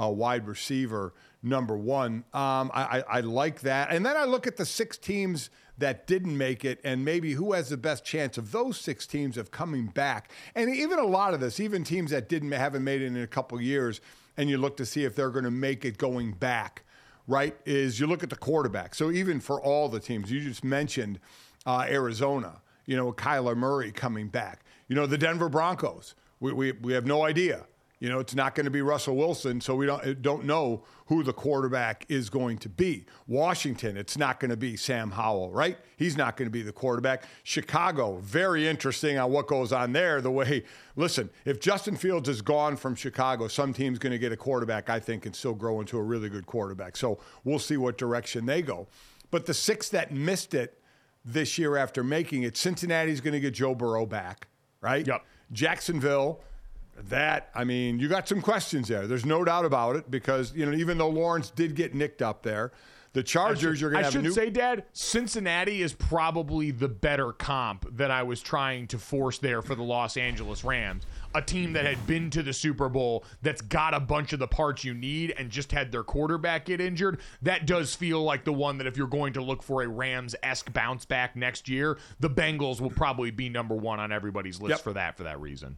uh, 0.00 0.08
wide 0.08 0.46
receiver 0.46 1.14
number 1.42 1.76
one. 1.76 2.24
Um, 2.32 2.70
I, 2.74 2.98
I, 2.98 3.04
I 3.08 3.20
like 3.20 3.60
that. 3.60 3.92
And 3.92 4.04
then 4.04 4.16
I 4.16 4.24
look 4.24 4.46
at 4.46 4.56
the 4.56 4.66
six 4.66 4.98
teams 4.98 5.50
that 5.78 6.06
didn't 6.06 6.36
make 6.36 6.64
it 6.64 6.78
and 6.84 7.04
maybe 7.04 7.32
who 7.32 7.52
has 7.52 7.70
the 7.70 7.76
best 7.76 8.04
chance 8.04 8.36
of 8.36 8.52
those 8.52 8.78
six 8.78 9.06
teams 9.06 9.36
of 9.36 9.50
coming 9.50 9.86
back. 9.86 10.30
And 10.54 10.74
even 10.74 10.98
a 10.98 11.06
lot 11.06 11.34
of 11.34 11.40
this, 11.40 11.58
even 11.58 11.84
teams 11.84 12.10
that 12.10 12.28
didn't 12.28 12.52
haven't 12.52 12.84
made 12.84 13.02
it 13.02 13.06
in 13.06 13.16
a 13.16 13.26
couple 13.26 13.60
years, 13.60 14.00
and 14.36 14.48
you 14.48 14.58
look 14.58 14.76
to 14.76 14.86
see 14.86 15.04
if 15.04 15.16
they're 15.16 15.30
going 15.30 15.44
to 15.44 15.50
make 15.50 15.84
it 15.84 15.98
going 15.98 16.32
back, 16.32 16.84
right? 17.26 17.56
Is 17.64 17.98
you 17.98 18.06
look 18.06 18.22
at 18.22 18.30
the 18.30 18.36
quarterback. 18.36 18.94
So 18.94 19.10
even 19.10 19.40
for 19.40 19.60
all 19.60 19.88
the 19.88 20.00
teams, 20.00 20.30
you 20.30 20.40
just 20.40 20.64
mentioned 20.64 21.18
uh, 21.66 21.86
Arizona, 21.88 22.60
you 22.86 22.96
know, 22.96 23.12
Kyler 23.12 23.56
Murray 23.56 23.90
coming 23.90 24.28
back. 24.28 24.60
You 24.88 24.96
know, 24.96 25.06
the 25.06 25.18
Denver 25.18 25.48
Broncos. 25.48 26.14
We, 26.40 26.52
we, 26.52 26.72
we 26.72 26.92
have 26.92 27.06
no 27.06 27.24
idea. 27.24 27.66
You 28.00 28.08
know, 28.08 28.18
it's 28.18 28.34
not 28.34 28.54
going 28.54 28.64
to 28.64 28.70
be 28.70 28.80
Russell 28.80 29.14
Wilson, 29.14 29.60
so 29.60 29.74
we 29.76 29.84
don't 29.84 30.22
don't 30.22 30.44
know 30.44 30.84
who 31.06 31.22
the 31.22 31.34
quarterback 31.34 32.06
is 32.08 32.30
going 32.30 32.56
to 32.58 32.68
be. 32.70 33.04
Washington, 33.28 33.98
it's 33.98 34.16
not 34.16 34.40
going 34.40 34.50
to 34.50 34.56
be 34.56 34.74
Sam 34.74 35.10
Howell, 35.10 35.52
right? 35.52 35.76
He's 35.98 36.16
not 36.16 36.38
going 36.38 36.46
to 36.46 36.52
be 36.52 36.62
the 36.62 36.72
quarterback. 36.72 37.24
Chicago, 37.42 38.16
very 38.22 38.66
interesting 38.66 39.18
on 39.18 39.30
what 39.30 39.46
goes 39.46 39.70
on 39.70 39.92
there. 39.92 40.22
The 40.22 40.30
way, 40.30 40.64
listen, 40.96 41.28
if 41.44 41.60
Justin 41.60 41.94
Fields 41.94 42.26
is 42.30 42.40
gone 42.40 42.76
from 42.76 42.94
Chicago, 42.94 43.48
some 43.48 43.74
team's 43.74 43.98
going 43.98 44.12
to 44.12 44.18
get 44.18 44.32
a 44.32 44.36
quarterback, 44.36 44.88
I 44.88 44.98
think, 44.98 45.26
and 45.26 45.36
still 45.36 45.54
grow 45.54 45.80
into 45.80 45.98
a 45.98 46.02
really 46.02 46.30
good 46.30 46.46
quarterback. 46.46 46.96
So 46.96 47.18
we'll 47.44 47.58
see 47.58 47.76
what 47.76 47.98
direction 47.98 48.46
they 48.46 48.62
go. 48.62 48.88
But 49.30 49.44
the 49.44 49.54
six 49.54 49.90
that 49.90 50.10
missed 50.10 50.54
it 50.54 50.80
this 51.22 51.58
year 51.58 51.76
after 51.76 52.02
making 52.02 52.44
it, 52.44 52.56
Cincinnati's 52.56 53.20
going 53.20 53.34
to 53.34 53.40
get 53.40 53.52
Joe 53.52 53.74
Burrow 53.74 54.06
back, 54.06 54.48
right? 54.80 55.06
Yep. 55.06 55.22
Jacksonville 55.52 56.40
that 57.08 57.50
I 57.54 57.64
mean, 57.64 57.98
you 57.98 58.08
got 58.08 58.28
some 58.28 58.40
questions 58.42 58.88
there. 58.88 59.06
There's 59.06 59.26
no 59.26 59.44
doubt 59.44 59.64
about 59.64 59.96
it 59.96 60.10
because 60.10 60.54
you 60.54 60.66
know 60.66 60.72
even 60.72 60.98
though 60.98 61.08
Lawrence 61.08 61.50
did 61.50 61.74
get 61.74 61.94
nicked 61.94 62.22
up 62.22 62.42
there, 62.42 62.72
the 63.12 63.22
Chargers 63.24 63.80
you're 63.80 63.90
going 63.90 63.98
I 63.98 64.02
to 64.02 64.04
have 64.04 64.12
should 64.12 64.20
a 64.20 64.28
new. 64.28 64.32
say, 64.32 64.50
Dad, 64.50 64.84
Cincinnati 64.92 65.82
is 65.82 65.92
probably 65.92 66.70
the 66.70 66.86
better 66.88 67.32
comp 67.32 67.96
that 67.96 68.10
I 68.12 68.22
was 68.22 68.40
trying 68.40 68.86
to 68.88 68.98
force 68.98 69.38
there 69.38 69.62
for 69.62 69.74
the 69.74 69.82
Los 69.82 70.16
Angeles 70.16 70.62
Rams. 70.62 71.04
A 71.34 71.42
team 71.42 71.72
that 71.72 71.84
had 71.86 72.06
been 72.06 72.30
to 72.30 72.42
the 72.44 72.52
Super 72.52 72.88
Bowl, 72.88 73.24
that's 73.42 73.62
got 73.62 73.94
a 73.94 74.00
bunch 74.00 74.32
of 74.32 74.38
the 74.38 74.46
parts 74.46 74.84
you 74.84 74.94
need, 74.94 75.34
and 75.36 75.50
just 75.50 75.72
had 75.72 75.90
their 75.90 76.04
quarterback 76.04 76.66
get 76.66 76.80
injured. 76.80 77.18
That 77.42 77.66
does 77.66 77.94
feel 77.96 78.22
like 78.22 78.44
the 78.44 78.52
one 78.52 78.78
that 78.78 78.86
if 78.86 78.96
you're 78.96 79.06
going 79.08 79.32
to 79.32 79.42
look 79.42 79.62
for 79.64 79.82
a 79.82 79.88
Rams 79.88 80.36
esque 80.44 80.72
bounce 80.72 81.04
back 81.04 81.34
next 81.34 81.68
year, 81.68 81.98
the 82.20 82.30
Bengals 82.30 82.80
will 82.80 82.90
probably 82.90 83.32
be 83.32 83.48
number 83.48 83.74
one 83.74 83.98
on 83.98 84.12
everybody's 84.12 84.60
list 84.60 84.70
Yep. 84.70 84.80
for 84.80 84.92
that 84.92 85.16
for 85.16 85.24
that 85.24 85.40
reason. 85.40 85.76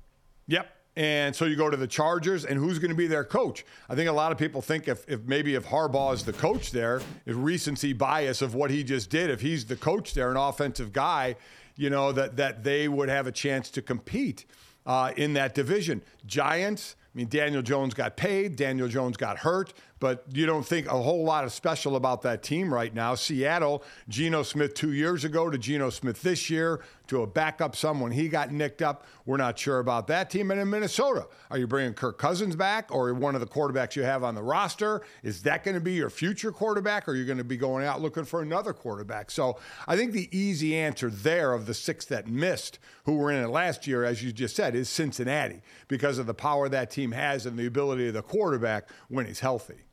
Yep. 0.49 0.71
And 0.95 1.35
so 1.35 1.47
you 1.47 1.57
go 1.57 1.71
to 1.71 1.77
the 1.77 1.87
Chargers, 1.87 2.45
and 2.45 2.59
who's 2.59 2.79
going 2.79 2.91
to 2.91 2.97
be 2.97 3.07
their 3.07 3.25
coach? 3.25 3.65
I 3.89 3.95
think 3.95 4.11
a 4.11 4.13
lot 4.13 4.31
of 4.31 4.37
people 4.37 4.61
think 4.61 4.89
if, 4.89 5.09
if 5.09 5.23
maybe 5.23 5.55
if 5.55 5.67
Harbaugh 5.67 6.13
is 6.13 6.23
the 6.23 6.35
coach 6.35 6.71
there, 6.71 7.01
if 7.25 7.35
recency 7.37 7.95
bias 7.95 8.43
of 8.43 8.55
what 8.55 8.71
he 8.71 8.85
just 8.85 9.09
did, 9.09 9.31
if 9.31 9.41
he's 9.41 9.65
the 9.65 9.77
coach 9.77 10.13
there, 10.13 10.31
an 10.31 10.37
offensive 10.37 10.93
guy, 10.93 11.37
you 11.77 11.89
know, 11.89 12.13
that, 12.13 12.37
that 12.37 12.63
they 12.63 12.89
would 12.89 13.09
have 13.09 13.27
a 13.27 13.33
chance 13.33 13.71
to 13.71 13.81
compete 13.81 14.45
uh, 14.85 15.13
in 15.17 15.33
that 15.33 15.55
division. 15.55 16.03
Giants, 16.27 16.97
I 17.15 17.19
mean, 17.19 17.29
Daniel 17.29 17.63
Jones 17.63 17.95
got 17.95 18.17
paid, 18.17 18.57
Daniel 18.57 18.89
Jones 18.89 19.17
got 19.17 19.39
hurt, 19.39 19.73
but 20.03 20.25
you 20.33 20.47
don't 20.47 20.67
think 20.67 20.89
a 20.89 21.01
whole 21.01 21.23
lot 21.23 21.45
of 21.45 21.53
special 21.53 21.95
about 21.95 22.23
that 22.23 22.43
team 22.43 22.75
right 22.75 22.93
now. 22.93 23.15
Seattle, 23.15 23.85
Geno 24.09 24.43
Smith 24.43 24.75
two 24.75 24.93
years 24.93 25.23
ago 25.23 25.49
to 25.49 25.57
Geno 25.57 25.91
Smith 25.91 26.23
this 26.23 26.51
year 26.51 26.81
to 27.07 27.23
a 27.23 27.27
backup 27.27 27.77
someone 27.77 28.11
he 28.11 28.29
got 28.29 28.51
nicked 28.51 28.83
up. 28.83 29.07
We're 29.27 29.37
not 29.37 29.57
sure 29.57 29.79
about 29.79 30.09
that 30.09 30.29
team. 30.29 30.51
And 30.51 30.61
in 30.61 30.69
Minnesota, 30.69 31.29
are 31.53 31.59
you 31.59 31.69
bringing 31.69 31.95
Kirk 31.95 32.19
Cousins 32.19 32.57
back 32.57 32.93
or 32.93 33.15
one 33.15 33.37
of 33.37 33.41
the 33.41 33.47
quarterbacks 33.47 33.95
you 33.95 34.03
have 34.03 34.25
on 34.25 34.35
the 34.35 34.43
roster? 34.43 35.03
Is 35.23 35.43
that 35.45 35.63
going 35.63 35.77
to 35.77 35.81
be 35.81 35.93
your 35.93 36.11
future 36.11 36.51
quarterback 36.51 37.07
or 37.07 37.13
are 37.13 37.15
you 37.15 37.25
going 37.25 37.39
to 37.39 37.45
be 37.45 37.57
going 37.57 37.87
out 37.87 38.03
looking 38.03 38.25
for 38.25 38.43
another 38.43 38.73
quarterback? 38.73 39.31
So 39.31 39.61
I 39.87 39.97
think 39.97 40.11
the 40.11 40.37
easy 40.37 40.75
answer 40.75 41.11
there 41.11 41.53
of 41.53 41.67
the 41.67 41.75
six 41.75 42.07
that 42.07 42.27
missed 42.27 42.81
who 43.05 43.19
were 43.19 43.31
in 43.31 43.45
it 43.45 43.51
last 43.51 43.87
year, 43.87 44.03
as 44.03 44.21
you 44.21 44.33
just 44.33 44.57
said, 44.57 44.75
is 44.75 44.89
Cincinnati 44.89 45.63
because 45.87 46.19
of 46.19 46.27
the 46.27 46.35
power 46.35 46.69
that 46.69 46.91
team 46.91 47.13
has 47.13 47.47
and 47.47 47.57
the 47.57 47.67
ability 47.67 48.09
of 48.09 48.15
the 48.15 48.23
quarterback 48.23 48.89
when 49.09 49.27
he's 49.27 49.39
healthy. 49.39 49.85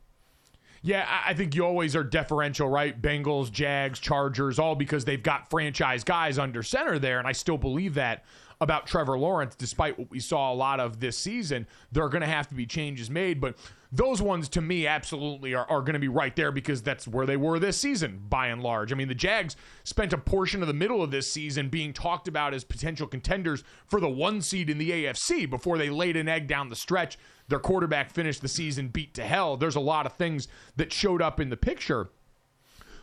Yeah, 0.82 1.06
I 1.26 1.34
think 1.34 1.54
you 1.54 1.64
always 1.66 1.94
are 1.94 2.02
deferential, 2.02 2.68
right? 2.68 3.00
Bengals, 3.00 3.52
Jags, 3.52 3.98
Chargers, 3.98 4.58
all 4.58 4.74
because 4.74 5.04
they've 5.04 5.22
got 5.22 5.50
franchise 5.50 6.04
guys 6.04 6.38
under 6.38 6.62
center 6.62 6.98
there. 6.98 7.18
And 7.18 7.28
I 7.28 7.32
still 7.32 7.58
believe 7.58 7.94
that 7.94 8.24
about 8.60 8.86
Trevor 8.86 9.18
Lawrence, 9.18 9.54
despite 9.54 9.98
what 9.98 10.10
we 10.10 10.20
saw 10.20 10.52
a 10.52 10.54
lot 10.54 10.80
of 10.80 11.00
this 11.00 11.16
season. 11.16 11.66
There 11.92 12.04
are 12.04 12.08
going 12.08 12.20
to 12.20 12.26
have 12.26 12.48
to 12.48 12.54
be 12.54 12.66
changes 12.66 13.08
made. 13.08 13.40
But 13.40 13.56
those 13.92 14.22
ones 14.22 14.48
to 14.50 14.60
me 14.60 14.86
absolutely 14.86 15.54
are, 15.54 15.68
are 15.68 15.80
going 15.80 15.94
to 15.94 15.98
be 16.00 16.08
right 16.08 16.36
there 16.36 16.52
because 16.52 16.82
that's 16.82 17.08
where 17.08 17.26
they 17.26 17.36
were 17.36 17.58
this 17.58 17.78
season 17.78 18.22
by 18.28 18.48
and 18.48 18.62
large. 18.62 18.92
I 18.92 18.96
mean, 18.96 19.08
the 19.08 19.14
Jags 19.14 19.56
spent 19.84 20.12
a 20.12 20.18
portion 20.18 20.60
of 20.62 20.68
the 20.68 20.74
middle 20.74 21.02
of 21.02 21.10
this 21.10 21.30
season 21.30 21.68
being 21.68 21.92
talked 21.92 22.28
about 22.28 22.54
as 22.54 22.62
potential 22.62 23.06
contenders 23.06 23.64
for 23.86 23.98
the 23.98 24.08
one 24.08 24.42
seed 24.42 24.70
in 24.70 24.78
the 24.78 24.90
AFC 24.90 25.48
before 25.48 25.78
they 25.78 25.90
laid 25.90 26.16
an 26.16 26.28
egg 26.28 26.46
down 26.46 26.68
the 26.68 26.76
stretch. 26.76 27.18
Their 27.48 27.58
quarterback 27.58 28.10
finished 28.10 28.42
the 28.42 28.48
season 28.48 28.88
beat 28.88 29.14
to 29.14 29.24
hell. 29.24 29.56
There's 29.56 29.74
a 29.74 29.80
lot 29.80 30.06
of 30.06 30.12
things 30.12 30.46
that 30.76 30.92
showed 30.92 31.22
up 31.22 31.40
in 31.40 31.48
the 31.48 31.56
picture. 31.56 32.10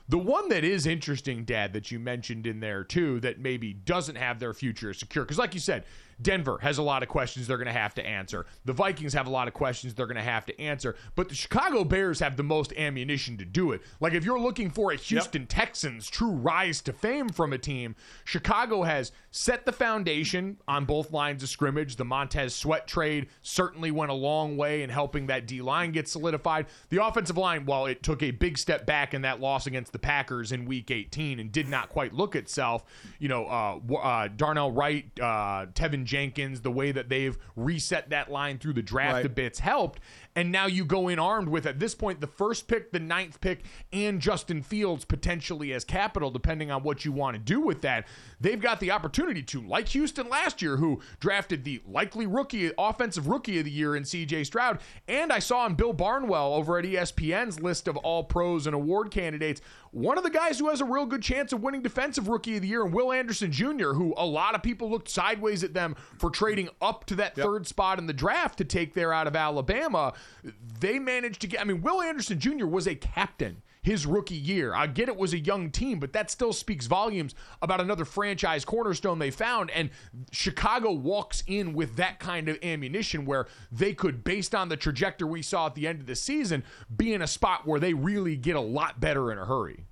The 0.10 0.18
one 0.18 0.50
that 0.50 0.64
is 0.64 0.88
interesting, 0.88 1.44
Dad, 1.44 1.74
that 1.74 1.92
you 1.92 2.00
mentioned 2.00 2.48
in 2.48 2.62
there 2.62 2.84
too, 2.84 3.20
that 3.20 3.40
maybe 3.40 3.74
doesn't 3.74 4.16
have 4.16 4.40
their 4.40 4.54
future 4.54 4.94
secure, 4.94 5.26
because 5.26 5.38
like 5.38 5.54
you 5.54 5.60
said, 5.60 5.84
Denver 6.22 6.58
has 6.62 6.78
a 6.78 6.84
lot 6.84 7.04
of 7.04 7.10
questions 7.10 7.48
they're 7.48 7.58
going 7.58 7.68
to 7.68 7.74
have 7.74 7.94
to 7.96 8.06
answer. 8.06 8.46
The 8.66 8.74
Vikings 8.74 9.14
have 9.14 9.28
a 9.28 9.30
lot 9.30 9.48
of 9.48 9.54
questions 9.54 9.94
they're 9.94 10.08
going 10.08 10.18
to 10.18 10.24
have 10.24 10.46
to 10.48 10.60
answer. 10.60 10.96
But 11.16 11.30
the 11.30 11.36
Chicago 11.36 11.84
Bears 11.84 12.20
have 12.20 12.38
the 12.38 12.44
most 12.44 12.74
ammunition 12.74 13.38
to 13.38 13.46
do 13.46 13.72
it. 13.72 13.82
Like 14.00 14.14
if 14.14 14.26
you're 14.26 14.40
looking 14.40 14.70
for 14.70 14.92
a 14.92 14.96
Houston 14.96 15.44
yep. 15.44 15.50
Texans 15.50 16.10
true 16.10 16.32
rise 16.32 16.82
to 16.82 16.94
fame 16.94 17.30
from 17.30 17.54
a 17.54 17.58
team, 17.58 17.96
Chicago 18.26 18.84
has 18.84 19.12
set 19.32 19.66
the 19.66 19.72
foundation 19.72 20.58
on 20.68 20.86
both 20.86 21.12
lines 21.12 21.44
of 21.44 21.50
scrimmage. 21.50 21.96
The 21.96 22.06
Montez 22.06 22.56
Sweat 22.56 22.88
trade 22.88 23.28
certainly 23.42 23.92
went 23.92 24.12
a 24.12 24.16
long 24.16 24.58
way 24.58 24.82
in 24.82 24.90
helping 24.90 25.28
that 25.28 25.46
D 25.46 25.62
line 25.62 25.92
get 25.92 26.08
solidified. 26.08 26.66
The 26.90 27.04
offensive 27.04 27.38
line, 27.38 27.66
while 27.66 27.86
it 27.86 28.02
took 28.02 28.24
a 28.24 28.32
big 28.32 28.58
step 28.58 28.86
back 28.86 29.14
in 29.14 29.22
that 29.22 29.40
loss 29.40 29.68
against 29.68 29.92
the 29.92 30.00
Packers 30.00 30.52
in 30.52 30.66
Week 30.66 30.90
18 30.90 31.40
and 31.40 31.52
did 31.52 31.68
not 31.68 31.90
quite 31.90 32.14
look 32.14 32.36
itself, 32.36 32.84
you 33.20 33.28
know, 33.28 33.46
uh, 33.46 33.96
uh, 33.96 34.30
Darnell 34.36 34.72
Wright, 34.72 35.06
uh, 35.20 35.68
Teven 35.74 36.07
Jenkins, 36.08 36.62
the 36.62 36.72
way 36.72 36.92
that 36.92 37.10
they've 37.10 37.38
reset 37.56 38.10
that 38.10 38.32
line 38.32 38.58
through 38.58 38.74
the 38.74 38.82
draft 38.82 39.14
right. 39.14 39.26
a 39.26 39.30
bit's 39.30 39.60
helped. 39.60 40.00
And 40.36 40.52
now 40.52 40.68
you 40.68 40.86
go 40.86 41.08
in 41.08 41.18
armed 41.18 41.50
with, 41.50 41.66
at 41.66 41.80
this 41.80 41.96
point, 41.96 42.22
the 42.22 42.28
first 42.28 42.68
pick, 42.68 42.92
the 42.92 43.00
ninth 43.00 43.42
pick, 43.42 43.64
and 43.92 44.20
Justin 44.20 44.62
Fields 44.62 45.04
potentially 45.04 45.74
as 45.74 45.84
capital, 45.84 46.30
depending 46.30 46.70
on 46.70 46.84
what 46.84 47.04
you 47.04 47.12
want 47.12 47.36
to 47.36 47.40
do 47.40 47.60
with 47.60 47.82
that. 47.82 48.06
They've 48.40 48.62
got 48.62 48.80
the 48.80 48.92
opportunity 48.92 49.42
to, 49.42 49.62
like 49.62 49.88
Houston 49.90 50.30
last 50.30 50.62
year, 50.62 50.78
who 50.78 51.02
drafted 51.20 51.64
the 51.64 51.82
likely 51.88 52.28
rookie, 52.28 52.72
offensive 52.78 53.28
rookie 53.28 53.58
of 53.58 53.66
the 53.66 53.72
year 53.72 53.96
in 53.96 54.04
CJ 54.04 54.46
Stroud. 54.46 54.80
And 55.08 55.34
I 55.34 55.40
saw 55.40 55.62
on 55.62 55.74
Bill 55.74 55.94
Barnwell 55.94 56.54
over 56.54 56.78
at 56.78 56.86
ESPN's 56.86 57.60
list 57.60 57.88
of 57.88 57.98
all 57.98 58.24
pros 58.24 58.68
and 58.68 58.76
award 58.76 59.10
candidates, 59.10 59.62
one 59.92 60.18
of 60.18 60.24
the 60.24 60.30
guys 60.30 60.60
who 60.60 60.70
has 60.70 60.82
a 60.82 60.86
real 60.86 61.06
good 61.06 61.24
chance 61.24 61.52
of 61.52 61.64
winning 61.64 61.82
defensive 61.82 62.28
rookie 62.28 62.58
of 62.58 62.62
the 62.62 62.68
year, 62.68 62.84
and 62.84 62.94
Will 62.94 63.12
Anderson 63.12 63.52
Jr., 63.52 63.94
who 63.94 64.14
a 64.18 64.26
lot 64.26 64.54
of 64.54 64.62
people 64.62 64.90
looked 64.90 65.10
sideways 65.10 65.64
at 65.64 65.74
them 65.74 65.96
for 66.18 66.30
trading 66.30 66.70
up 66.82 67.06
to 67.06 67.16
that 67.16 67.38
yep. 67.38 67.46
third 67.46 67.68
spot 67.68 68.00
in 68.00 68.08
the 68.08 68.14
draft 68.14 68.58
to 68.58 68.66
take 68.66 68.94
there 68.94 69.14
out 69.14 69.28
of 69.28 69.36
Alabama 69.36 70.14
they 70.80 71.00
managed 71.00 71.42
to 71.42 71.48
get. 71.48 71.62
I 71.62 71.64
mean, 71.64 71.82
Will 71.82 72.02
Anderson 72.02 72.40
Jr. 72.40 72.66
was 72.66 72.88
a 72.88 72.96
captain 72.96 73.62
his 73.82 74.06
rookie 74.06 74.36
year. 74.36 74.76
I 74.76 74.88
get 74.88 75.08
it 75.08 75.16
was 75.16 75.34
a 75.34 75.40
young 75.40 75.72
team, 75.72 76.00
but 76.00 76.12
that 76.12 76.30
still 76.30 76.52
speaks 76.52 76.88
volumes 76.88 77.34
about 77.62 77.80
another 77.80 78.04
franchise 78.04 78.66
cornerstone 78.66 79.18
they 79.18 79.32
found. 79.32 79.72
And 79.72 79.92
Chicago 80.30 80.92
walks 80.92 81.42
in 81.48 81.74
with 81.74 81.96
that 81.96 82.20
kind 82.20 82.50
of 82.50 82.58
ammunition 82.62 83.26
where 83.26 83.48
they 83.72 83.94
could, 83.94 84.26
based 84.26 84.54
on 84.54 84.68
the 84.68 84.76
trajectory 84.76 85.30
we 85.30 85.42
saw 85.42 85.68
at 85.68 85.76
the 85.76 85.88
end 85.88 86.02
of 86.02 86.06
the 86.06 86.18
season, 86.18 86.66
be 86.94 87.14
in 87.14 87.22
a 87.22 87.28
spot 87.28 87.66
where 87.66 87.80
they 87.80 87.94
really 87.94 88.36
get 88.36 88.58
a 88.58 88.62
lot 88.62 89.00
better 89.00 89.32
in 89.32 89.38
a 89.38 89.46
hurry. 89.46 89.86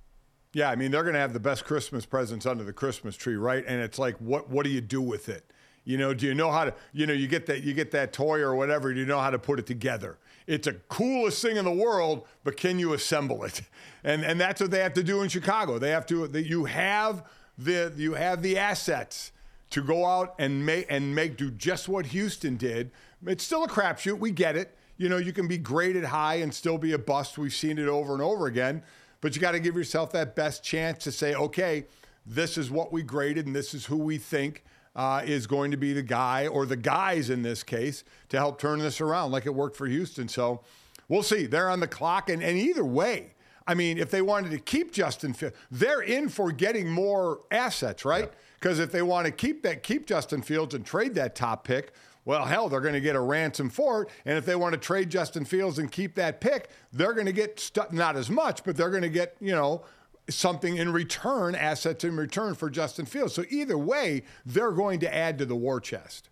Yeah, 0.52 0.70
I 0.70 0.76
mean 0.76 0.90
they're 0.90 1.02
going 1.02 1.14
to 1.14 1.20
have 1.20 1.32
the 1.32 1.40
best 1.40 1.64
Christmas 1.64 2.04
presents 2.04 2.44
under 2.44 2.64
the 2.64 2.72
Christmas 2.74 3.16
tree, 3.16 3.36
right? 3.36 3.64
And 3.66 3.80
it's 3.80 3.98
like, 3.98 4.16
what 4.18 4.50
what 4.50 4.64
do 4.64 4.70
you 4.70 4.82
do 4.82 5.00
with 5.00 5.30
it? 5.30 5.52
You 5.86 5.96
know, 5.96 6.12
do 6.12 6.26
you 6.26 6.34
know 6.34 6.50
how 6.50 6.64
to? 6.64 6.74
You 6.92 7.06
know, 7.06 7.12
you 7.12 7.28
get 7.28 7.46
that 7.46 7.62
you 7.62 7.72
get 7.72 7.92
that 7.92 8.12
toy 8.12 8.40
or 8.40 8.56
whatever. 8.56 8.92
Do 8.92 8.98
you 8.98 9.06
know 9.06 9.20
how 9.20 9.30
to 9.30 9.38
put 9.38 9.60
it 9.60 9.66
together? 9.66 10.18
It's 10.48 10.66
the 10.66 10.74
coolest 10.88 11.40
thing 11.40 11.56
in 11.56 11.64
the 11.64 11.72
world, 11.72 12.26
but 12.42 12.56
can 12.56 12.78
you 12.78 12.92
assemble 12.92 13.44
it? 13.44 13.62
And 14.04 14.24
and 14.24 14.40
that's 14.40 14.60
what 14.60 14.70
they 14.70 14.80
have 14.80 14.94
to 14.94 15.02
do 15.02 15.22
in 15.22 15.28
Chicago. 15.28 15.78
They 15.78 15.90
have 15.90 16.06
to. 16.06 16.28
That 16.28 16.46
you 16.46 16.64
have 16.66 17.24
the 17.56 17.92
you 17.96 18.14
have 18.14 18.42
the 18.42 18.58
assets 18.58 19.32
to 19.70 19.82
go 19.82 20.04
out 20.04 20.34
and 20.38 20.64
make 20.66 20.86
and 20.88 21.14
make 21.14 21.36
do 21.36 21.50
just 21.50 21.88
what 21.88 22.06
Houston 22.06 22.56
did. 22.56 22.90
It's 23.24 23.42
still 23.42 23.64
a 23.64 23.68
crapshoot. 23.68 24.18
We 24.18 24.32
get 24.32 24.56
it. 24.56 24.76
You 24.96 25.08
know, 25.08 25.18
you 25.18 25.32
can 25.32 25.46
be 25.46 25.58
graded 25.58 26.04
high 26.04 26.36
and 26.36 26.52
still 26.52 26.78
be 26.78 26.92
a 26.92 26.98
bust. 26.98 27.38
We've 27.38 27.52
seen 27.52 27.78
it 27.78 27.88
over 27.88 28.12
and 28.12 28.22
over 28.22 28.46
again. 28.46 28.82
But 29.20 29.34
you 29.34 29.40
got 29.40 29.52
to 29.52 29.60
give 29.60 29.76
yourself 29.76 30.12
that 30.12 30.36
best 30.36 30.62
chance 30.62 31.02
to 31.04 31.12
say, 31.12 31.34
okay, 31.34 31.86
this 32.24 32.58
is 32.58 32.70
what 32.70 32.92
we 32.92 33.02
graded 33.02 33.46
and 33.46 33.54
this 33.54 33.74
is 33.74 33.86
who 33.86 33.96
we 33.96 34.18
think 34.18 34.64
uh, 34.96 35.22
is 35.24 35.46
going 35.46 35.70
to 35.70 35.76
be 35.76 35.92
the 35.92 36.02
guy 36.02 36.46
or 36.48 36.66
the 36.66 36.76
guys 36.76 37.30
in 37.30 37.42
this 37.42 37.62
case 37.62 38.02
to 38.30 38.38
help 38.38 38.58
turn 38.58 38.78
this 38.80 39.00
around, 39.00 39.30
like 39.30 39.46
it 39.46 39.54
worked 39.54 39.76
for 39.76 39.86
Houston. 39.86 40.26
So 40.26 40.62
we'll 41.08 41.22
see. 41.22 41.46
They're 41.46 41.70
on 41.70 41.80
the 41.80 41.86
clock, 41.86 42.30
and, 42.30 42.42
and 42.42 42.56
either 42.56 42.84
way, 42.84 43.34
I 43.66 43.74
mean, 43.74 43.98
if 43.98 44.10
they 44.10 44.22
wanted 44.22 44.52
to 44.52 44.58
keep 44.58 44.92
Justin 44.92 45.34
Fields, 45.34 45.54
they're 45.70 46.00
in 46.00 46.28
for 46.28 46.50
getting 46.50 46.88
more 46.88 47.40
assets, 47.50 48.04
right? 48.04 48.32
Because 48.58 48.78
if 48.78 48.90
they 48.90 49.02
want 49.02 49.26
to 49.26 49.32
keep 49.32 49.62
that, 49.64 49.82
keep 49.82 50.06
Justin 50.06 50.40
Fields 50.40 50.74
and 50.74 50.84
trade 50.84 51.14
that 51.16 51.34
top 51.34 51.64
pick, 51.64 51.92
well, 52.24 52.44
hell, 52.44 52.68
they're 52.68 52.80
going 52.80 52.94
to 52.94 53.00
get 53.00 53.14
a 53.14 53.20
ransom 53.20 53.70
for 53.70 54.02
it. 54.02 54.08
And 54.24 54.36
if 54.38 54.44
they 54.46 54.56
want 54.56 54.72
to 54.72 54.78
trade 54.78 55.10
Justin 55.10 55.44
Fields 55.44 55.78
and 55.78 55.90
keep 55.90 56.14
that 56.16 56.40
pick, 56.40 56.70
they're 56.92 57.12
going 57.12 57.26
to 57.26 57.32
get 57.32 57.60
stu- 57.60 57.82
not 57.92 58.16
as 58.16 58.30
much, 58.30 58.64
but 58.64 58.76
they're 58.76 58.90
going 58.90 59.02
to 59.02 59.08
get 59.08 59.36
you 59.40 59.52
know 59.52 59.84
something 60.28 60.76
in 60.76 60.92
return, 60.92 61.54
assets 61.54 62.04
in 62.04 62.16
return 62.16 62.54
for 62.54 62.70
Justin 62.70 63.06
Fields. 63.06 63.34
So 63.34 63.44
either 63.48 63.78
way, 63.78 64.24
they're 64.44 64.72
going 64.72 65.00
to 65.00 65.14
add 65.14 65.38
to 65.38 65.46
the 65.46 65.56
war 65.56 65.80
chest. 65.80 66.28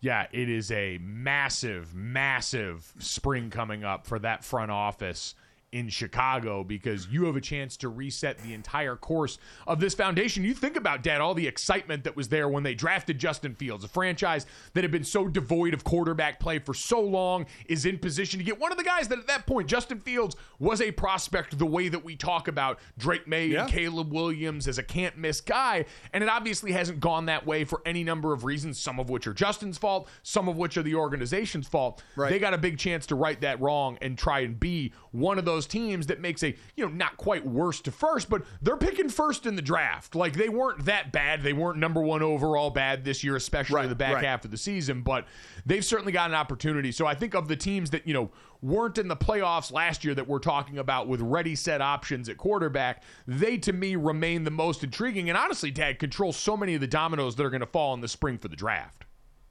Yeah, 0.00 0.26
it 0.32 0.48
is 0.48 0.70
a 0.72 0.98
massive, 0.98 1.94
massive 1.94 2.92
spring 2.98 3.50
coming 3.50 3.84
up 3.84 4.06
for 4.06 4.18
that 4.18 4.44
front 4.44 4.70
office 4.70 5.34
in 5.72 5.88
Chicago 5.88 6.62
because 6.62 7.08
you 7.08 7.24
have 7.24 7.36
a 7.36 7.40
chance 7.40 7.76
to 7.78 7.88
reset 7.88 8.38
the 8.38 8.52
entire 8.52 8.94
course 8.94 9.38
of 9.66 9.80
this 9.80 9.94
foundation. 9.94 10.44
You 10.44 10.54
think 10.54 10.76
about, 10.76 11.02
Dad, 11.02 11.20
all 11.20 11.34
the 11.34 11.46
excitement 11.46 12.04
that 12.04 12.14
was 12.14 12.28
there 12.28 12.48
when 12.48 12.62
they 12.62 12.74
drafted 12.74 13.18
Justin 13.18 13.54
Fields, 13.54 13.82
a 13.82 13.88
franchise 13.88 14.46
that 14.74 14.84
had 14.84 14.90
been 14.90 15.04
so 15.04 15.26
devoid 15.26 15.72
of 15.72 15.82
quarterback 15.82 16.38
play 16.38 16.58
for 16.58 16.74
so 16.74 17.00
long, 17.00 17.46
is 17.66 17.86
in 17.86 17.98
position 17.98 18.38
to 18.38 18.44
get 18.44 18.60
one 18.60 18.70
of 18.70 18.78
the 18.78 18.84
guys 18.84 19.08
that 19.08 19.18
at 19.18 19.26
that 19.26 19.46
point, 19.46 19.66
Justin 19.66 20.00
Fields 20.00 20.36
was 20.58 20.82
a 20.82 20.92
prospect 20.92 21.58
the 21.58 21.66
way 21.66 21.88
that 21.88 22.04
we 22.04 22.16
talk 22.16 22.48
about 22.48 22.78
Drake 22.98 23.26
Maye 23.26 23.46
yeah. 23.46 23.62
and 23.62 23.70
Caleb 23.70 24.12
Williams 24.12 24.68
as 24.68 24.78
a 24.78 24.82
can't 24.82 25.16
miss 25.16 25.40
guy. 25.40 25.86
And 26.12 26.22
it 26.22 26.28
obviously 26.28 26.72
hasn't 26.72 27.00
gone 27.00 27.26
that 27.26 27.46
way 27.46 27.64
for 27.64 27.80
any 27.86 28.04
number 28.04 28.34
of 28.34 28.44
reasons, 28.44 28.78
some 28.78 29.00
of 29.00 29.08
which 29.08 29.26
are 29.26 29.32
Justin's 29.32 29.78
fault, 29.78 30.08
some 30.22 30.48
of 30.48 30.58
which 30.58 30.76
are 30.76 30.82
the 30.82 30.94
organization's 30.94 31.66
fault. 31.66 32.02
Right. 32.14 32.30
They 32.30 32.38
got 32.38 32.52
a 32.52 32.58
big 32.58 32.78
chance 32.78 33.06
to 33.06 33.14
right 33.14 33.40
that 33.40 33.60
wrong 33.60 33.96
and 34.02 34.18
try 34.18 34.40
and 34.40 34.60
be 34.60 34.92
one 35.12 35.38
of 35.38 35.44
those 35.44 35.61
those 35.62 35.66
teams 35.68 36.06
that 36.06 36.20
makes 36.20 36.42
a, 36.42 36.54
you 36.76 36.84
know, 36.84 36.88
not 36.88 37.16
quite 37.16 37.46
worst 37.46 37.84
to 37.84 37.90
first, 37.90 38.28
but 38.28 38.42
they're 38.60 38.76
picking 38.76 39.08
first 39.08 39.46
in 39.46 39.56
the 39.56 39.62
draft. 39.62 40.14
Like 40.14 40.34
they 40.34 40.48
weren't 40.48 40.84
that 40.86 41.12
bad. 41.12 41.42
They 41.42 41.52
weren't 41.52 41.78
number 41.78 42.00
one 42.00 42.22
overall 42.22 42.70
bad 42.70 43.04
this 43.04 43.22
year, 43.22 43.36
especially 43.36 43.76
right, 43.76 43.88
the 43.88 43.94
back 43.94 44.16
right. 44.16 44.24
half 44.24 44.44
of 44.44 44.50
the 44.50 44.56
season, 44.56 45.02
but 45.02 45.26
they've 45.64 45.84
certainly 45.84 46.12
got 46.12 46.30
an 46.30 46.34
opportunity. 46.34 46.92
So 46.92 47.06
I 47.06 47.14
think 47.14 47.34
of 47.34 47.48
the 47.48 47.56
teams 47.56 47.90
that, 47.90 48.06
you 48.06 48.14
know, 48.14 48.30
weren't 48.60 48.98
in 48.98 49.08
the 49.08 49.16
playoffs 49.16 49.72
last 49.72 50.04
year 50.04 50.14
that 50.14 50.26
we're 50.26 50.38
talking 50.38 50.78
about 50.78 51.08
with 51.08 51.20
ready 51.20 51.54
set 51.54 51.80
options 51.80 52.28
at 52.28 52.36
quarterback, 52.36 53.02
they 53.26 53.56
to 53.58 53.72
me 53.72 53.96
remain 53.96 54.44
the 54.44 54.50
most 54.50 54.84
intriguing. 54.84 55.28
And 55.28 55.38
honestly, 55.38 55.70
Dad, 55.70 55.98
control 55.98 56.32
so 56.32 56.56
many 56.56 56.74
of 56.74 56.80
the 56.80 56.86
dominoes 56.86 57.36
that 57.36 57.44
are 57.44 57.50
going 57.50 57.60
to 57.60 57.66
fall 57.66 57.94
in 57.94 58.00
the 58.00 58.08
spring 58.08 58.38
for 58.38 58.48
the 58.48 58.56
draft. 58.56 59.04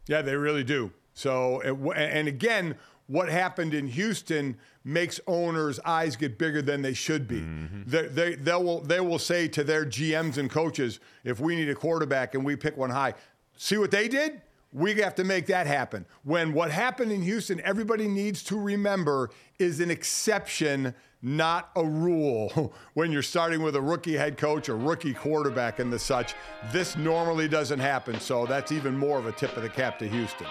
Yeah, 0.07 0.21
they 0.21 0.35
really 0.35 0.63
do. 0.63 0.91
So, 1.13 1.61
and 1.91 2.27
again, 2.27 2.75
what 3.11 3.27
happened 3.27 3.73
in 3.73 3.87
Houston 3.87 4.55
makes 4.85 5.19
owners' 5.27 5.81
eyes 5.83 6.15
get 6.15 6.37
bigger 6.37 6.61
than 6.61 6.81
they 6.81 6.93
should 6.93 7.27
be. 7.27 7.41
Mm-hmm. 7.41 7.81
They, 7.85 8.07
they, 8.07 8.35
they, 8.35 8.53
will, 8.53 8.79
they 8.79 9.01
will 9.01 9.19
say 9.19 9.49
to 9.49 9.65
their 9.65 9.85
GMs 9.85 10.37
and 10.37 10.49
coaches, 10.49 11.01
if 11.25 11.41
we 11.41 11.57
need 11.57 11.67
a 11.67 11.75
quarterback 11.75 12.35
and 12.35 12.45
we 12.45 12.55
pick 12.55 12.77
one 12.77 12.89
high, 12.89 13.15
see 13.57 13.77
what 13.77 13.91
they 13.91 14.07
did? 14.07 14.41
We 14.71 14.93
have 15.01 15.15
to 15.15 15.25
make 15.25 15.47
that 15.47 15.67
happen. 15.67 16.05
When 16.23 16.53
what 16.53 16.71
happened 16.71 17.11
in 17.11 17.21
Houston, 17.21 17.59
everybody 17.65 18.07
needs 18.07 18.43
to 18.43 18.57
remember 18.57 19.29
is 19.59 19.81
an 19.81 19.91
exception, 19.91 20.95
not 21.21 21.69
a 21.75 21.83
rule. 21.83 22.73
when 22.93 23.11
you're 23.11 23.23
starting 23.23 23.61
with 23.61 23.75
a 23.75 23.81
rookie 23.81 24.15
head 24.15 24.37
coach, 24.37 24.69
a 24.69 24.73
rookie 24.73 25.13
quarterback, 25.13 25.79
and 25.79 25.91
the 25.91 25.99
such, 25.99 26.33
this 26.71 26.95
normally 26.95 27.49
doesn't 27.49 27.79
happen. 27.79 28.21
So 28.21 28.45
that's 28.45 28.71
even 28.71 28.97
more 28.97 29.19
of 29.19 29.25
a 29.25 29.33
tip 29.33 29.57
of 29.57 29.63
the 29.63 29.69
cap 29.69 29.99
to 29.99 30.07
Houston. 30.07 30.47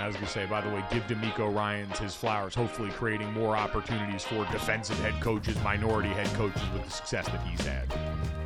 I 0.00 0.06
was 0.06 0.16
going 0.16 0.26
to 0.26 0.32
say, 0.32 0.46
by 0.46 0.60
the 0.62 0.70
way, 0.70 0.82
give 0.90 1.02
DeMeco 1.04 1.54
Ryans 1.54 1.98
his 1.98 2.14
flowers, 2.14 2.54
hopefully 2.54 2.90
creating 2.90 3.32
more 3.32 3.56
opportunities 3.56 4.24
for 4.24 4.46
defensive 4.50 4.98
head 5.00 5.20
coaches, 5.20 5.56
minority 5.62 6.08
head 6.08 6.28
coaches 6.36 6.62
with 6.72 6.84
the 6.84 6.90
success 6.90 7.26
that 7.26 7.46
he's 7.46 7.60
had. 7.60 8.39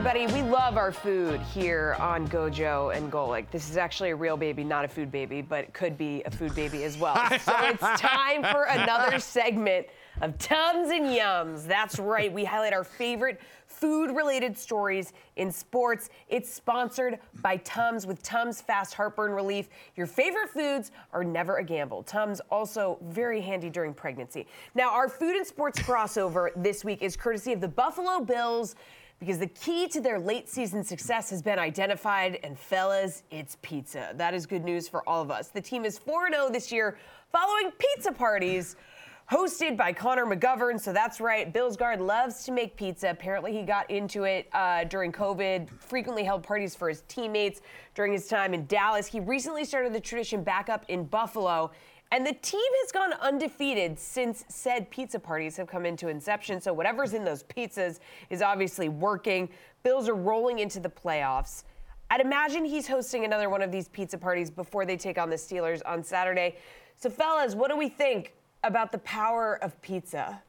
Everybody. 0.00 0.32
We 0.32 0.40
love 0.48 0.78
our 0.78 0.92
food 0.92 1.42
here 1.42 1.94
on 2.00 2.26
Gojo 2.26 2.96
and 2.96 3.12
Golic. 3.12 3.50
This 3.50 3.68
is 3.68 3.76
actually 3.76 4.08
a 4.08 4.16
real 4.16 4.38
baby, 4.38 4.64
not 4.64 4.82
a 4.82 4.88
food 4.88 5.12
baby, 5.12 5.42
but 5.42 5.64
it 5.64 5.74
could 5.74 5.98
be 5.98 6.22
a 6.24 6.30
food 6.30 6.54
baby 6.54 6.84
as 6.84 6.96
well. 6.96 7.16
so 7.42 7.52
it's 7.64 8.00
time 8.00 8.42
for 8.42 8.64
another 8.64 9.18
segment 9.18 9.88
of 10.22 10.38
Tums 10.38 10.88
and 10.88 11.04
Yums. 11.04 11.66
That's 11.66 11.98
right. 11.98 12.32
We 12.32 12.46
highlight 12.46 12.72
our 12.72 12.82
favorite 12.82 13.42
food 13.66 14.10
related 14.16 14.56
stories 14.56 15.12
in 15.36 15.52
sports. 15.52 16.08
It's 16.28 16.50
sponsored 16.50 17.18
by 17.42 17.58
Tums 17.58 18.06
with 18.06 18.22
Tums 18.22 18.62
Fast 18.62 18.94
Heartburn 18.94 19.32
Relief. 19.32 19.68
Your 19.96 20.06
favorite 20.06 20.48
foods 20.48 20.92
are 21.12 21.24
never 21.24 21.58
a 21.58 21.62
gamble. 21.62 22.04
Tums 22.04 22.40
also 22.50 22.98
very 23.02 23.42
handy 23.42 23.68
during 23.68 23.92
pregnancy. 23.92 24.46
Now, 24.74 24.92
our 24.92 25.10
food 25.10 25.36
and 25.36 25.46
sports 25.46 25.78
crossover 25.78 26.48
this 26.56 26.86
week 26.86 27.02
is 27.02 27.18
courtesy 27.18 27.52
of 27.52 27.60
the 27.60 27.68
Buffalo 27.68 28.20
Bills 28.20 28.76
because 29.20 29.38
the 29.38 29.46
key 29.46 29.86
to 29.88 30.00
their 30.00 30.18
late 30.18 30.48
season 30.48 30.82
success 30.82 31.28
has 31.30 31.42
been 31.42 31.58
identified, 31.58 32.40
and 32.42 32.58
fellas, 32.58 33.22
it's 33.30 33.58
pizza. 33.60 34.12
That 34.16 34.32
is 34.32 34.46
good 34.46 34.64
news 34.64 34.88
for 34.88 35.06
all 35.08 35.20
of 35.20 35.30
us. 35.30 35.48
The 35.48 35.60
team 35.60 35.84
is 35.84 35.98
4 35.98 36.32
0 36.32 36.50
this 36.50 36.72
year 36.72 36.96
following 37.30 37.70
pizza 37.78 38.12
parties 38.12 38.76
hosted 39.30 39.76
by 39.76 39.92
Connor 39.92 40.24
McGovern. 40.26 40.80
So 40.80 40.92
that's 40.92 41.20
right, 41.20 41.52
Bills 41.52 41.76
guard 41.76 42.00
loves 42.00 42.44
to 42.44 42.52
make 42.52 42.76
pizza. 42.76 43.10
Apparently, 43.10 43.52
he 43.52 43.62
got 43.62 43.88
into 43.90 44.24
it 44.24 44.48
uh, 44.52 44.84
during 44.84 45.12
COVID, 45.12 45.68
frequently 45.78 46.24
held 46.24 46.42
parties 46.42 46.74
for 46.74 46.88
his 46.88 47.02
teammates 47.06 47.60
during 47.94 48.12
his 48.12 48.26
time 48.26 48.54
in 48.54 48.66
Dallas. 48.66 49.06
He 49.06 49.20
recently 49.20 49.64
started 49.64 49.92
the 49.92 50.00
tradition 50.00 50.42
back 50.42 50.68
up 50.68 50.84
in 50.88 51.04
Buffalo. 51.04 51.70
And 52.12 52.26
the 52.26 52.32
team 52.32 52.60
has 52.82 52.90
gone 52.90 53.12
undefeated 53.20 53.98
since 53.98 54.44
said 54.48 54.90
pizza 54.90 55.18
parties 55.18 55.56
have 55.56 55.68
come 55.68 55.86
into 55.86 56.08
inception. 56.08 56.60
So 56.60 56.72
whatever's 56.72 57.14
in 57.14 57.24
those 57.24 57.44
pizzas 57.44 58.00
is 58.30 58.42
obviously 58.42 58.88
working. 58.88 59.48
Bills 59.84 60.08
are 60.08 60.16
rolling 60.16 60.58
into 60.58 60.80
the 60.80 60.90
playoffs. 60.90 61.64
I'd 62.10 62.20
imagine 62.20 62.64
he's 62.64 62.88
hosting 62.88 63.24
another 63.24 63.48
one 63.48 63.62
of 63.62 63.70
these 63.70 63.86
pizza 63.88 64.18
parties 64.18 64.50
before 64.50 64.84
they 64.84 64.96
take 64.96 65.18
on 65.18 65.30
the 65.30 65.36
Steelers 65.36 65.80
on 65.86 66.02
Saturday. 66.02 66.56
So, 66.96 67.08
fellas, 67.08 67.54
what 67.54 67.70
do 67.70 67.76
we 67.76 67.88
think 67.88 68.34
about 68.64 68.90
the 68.90 68.98
power 68.98 69.62
of 69.62 69.80
pizza? 69.80 70.42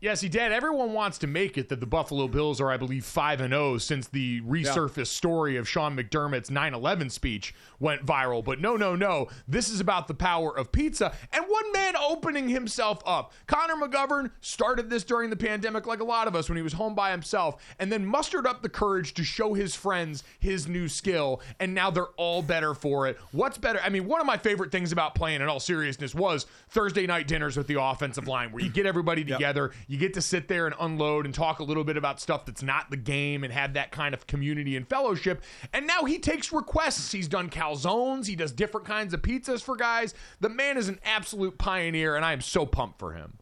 Yes, 0.00 0.22
he 0.22 0.30
did. 0.30 0.50
Everyone 0.50 0.94
wants 0.94 1.18
to 1.18 1.26
make 1.26 1.58
it 1.58 1.68
that 1.68 1.78
the 1.78 1.86
Buffalo 1.86 2.26
Bills 2.26 2.58
are, 2.58 2.70
I 2.70 2.78
believe, 2.78 3.04
5 3.04 3.42
and 3.42 3.52
0 3.52 3.76
since 3.76 4.08
the 4.08 4.40
resurfaced 4.40 4.96
yeah. 4.96 5.04
story 5.04 5.56
of 5.58 5.68
Sean 5.68 5.94
McDermott's 5.94 6.50
9 6.50 6.72
11 6.72 7.10
speech 7.10 7.54
went 7.80 8.06
viral. 8.06 8.42
But 8.42 8.60
no, 8.60 8.78
no, 8.78 8.96
no. 8.96 9.28
This 9.46 9.68
is 9.68 9.78
about 9.78 10.08
the 10.08 10.14
power 10.14 10.56
of 10.56 10.72
pizza 10.72 11.12
and 11.34 11.44
one 11.46 11.70
man 11.72 11.96
opening 11.96 12.48
himself 12.48 13.02
up. 13.04 13.34
Connor 13.46 13.74
McGovern 13.74 14.30
started 14.40 14.88
this 14.88 15.04
during 15.04 15.28
the 15.28 15.36
pandemic, 15.36 15.86
like 15.86 16.00
a 16.00 16.04
lot 16.04 16.26
of 16.26 16.34
us, 16.34 16.48
when 16.48 16.56
he 16.56 16.62
was 16.62 16.72
home 16.72 16.94
by 16.94 17.10
himself, 17.10 17.62
and 17.78 17.92
then 17.92 18.06
mustered 18.06 18.46
up 18.46 18.62
the 18.62 18.70
courage 18.70 19.12
to 19.14 19.22
show 19.22 19.52
his 19.52 19.74
friends 19.74 20.24
his 20.38 20.66
new 20.66 20.88
skill. 20.88 21.42
And 21.58 21.74
now 21.74 21.90
they're 21.90 22.06
all 22.16 22.40
better 22.40 22.72
for 22.72 23.06
it. 23.06 23.18
What's 23.32 23.58
better? 23.58 23.80
I 23.84 23.90
mean, 23.90 24.06
one 24.06 24.22
of 24.22 24.26
my 24.26 24.38
favorite 24.38 24.72
things 24.72 24.92
about 24.92 25.14
playing, 25.14 25.42
in 25.42 25.48
all 25.48 25.60
seriousness, 25.60 26.14
was 26.14 26.46
Thursday 26.70 27.06
night 27.06 27.28
dinners 27.28 27.58
with 27.58 27.66
the 27.66 27.82
offensive 27.82 28.26
line, 28.26 28.50
where 28.50 28.64
you 28.64 28.70
get 28.70 28.86
everybody 28.86 29.24
together. 29.24 29.72
Yep 29.72 29.89
you 29.90 29.98
get 29.98 30.14
to 30.14 30.22
sit 30.22 30.46
there 30.46 30.66
and 30.66 30.74
unload 30.78 31.24
and 31.24 31.34
talk 31.34 31.58
a 31.58 31.64
little 31.64 31.82
bit 31.82 31.96
about 31.96 32.20
stuff 32.20 32.46
that's 32.46 32.62
not 32.62 32.92
the 32.92 32.96
game 32.96 33.42
and 33.42 33.52
have 33.52 33.74
that 33.74 33.90
kind 33.90 34.14
of 34.14 34.24
community 34.28 34.76
and 34.76 34.88
fellowship. 34.88 35.42
And 35.72 35.84
now 35.84 36.04
he 36.04 36.20
takes 36.20 36.52
requests. 36.52 37.10
He's 37.10 37.26
done 37.26 37.50
calzones, 37.50 38.28
he 38.28 38.36
does 38.36 38.52
different 38.52 38.86
kinds 38.86 39.12
of 39.14 39.22
pizzas 39.22 39.60
for 39.60 39.74
guys. 39.74 40.14
The 40.38 40.48
man 40.48 40.76
is 40.76 40.88
an 40.88 41.00
absolute 41.04 41.58
pioneer, 41.58 42.14
and 42.14 42.24
I 42.24 42.32
am 42.32 42.40
so 42.40 42.64
pumped 42.66 43.00
for 43.00 43.14
him. 43.14 43.38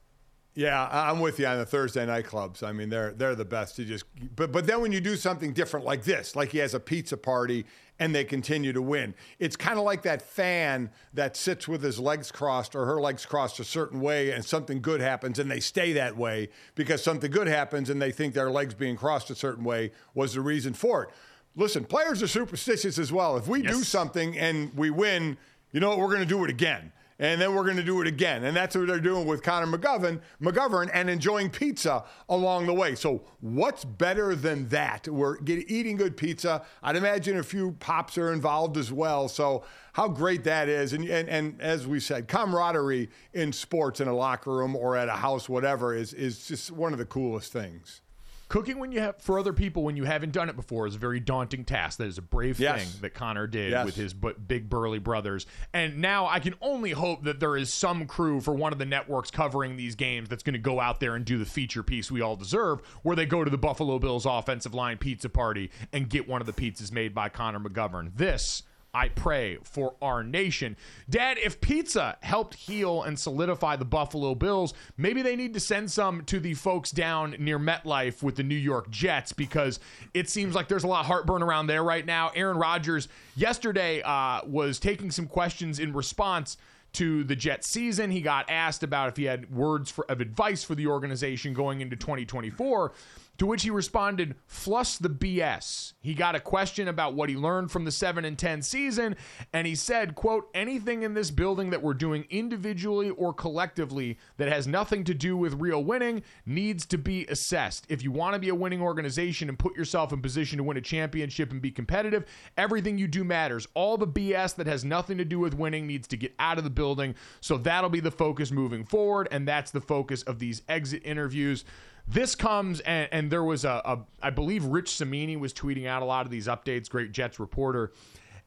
Yeah, 0.58 0.88
I'm 0.90 1.20
with 1.20 1.38
you 1.38 1.46
on 1.46 1.58
the 1.58 1.64
Thursday 1.64 2.04
night 2.04 2.24
clubs. 2.24 2.64
I 2.64 2.72
mean, 2.72 2.88
they're 2.88 3.12
they're 3.12 3.36
the 3.36 3.44
best. 3.44 3.76
To 3.76 3.84
just 3.84 4.04
but 4.34 4.50
but 4.50 4.66
then 4.66 4.80
when 4.80 4.90
you 4.90 5.00
do 5.00 5.14
something 5.14 5.52
different 5.52 5.86
like 5.86 6.02
this, 6.02 6.34
like 6.34 6.50
he 6.50 6.58
has 6.58 6.74
a 6.74 6.80
pizza 6.80 7.16
party 7.16 7.64
and 8.00 8.12
they 8.12 8.24
continue 8.24 8.72
to 8.72 8.82
win, 8.82 9.14
it's 9.38 9.54
kind 9.54 9.78
of 9.78 9.84
like 9.84 10.02
that 10.02 10.20
fan 10.20 10.90
that 11.14 11.36
sits 11.36 11.68
with 11.68 11.80
his 11.80 12.00
legs 12.00 12.32
crossed 12.32 12.74
or 12.74 12.86
her 12.86 13.00
legs 13.00 13.24
crossed 13.24 13.60
a 13.60 13.64
certain 13.64 14.00
way, 14.00 14.32
and 14.32 14.44
something 14.44 14.80
good 14.80 15.00
happens 15.00 15.38
and 15.38 15.48
they 15.48 15.60
stay 15.60 15.92
that 15.92 16.16
way 16.16 16.48
because 16.74 17.04
something 17.04 17.30
good 17.30 17.46
happens 17.46 17.88
and 17.88 18.02
they 18.02 18.10
think 18.10 18.34
their 18.34 18.50
legs 18.50 18.74
being 18.74 18.96
crossed 18.96 19.30
a 19.30 19.36
certain 19.36 19.62
way 19.62 19.92
was 20.12 20.34
the 20.34 20.40
reason 20.40 20.74
for 20.74 21.04
it. 21.04 21.10
Listen, 21.54 21.84
players 21.84 22.20
are 22.20 22.26
superstitious 22.26 22.98
as 22.98 23.12
well. 23.12 23.36
If 23.36 23.46
we 23.46 23.62
yes. 23.62 23.76
do 23.76 23.84
something 23.84 24.36
and 24.36 24.76
we 24.76 24.90
win, 24.90 25.38
you 25.70 25.78
know 25.78 25.90
what? 25.90 25.98
We're 25.98 26.08
going 26.08 26.18
to 26.18 26.26
do 26.26 26.42
it 26.42 26.50
again 26.50 26.90
and 27.18 27.40
then 27.40 27.54
we're 27.54 27.64
going 27.64 27.76
to 27.76 27.82
do 27.82 28.00
it 28.00 28.06
again. 28.06 28.44
And 28.44 28.56
that's 28.56 28.76
what 28.76 28.86
they're 28.86 29.00
doing 29.00 29.26
with 29.26 29.42
Connor 29.42 29.66
McGovern, 29.66 30.20
McGovern 30.40 30.88
and 30.92 31.10
enjoying 31.10 31.50
pizza 31.50 32.04
along 32.28 32.66
the 32.66 32.74
way. 32.74 32.94
So 32.94 33.22
what's 33.40 33.84
better 33.84 34.36
than 34.36 34.68
that? 34.68 35.08
We're 35.08 35.36
eating 35.44 35.96
good 35.96 36.16
pizza. 36.16 36.64
I'd 36.82 36.96
imagine 36.96 37.38
a 37.38 37.42
few 37.42 37.72
pops 37.80 38.16
are 38.18 38.32
involved 38.32 38.76
as 38.76 38.92
well. 38.92 39.28
So 39.28 39.64
how 39.94 40.06
great 40.08 40.44
that 40.44 40.68
is. 40.68 40.92
And, 40.92 41.04
and, 41.08 41.28
and 41.28 41.60
as 41.60 41.86
we 41.86 41.98
said, 41.98 42.28
camaraderie 42.28 43.10
in 43.32 43.52
sports 43.52 44.00
in 44.00 44.06
a 44.06 44.14
locker 44.14 44.52
room 44.52 44.76
or 44.76 44.96
at 44.96 45.08
a 45.08 45.12
house, 45.12 45.48
whatever, 45.48 45.94
is, 45.94 46.12
is 46.12 46.46
just 46.46 46.70
one 46.70 46.92
of 46.92 46.98
the 46.98 47.04
coolest 47.04 47.52
things. 47.52 48.00
Cooking 48.48 48.78
when 48.78 48.92
you 48.92 49.00
have 49.00 49.20
for 49.20 49.38
other 49.38 49.52
people 49.52 49.82
when 49.82 49.96
you 49.96 50.04
haven't 50.04 50.32
done 50.32 50.48
it 50.48 50.56
before 50.56 50.86
is 50.86 50.94
a 50.94 50.98
very 50.98 51.20
daunting 51.20 51.64
task. 51.64 51.98
That 51.98 52.06
is 52.06 52.16
a 52.16 52.22
brave 52.22 52.58
yes. 52.58 52.82
thing 52.82 53.02
that 53.02 53.12
Connor 53.12 53.46
did 53.46 53.72
yes. 53.72 53.84
with 53.84 53.94
his 53.94 54.14
big 54.14 54.70
burly 54.70 54.98
brothers. 54.98 55.46
And 55.74 55.98
now 55.98 56.26
I 56.26 56.40
can 56.40 56.54
only 56.62 56.92
hope 56.92 57.24
that 57.24 57.40
there 57.40 57.56
is 57.56 57.72
some 57.72 58.06
crew 58.06 58.40
for 58.40 58.54
one 58.54 58.72
of 58.72 58.78
the 58.78 58.86
networks 58.86 59.30
covering 59.30 59.76
these 59.76 59.94
games 59.94 60.30
that's 60.30 60.42
going 60.42 60.54
to 60.54 60.58
go 60.58 60.80
out 60.80 60.98
there 60.98 61.14
and 61.14 61.24
do 61.24 61.36
the 61.36 61.44
feature 61.44 61.82
piece 61.82 62.10
we 62.10 62.22
all 62.22 62.36
deserve, 62.36 62.80
where 63.02 63.16
they 63.16 63.26
go 63.26 63.44
to 63.44 63.50
the 63.50 63.58
Buffalo 63.58 63.98
Bills 63.98 64.24
offensive 64.24 64.72
line 64.72 64.96
pizza 64.96 65.28
party 65.28 65.70
and 65.92 66.08
get 66.08 66.26
one 66.26 66.40
of 66.40 66.46
the 66.46 66.52
pizzas 66.54 66.90
made 66.90 67.14
by 67.14 67.28
Connor 67.28 67.60
McGovern. 67.60 68.12
This 68.16 68.62
I 68.98 69.10
pray 69.10 69.58
for 69.62 69.94
our 70.02 70.24
nation. 70.24 70.76
Dad, 71.08 71.38
if 71.38 71.60
pizza 71.60 72.18
helped 72.20 72.54
heal 72.54 73.04
and 73.04 73.16
solidify 73.16 73.76
the 73.76 73.84
Buffalo 73.84 74.34
Bills, 74.34 74.74
maybe 74.96 75.22
they 75.22 75.36
need 75.36 75.54
to 75.54 75.60
send 75.60 75.92
some 75.92 76.24
to 76.24 76.40
the 76.40 76.54
folks 76.54 76.90
down 76.90 77.36
near 77.38 77.60
MetLife 77.60 78.24
with 78.24 78.34
the 78.34 78.42
New 78.42 78.56
York 78.56 78.90
Jets 78.90 79.32
because 79.32 79.78
it 80.14 80.28
seems 80.28 80.56
like 80.56 80.66
there's 80.66 80.82
a 80.82 80.88
lot 80.88 81.00
of 81.00 81.06
heartburn 81.06 81.44
around 81.44 81.68
there 81.68 81.84
right 81.84 82.04
now. 82.04 82.32
Aaron 82.34 82.56
Rodgers 82.56 83.06
yesterday 83.36 84.02
uh, 84.02 84.40
was 84.44 84.80
taking 84.80 85.12
some 85.12 85.28
questions 85.28 85.78
in 85.78 85.92
response 85.92 86.56
to 86.94 87.22
the 87.22 87.36
Jets 87.36 87.68
season. 87.68 88.10
He 88.10 88.20
got 88.20 88.50
asked 88.50 88.82
about 88.82 89.10
if 89.10 89.16
he 89.16 89.24
had 89.24 89.54
words 89.54 89.92
for, 89.92 90.10
of 90.10 90.20
advice 90.20 90.64
for 90.64 90.74
the 90.74 90.88
organization 90.88 91.54
going 91.54 91.82
into 91.82 91.94
2024. 91.94 92.92
To 93.38 93.46
which 93.46 93.62
he 93.62 93.70
responded, 93.70 94.34
"Flush 94.46 94.96
the 94.96 95.08
BS." 95.08 95.94
He 96.00 96.12
got 96.12 96.34
a 96.34 96.40
question 96.40 96.88
about 96.88 97.14
what 97.14 97.28
he 97.28 97.36
learned 97.36 97.70
from 97.70 97.84
the 97.84 97.92
7 97.92 98.24
and 98.24 98.36
10 98.36 98.62
season, 98.62 99.16
and 99.52 99.64
he 99.64 99.76
said, 99.76 100.16
"Quote, 100.16 100.50
anything 100.54 101.04
in 101.04 101.14
this 101.14 101.30
building 101.30 101.70
that 101.70 101.80
we're 101.80 101.94
doing 101.94 102.26
individually 102.30 103.10
or 103.10 103.32
collectively 103.32 104.18
that 104.38 104.48
has 104.48 104.66
nothing 104.66 105.04
to 105.04 105.14
do 105.14 105.36
with 105.36 105.54
real 105.54 105.84
winning 105.84 106.22
needs 106.44 106.84
to 106.86 106.98
be 106.98 107.26
assessed. 107.26 107.86
If 107.88 108.02
you 108.02 108.10
want 108.10 108.34
to 108.34 108.40
be 108.40 108.48
a 108.48 108.54
winning 108.56 108.82
organization 108.82 109.48
and 109.48 109.58
put 109.58 109.76
yourself 109.76 110.12
in 110.12 110.20
position 110.20 110.58
to 110.58 110.64
win 110.64 110.76
a 110.76 110.80
championship 110.80 111.52
and 111.52 111.62
be 111.62 111.70
competitive, 111.70 112.24
everything 112.56 112.98
you 112.98 113.06
do 113.06 113.22
matters. 113.22 113.68
All 113.74 113.96
the 113.96 114.06
BS 114.06 114.52
that 114.54 114.66
has 114.66 114.84
nothing 114.84 115.16
to 115.18 115.24
do 115.24 115.38
with 115.38 115.54
winning 115.54 115.86
needs 115.86 116.08
to 116.08 116.16
get 116.16 116.34
out 116.40 116.58
of 116.58 116.64
the 116.64 116.70
building. 116.70 117.14
So 117.40 117.56
that'll 117.56 117.88
be 117.88 118.00
the 118.00 118.10
focus 118.10 118.50
moving 118.50 118.84
forward, 118.84 119.28
and 119.30 119.46
that's 119.46 119.70
the 119.70 119.80
focus 119.80 120.24
of 120.24 120.40
these 120.40 120.62
exit 120.68 121.02
interviews." 121.04 121.64
This 122.10 122.34
comes 122.34 122.80
and, 122.80 123.08
and 123.12 123.30
there 123.30 123.44
was 123.44 123.64
a, 123.64 123.82
a 123.84 123.98
I 124.22 124.30
believe 124.30 124.64
Rich 124.64 124.96
Cimini 124.96 125.36
was 125.36 125.52
tweeting 125.52 125.86
out 125.86 126.02
a 126.02 126.06
lot 126.06 126.24
of 126.24 126.30
these 126.30 126.46
updates, 126.46 126.88
great 126.88 127.12
Jets 127.12 127.38
reporter. 127.38 127.92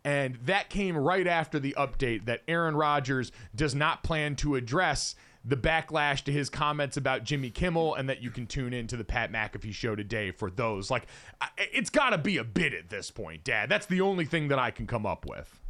And 0.03 0.35
that 0.45 0.69
came 0.69 0.97
right 0.97 1.27
after 1.27 1.59
the 1.59 1.75
update 1.77 2.25
that 2.25 2.41
Aaron 2.47 2.75
Rodgers 2.75 3.31
does 3.55 3.75
not 3.75 4.03
plan 4.03 4.35
to 4.37 4.55
address 4.55 5.15
the 5.45 5.57
backlash 5.57 6.23
to 6.23 6.31
his 6.31 6.49
comments 6.49 6.97
about 6.97 7.23
Jimmy 7.23 7.49
Kimmel 7.49 7.95
and 7.95 8.09
that 8.09 8.21
you 8.21 8.31
can 8.31 8.47
tune 8.47 8.73
into 8.73 8.97
the 8.97 9.03
Pat 9.03 9.31
McAfee 9.31 9.73
show 9.73 9.95
today 9.95 10.31
for 10.31 10.49
those. 10.51 10.91
Like, 10.91 11.07
it's 11.57 11.89
got 11.89 12.11
to 12.11 12.17
be 12.17 12.37
a 12.37 12.43
bit 12.43 12.73
at 12.73 12.89
this 12.89 13.09
point, 13.11 13.43
Dad. 13.43 13.69
That's 13.69 13.85
the 13.85 14.01
only 14.01 14.25
thing 14.25 14.47
that 14.49 14.59
I 14.59 14.71
can 14.71 14.87
come 14.87 15.05
up 15.05 15.25
with. 15.25 15.60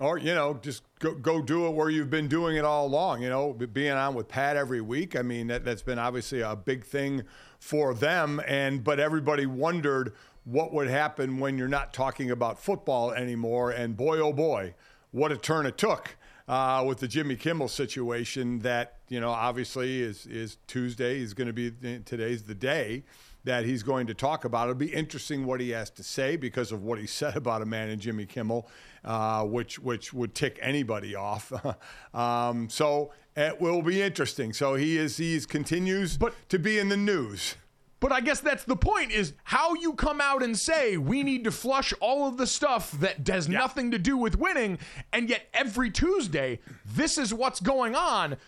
Or, 0.00 0.16
you 0.16 0.34
know, 0.34 0.54
just 0.54 0.82
go, 0.98 1.14
go 1.14 1.42
do 1.42 1.66
it 1.66 1.74
where 1.74 1.90
you've 1.90 2.10
been 2.10 2.26
doing 2.26 2.56
it 2.56 2.64
all 2.64 2.86
along, 2.86 3.22
you 3.22 3.28
know, 3.28 3.52
being 3.52 3.92
on 3.92 4.14
with 4.14 4.28
Pat 4.28 4.56
every 4.56 4.80
week. 4.80 5.14
I 5.14 5.20
mean, 5.20 5.48
that, 5.48 5.64
that's 5.64 5.82
been 5.82 5.98
obviously 5.98 6.40
a 6.40 6.56
big 6.56 6.84
thing 6.84 7.24
for 7.58 7.92
them. 7.92 8.40
And, 8.48 8.82
but 8.82 8.98
everybody 8.98 9.44
wondered 9.44 10.14
what 10.44 10.72
would 10.72 10.88
happen 10.88 11.38
when 11.38 11.58
you're 11.58 11.68
not 11.68 11.92
talking 11.92 12.30
about 12.30 12.58
football 12.58 13.12
anymore. 13.12 13.70
And 13.70 13.94
boy, 13.96 14.18
oh 14.18 14.32
boy, 14.32 14.74
what 15.10 15.32
a 15.32 15.36
turn 15.36 15.66
it 15.66 15.76
took 15.76 16.16
uh, 16.48 16.82
with 16.86 16.98
the 16.98 17.08
Jimmy 17.08 17.36
Kimmel 17.36 17.68
situation. 17.68 18.60
That 18.60 18.96
you 19.08 19.20
know, 19.20 19.30
obviously, 19.30 20.00
is 20.00 20.26
is 20.26 20.56
Tuesday 20.66 21.20
is 21.20 21.34
going 21.34 21.46
to 21.46 21.52
be 21.52 21.70
today's 22.04 22.44
the 22.44 22.54
day 22.54 23.04
that 23.44 23.64
he's 23.64 23.82
going 23.82 24.06
to 24.06 24.14
talk 24.14 24.44
about. 24.44 24.64
It'll 24.64 24.74
be 24.74 24.92
interesting 24.92 25.46
what 25.46 25.60
he 25.60 25.70
has 25.70 25.90
to 25.90 26.02
say 26.02 26.36
because 26.36 26.72
of 26.72 26.82
what 26.82 26.98
he 26.98 27.06
said 27.20 27.36
about 27.36 27.62
a 27.62 27.66
man 27.66 27.88
in 27.88 27.98
Jimmy 27.98 28.26
Kimmel, 28.26 28.68
uh, 29.04 29.44
which 29.44 29.78
which 29.78 30.12
would 30.12 30.34
tick 30.34 30.58
anybody 30.60 31.14
off. 31.14 31.52
um, 32.14 32.68
so 32.68 33.12
it 33.36 33.60
will 33.60 33.82
be 33.82 34.02
interesting. 34.02 34.52
So 34.52 34.74
he 34.74 34.96
is 34.96 35.16
he 35.16 35.40
continues 35.40 36.16
but, 36.16 36.34
to 36.48 36.58
be 36.58 36.78
in 36.78 36.88
the 36.88 36.96
news. 36.96 37.56
But 38.00 38.12
I 38.12 38.20
guess 38.20 38.40
that's 38.40 38.64
the 38.64 38.76
point 38.76 39.12
is 39.12 39.34
how 39.44 39.74
you 39.74 39.92
come 39.92 40.22
out 40.22 40.42
and 40.42 40.58
say 40.58 40.96
we 40.96 41.22
need 41.22 41.44
to 41.44 41.50
flush 41.50 41.92
all 42.00 42.26
of 42.26 42.38
the 42.38 42.46
stuff 42.46 42.92
that 42.92 43.28
has 43.28 43.46
yeah. 43.46 43.58
nothing 43.58 43.90
to 43.90 43.98
do 43.98 44.16
with 44.16 44.38
winning 44.38 44.78
and 45.12 45.28
yet 45.28 45.42
every 45.52 45.90
Tuesday 45.90 46.60
this 46.86 47.18
is 47.18 47.34
what's 47.34 47.60
going 47.60 47.94
on. 47.94 48.38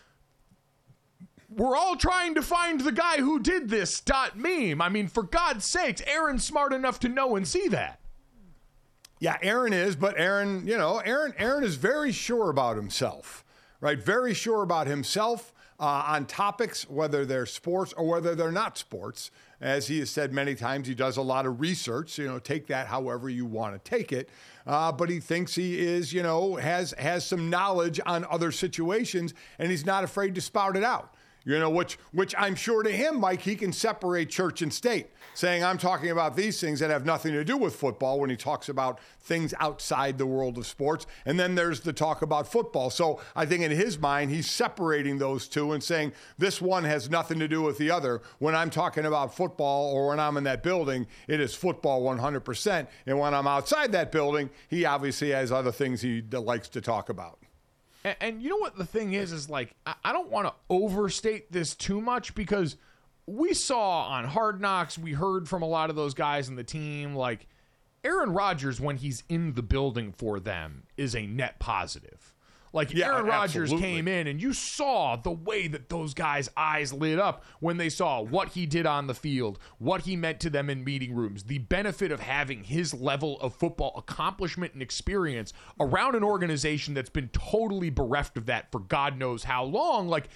We're 1.56 1.76
all 1.76 1.96
trying 1.96 2.34
to 2.36 2.42
find 2.42 2.80
the 2.80 2.92
guy 2.92 3.18
who 3.18 3.38
did 3.38 3.68
this 3.68 4.00
dot 4.00 4.38
meme. 4.38 4.80
I 4.80 4.88
mean, 4.88 5.08
for 5.08 5.22
God's 5.22 5.64
sakes, 5.64 6.02
Aaron's 6.06 6.44
smart 6.44 6.72
enough 6.72 7.00
to 7.00 7.08
know 7.08 7.36
and 7.36 7.46
see 7.46 7.68
that. 7.68 8.00
Yeah, 9.20 9.36
Aaron 9.42 9.72
is, 9.72 9.94
but 9.94 10.18
Aaron, 10.18 10.66
you 10.66 10.76
know, 10.76 10.98
Aaron 10.98 11.34
Aaron 11.38 11.62
is 11.62 11.76
very 11.76 12.10
sure 12.10 12.50
about 12.50 12.76
himself. 12.76 13.44
Right? 13.80 13.98
Very 13.98 14.32
sure 14.32 14.62
about 14.62 14.86
himself 14.86 15.52
uh, 15.80 16.04
on 16.06 16.26
topics, 16.26 16.88
whether 16.88 17.26
they're 17.26 17.46
sports 17.46 17.92
or 17.92 18.06
whether 18.06 18.36
they're 18.36 18.52
not 18.52 18.78
sports. 18.78 19.32
As 19.60 19.88
he 19.88 19.98
has 19.98 20.10
said 20.10 20.32
many 20.32 20.54
times, 20.54 20.86
he 20.86 20.94
does 20.94 21.16
a 21.16 21.22
lot 21.22 21.46
of 21.46 21.60
research. 21.60 22.18
You 22.18 22.26
know, 22.26 22.38
take 22.38 22.68
that 22.68 22.86
however 22.86 23.28
you 23.28 23.44
want 23.44 23.74
to 23.74 23.90
take 23.90 24.12
it. 24.12 24.28
Uh, 24.66 24.92
but 24.92 25.08
he 25.10 25.18
thinks 25.18 25.54
he 25.54 25.80
is, 25.80 26.12
you 26.12 26.22
know, 26.22 26.56
has 26.56 26.92
has 26.98 27.26
some 27.26 27.50
knowledge 27.50 28.00
on 28.06 28.24
other 28.30 28.52
situations, 28.52 29.34
and 29.58 29.70
he's 29.70 29.84
not 29.84 30.04
afraid 30.04 30.34
to 30.36 30.40
spout 30.40 30.76
it 30.76 30.84
out. 30.84 31.14
You 31.44 31.58
know, 31.58 31.70
which 31.70 31.98
which 32.12 32.34
I'm 32.38 32.54
sure 32.54 32.82
to 32.82 32.90
him, 32.90 33.18
Mike, 33.18 33.42
he 33.42 33.56
can 33.56 33.72
separate 33.72 34.30
church 34.30 34.62
and 34.62 34.72
state, 34.72 35.08
saying 35.34 35.64
I'm 35.64 35.78
talking 35.78 36.10
about 36.10 36.36
these 36.36 36.60
things 36.60 36.78
that 36.80 36.90
have 36.90 37.04
nothing 37.04 37.32
to 37.32 37.44
do 37.44 37.56
with 37.56 37.74
football 37.74 38.20
when 38.20 38.30
he 38.30 38.36
talks 38.36 38.68
about 38.68 39.00
things 39.20 39.52
outside 39.58 40.18
the 40.18 40.26
world 40.26 40.58
of 40.58 40.66
sports. 40.66 41.06
And 41.26 41.38
then 41.38 41.54
there's 41.54 41.80
the 41.80 41.92
talk 41.92 42.22
about 42.22 42.46
football. 42.46 42.90
So 42.90 43.20
I 43.34 43.46
think 43.46 43.62
in 43.62 43.70
his 43.70 43.98
mind, 43.98 44.30
he's 44.30 44.48
separating 44.48 45.18
those 45.18 45.48
two 45.48 45.72
and 45.72 45.82
saying 45.82 46.12
this 46.38 46.60
one 46.60 46.84
has 46.84 47.10
nothing 47.10 47.38
to 47.40 47.48
do 47.48 47.62
with 47.62 47.78
the 47.78 47.90
other. 47.90 48.22
When 48.38 48.54
I'm 48.54 48.70
talking 48.70 49.06
about 49.06 49.34
football 49.34 49.92
or 49.92 50.08
when 50.08 50.20
I'm 50.20 50.36
in 50.36 50.44
that 50.44 50.62
building, 50.62 51.06
it 51.26 51.40
is 51.40 51.54
football 51.54 52.02
100%. 52.02 52.86
And 53.06 53.18
when 53.18 53.34
I'm 53.34 53.46
outside 53.46 53.92
that 53.92 54.12
building, 54.12 54.50
he 54.68 54.84
obviously 54.84 55.30
has 55.30 55.50
other 55.50 55.72
things 55.72 56.02
he 56.02 56.22
likes 56.22 56.68
to 56.70 56.80
talk 56.80 57.08
about. 57.08 57.38
And, 58.04 58.16
and 58.20 58.42
you 58.42 58.50
know 58.50 58.56
what 58.56 58.76
the 58.76 58.84
thing 58.84 59.12
is 59.12 59.32
is 59.32 59.48
like 59.50 59.74
I, 59.86 59.94
I 60.04 60.12
don't 60.12 60.30
want 60.30 60.46
to 60.46 60.54
overstate 60.70 61.52
this 61.52 61.74
too 61.74 62.00
much 62.00 62.34
because 62.34 62.76
we 63.26 63.54
saw 63.54 64.08
on 64.08 64.24
Hard 64.24 64.60
Knocks, 64.60 64.98
we 64.98 65.12
heard 65.12 65.48
from 65.48 65.62
a 65.62 65.68
lot 65.68 65.90
of 65.90 65.96
those 65.96 66.14
guys 66.14 66.48
in 66.48 66.56
the 66.56 66.64
team 66.64 67.14
like 67.14 67.46
Aaron 68.04 68.32
Rodgers 68.32 68.80
when 68.80 68.96
he's 68.96 69.22
in 69.28 69.54
the 69.54 69.62
building 69.62 70.12
for 70.12 70.40
them 70.40 70.84
is 70.96 71.14
a 71.14 71.26
net 71.26 71.58
positive. 71.58 72.31
Like 72.72 72.94
yeah, 72.94 73.06
Aaron 73.06 73.26
Rodgers 73.26 73.70
came 73.70 74.08
in 74.08 74.26
and 74.26 74.40
you 74.40 74.52
saw 74.52 75.16
the 75.16 75.30
way 75.30 75.68
that 75.68 75.90
those 75.90 76.14
guys' 76.14 76.48
eyes 76.56 76.92
lit 76.92 77.18
up 77.18 77.44
when 77.60 77.76
they 77.76 77.90
saw 77.90 78.22
what 78.22 78.48
he 78.50 78.64
did 78.64 78.86
on 78.86 79.06
the 79.06 79.14
field, 79.14 79.58
what 79.78 80.02
he 80.02 80.16
meant 80.16 80.40
to 80.40 80.50
them 80.50 80.70
in 80.70 80.82
meeting 80.82 81.14
rooms, 81.14 81.44
the 81.44 81.58
benefit 81.58 82.10
of 82.10 82.20
having 82.20 82.64
his 82.64 82.94
level 82.94 83.38
of 83.40 83.54
football 83.54 83.92
accomplishment 83.96 84.72
and 84.72 84.82
experience 84.82 85.52
around 85.78 86.14
an 86.14 86.24
organization 86.24 86.94
that's 86.94 87.10
been 87.10 87.28
totally 87.28 87.90
bereft 87.90 88.38
of 88.38 88.46
that 88.46 88.72
for 88.72 88.80
God 88.80 89.18
knows 89.18 89.44
how 89.44 89.64
long. 89.64 90.08
Like 90.08 90.28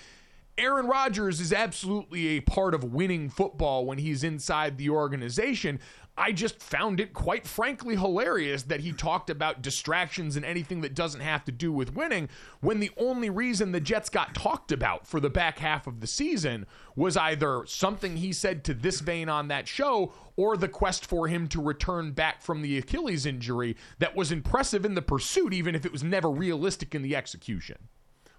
Aaron 0.59 0.87
Rodgers 0.87 1.41
is 1.41 1.53
absolutely 1.53 2.29
a 2.29 2.41
part 2.41 2.75
of 2.75 2.83
winning 2.83 3.29
football 3.29 3.85
when 3.85 3.99
he's 3.99 4.25
inside 4.25 4.79
the 4.79 4.89
organization. 4.89 5.79
I 6.19 6.33
just 6.33 6.63
found 6.63 6.99
it 6.99 7.13
quite 7.13 7.47
frankly 7.47 7.95
hilarious 7.97 8.63
that 8.65 8.81
he 8.81 8.93
talked 8.93 9.29
about 9.29 9.61
distractions 9.61 10.35
and 10.35 10.47
anything 10.47 10.81
that 10.81 10.95
doesn't 10.95 11.21
have 11.21 11.45
to 11.45 11.53
do 11.53 11.71
with 11.71 11.95
winning 11.95 12.31
when 12.61 12.81
the 12.81 12.91
only 12.97 13.29
reason 13.29 13.73
the 13.73 13.81
Jets 13.81 14.09
got 14.09 14.35
talked 14.35 14.73
about 14.73 15.07
for 15.07 15.21
the 15.21 15.29
back 15.29 15.59
half 15.59 15.87
of 15.87 16.01
the 16.01 16.07
season 16.07 16.67
was 16.95 17.19
either 17.19 17.65
something 17.67 18.17
he 18.17 18.33
said 18.33 18.65
to 18.65 18.73
this 18.73 19.01
vein 19.01 19.29
on 19.29 19.49
that 19.49 19.69
show 19.69 20.15
or 20.37 20.57
the 20.57 20.69
quest 20.69 21.05
for 21.05 21.29
him 21.29 21.49
to 21.49 21.61
return 21.61 22.13
back 22.13 22.41
from 22.41 22.63
the 22.63 22.79
Achilles 22.79 23.27
injury 23.27 23.77
that 23.99 24.17
was 24.17 24.33
impressive 24.33 24.87
in 24.87 24.95
the 24.95 25.03
pursuit, 25.03 25.53
even 25.53 25.75
if 25.75 25.85
it 25.85 25.93
was 25.93 26.03
never 26.03 26.31
realistic 26.31 26.95
in 26.95 27.03
the 27.03 27.15
execution. 27.15 27.77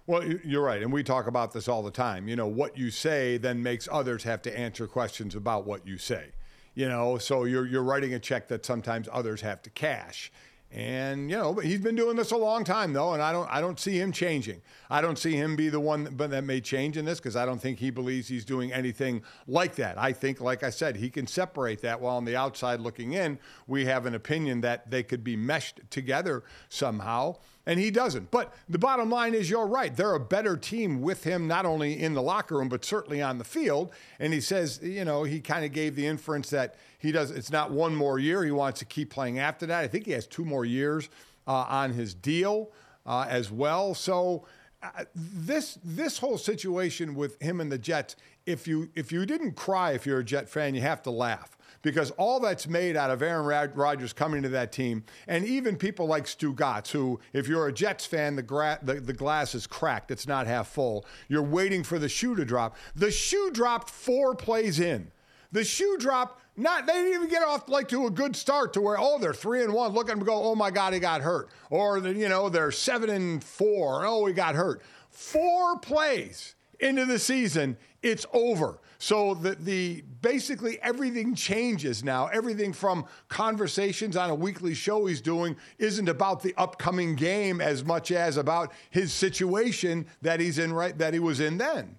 Well, 0.08 0.24
you're 0.24 0.64
right. 0.64 0.82
And 0.82 0.92
we 0.92 1.04
talk 1.04 1.26
about 1.26 1.52
this 1.52 1.68
all 1.68 1.82
the 1.82 1.90
time. 1.90 2.28
You 2.28 2.34
know, 2.34 2.46
what 2.46 2.76
you 2.76 2.90
say 2.90 3.36
then 3.36 3.62
makes 3.62 3.88
others 3.92 4.24
have 4.24 4.42
to 4.42 4.58
answer 4.58 4.86
questions 4.86 5.34
about 5.34 5.64
what 5.64 5.86
you 5.86 5.98
say 5.98 6.32
you 6.78 6.88
know, 6.88 7.18
so 7.18 7.42
you're 7.42 7.66
you're 7.66 7.82
writing 7.82 8.14
a 8.14 8.20
check 8.20 8.46
that 8.48 8.64
sometimes 8.64 9.08
others 9.12 9.40
have 9.40 9.60
to 9.62 9.70
cash. 9.70 10.30
And 10.70 11.28
you 11.28 11.36
know, 11.36 11.52
but 11.52 11.64
he's 11.64 11.80
been 11.80 11.96
doing 11.96 12.14
this 12.14 12.30
a 12.30 12.36
long 12.36 12.62
time 12.62 12.92
though, 12.92 13.14
and 13.14 13.20
I 13.20 13.32
don't 13.32 13.50
I 13.50 13.60
don't 13.60 13.80
see 13.80 13.98
him 13.98 14.12
changing. 14.12 14.62
I 14.88 15.00
don't 15.00 15.18
see 15.18 15.32
him 15.32 15.56
be 15.56 15.70
the 15.70 15.80
one 15.80 16.04
that, 16.04 16.30
that 16.30 16.44
may 16.44 16.60
change 16.60 16.96
in 16.96 17.04
this 17.04 17.18
because 17.18 17.34
I 17.34 17.46
don't 17.46 17.60
think 17.60 17.80
he 17.80 17.90
believes 17.90 18.28
he's 18.28 18.44
doing 18.44 18.72
anything 18.72 19.24
like 19.48 19.74
that. 19.74 19.98
I 19.98 20.12
think, 20.12 20.40
like 20.40 20.62
I 20.62 20.70
said, 20.70 20.94
he 20.94 21.10
can 21.10 21.26
separate 21.26 21.82
that. 21.82 22.00
While 22.00 22.16
on 22.16 22.24
the 22.24 22.36
outside 22.36 22.78
looking 22.78 23.14
in, 23.14 23.40
we 23.66 23.86
have 23.86 24.06
an 24.06 24.14
opinion 24.14 24.60
that 24.60 24.88
they 24.88 25.02
could 25.02 25.24
be 25.24 25.34
meshed 25.34 25.80
together 25.90 26.44
somehow 26.68 27.38
and 27.68 27.78
he 27.78 27.90
doesn't. 27.90 28.30
But 28.30 28.54
the 28.66 28.78
bottom 28.78 29.10
line 29.10 29.34
is, 29.34 29.50
you're 29.50 29.66
right. 29.66 29.94
They're 29.94 30.14
a 30.14 30.20
better 30.20 30.56
team 30.56 31.02
with 31.02 31.24
him, 31.24 31.46
not 31.46 31.66
only 31.66 32.02
in 32.02 32.14
the 32.14 32.22
locker 32.22 32.56
room, 32.56 32.70
but 32.70 32.82
certainly 32.82 33.20
on 33.20 33.36
the 33.36 33.44
field. 33.44 33.92
And 34.18 34.32
he 34.32 34.40
says, 34.40 34.80
you 34.82 35.04
know, 35.04 35.24
he 35.24 35.38
kind 35.38 35.66
of 35.66 35.72
gave 35.72 35.94
the 35.94 36.06
inference 36.06 36.48
that 36.48 36.76
he 36.98 37.12
does, 37.12 37.30
it's 37.30 37.52
not 37.52 37.70
one 37.70 37.94
more 37.94 38.18
year. 38.18 38.42
He 38.42 38.50
wants 38.50 38.78
to 38.78 38.86
keep 38.86 39.10
playing 39.10 39.38
after 39.38 39.66
that. 39.66 39.84
I 39.84 39.86
think 39.86 40.06
he 40.06 40.12
has 40.12 40.26
two 40.26 40.46
more 40.46 40.64
years 40.64 41.10
uh, 41.46 41.66
on 41.68 41.92
his 41.92 42.14
deal 42.14 42.72
uh, 43.04 43.26
as 43.28 43.52
well. 43.52 43.94
So, 43.94 44.46
uh, 44.82 45.04
this 45.14 45.76
this 45.84 46.18
whole 46.18 46.38
situation 46.38 47.16
with 47.16 47.40
him 47.42 47.60
and 47.60 47.70
the 47.70 47.78
Jets, 47.78 48.14
if 48.46 48.68
you 48.68 48.90
if 48.94 49.10
you 49.12 49.26
didn't 49.26 49.56
cry 49.56 49.90
if 49.90 50.06
you're 50.06 50.20
a 50.20 50.24
Jet 50.24 50.48
fan, 50.48 50.74
you 50.74 50.80
have 50.82 51.02
to 51.02 51.10
laugh 51.10 51.57
because 51.82 52.10
all 52.12 52.40
that's 52.40 52.66
made 52.66 52.96
out 52.96 53.10
of 53.10 53.22
Aaron 53.22 53.72
Rodgers 53.74 54.12
coming 54.12 54.42
to 54.42 54.48
that 54.50 54.72
team, 54.72 55.04
and 55.26 55.44
even 55.44 55.76
people 55.76 56.06
like 56.06 56.24
Stugotz, 56.24 56.90
who, 56.90 57.20
if 57.32 57.48
you're 57.48 57.68
a 57.68 57.72
Jets 57.72 58.06
fan, 58.06 58.36
the, 58.36 58.42
gra- 58.42 58.78
the, 58.82 58.94
the 58.94 59.12
glass 59.12 59.54
is 59.54 59.66
cracked, 59.66 60.10
it's 60.10 60.26
not 60.26 60.46
half 60.46 60.68
full. 60.68 61.06
You're 61.28 61.42
waiting 61.42 61.82
for 61.82 61.98
the 61.98 62.08
shoe 62.08 62.34
to 62.36 62.44
drop. 62.44 62.76
The 62.94 63.10
shoe 63.10 63.50
dropped 63.52 63.90
four 63.90 64.34
plays 64.34 64.80
in. 64.80 65.10
The 65.52 65.64
shoe 65.64 65.96
dropped. 65.98 66.42
Not 66.56 66.86
they 66.86 66.92
didn't 66.92 67.14
even 67.14 67.28
get 67.28 67.42
off 67.42 67.68
like 67.68 67.88
to 67.88 68.06
a 68.06 68.10
good 68.10 68.34
start 68.34 68.72
to 68.72 68.80
where 68.80 68.98
oh 68.98 69.18
they're 69.18 69.32
three 69.32 69.62
and 69.62 69.72
one. 69.72 69.92
Look 69.92 70.10
at 70.10 70.16
them 70.16 70.26
go 70.26 70.34
oh 70.34 70.56
my 70.56 70.72
god 70.72 70.92
he 70.92 70.98
got 70.98 71.20
hurt 71.20 71.48
or 71.70 71.98
you 71.98 72.28
know 72.28 72.48
they're 72.48 72.72
seven 72.72 73.08
and 73.08 73.42
four 73.42 74.04
oh 74.04 74.26
he 74.26 74.34
got 74.34 74.56
hurt. 74.56 74.82
Four 75.08 75.78
plays 75.78 76.56
into 76.80 77.04
the 77.04 77.18
season 77.20 77.76
it's 78.02 78.26
over. 78.32 78.80
So 78.98 79.34
the, 79.34 79.54
the 79.54 80.02
basically 80.20 80.80
everything 80.82 81.36
changes 81.36 82.02
now. 82.02 82.26
Everything 82.26 82.72
from 82.72 83.06
conversations 83.28 84.16
on 84.16 84.28
a 84.28 84.34
weekly 84.34 84.74
show 84.74 85.06
he's 85.06 85.20
doing 85.20 85.56
isn't 85.78 86.08
about 86.08 86.42
the 86.42 86.52
upcoming 86.56 87.14
game 87.14 87.60
as 87.60 87.84
much 87.84 88.10
as 88.10 88.36
about 88.36 88.72
his 88.90 89.12
situation 89.12 90.06
that 90.22 90.40
he's 90.40 90.58
in 90.58 90.72
right 90.72 90.98
that 90.98 91.14
he 91.14 91.20
was 91.20 91.38
in 91.38 91.58
then. 91.58 91.96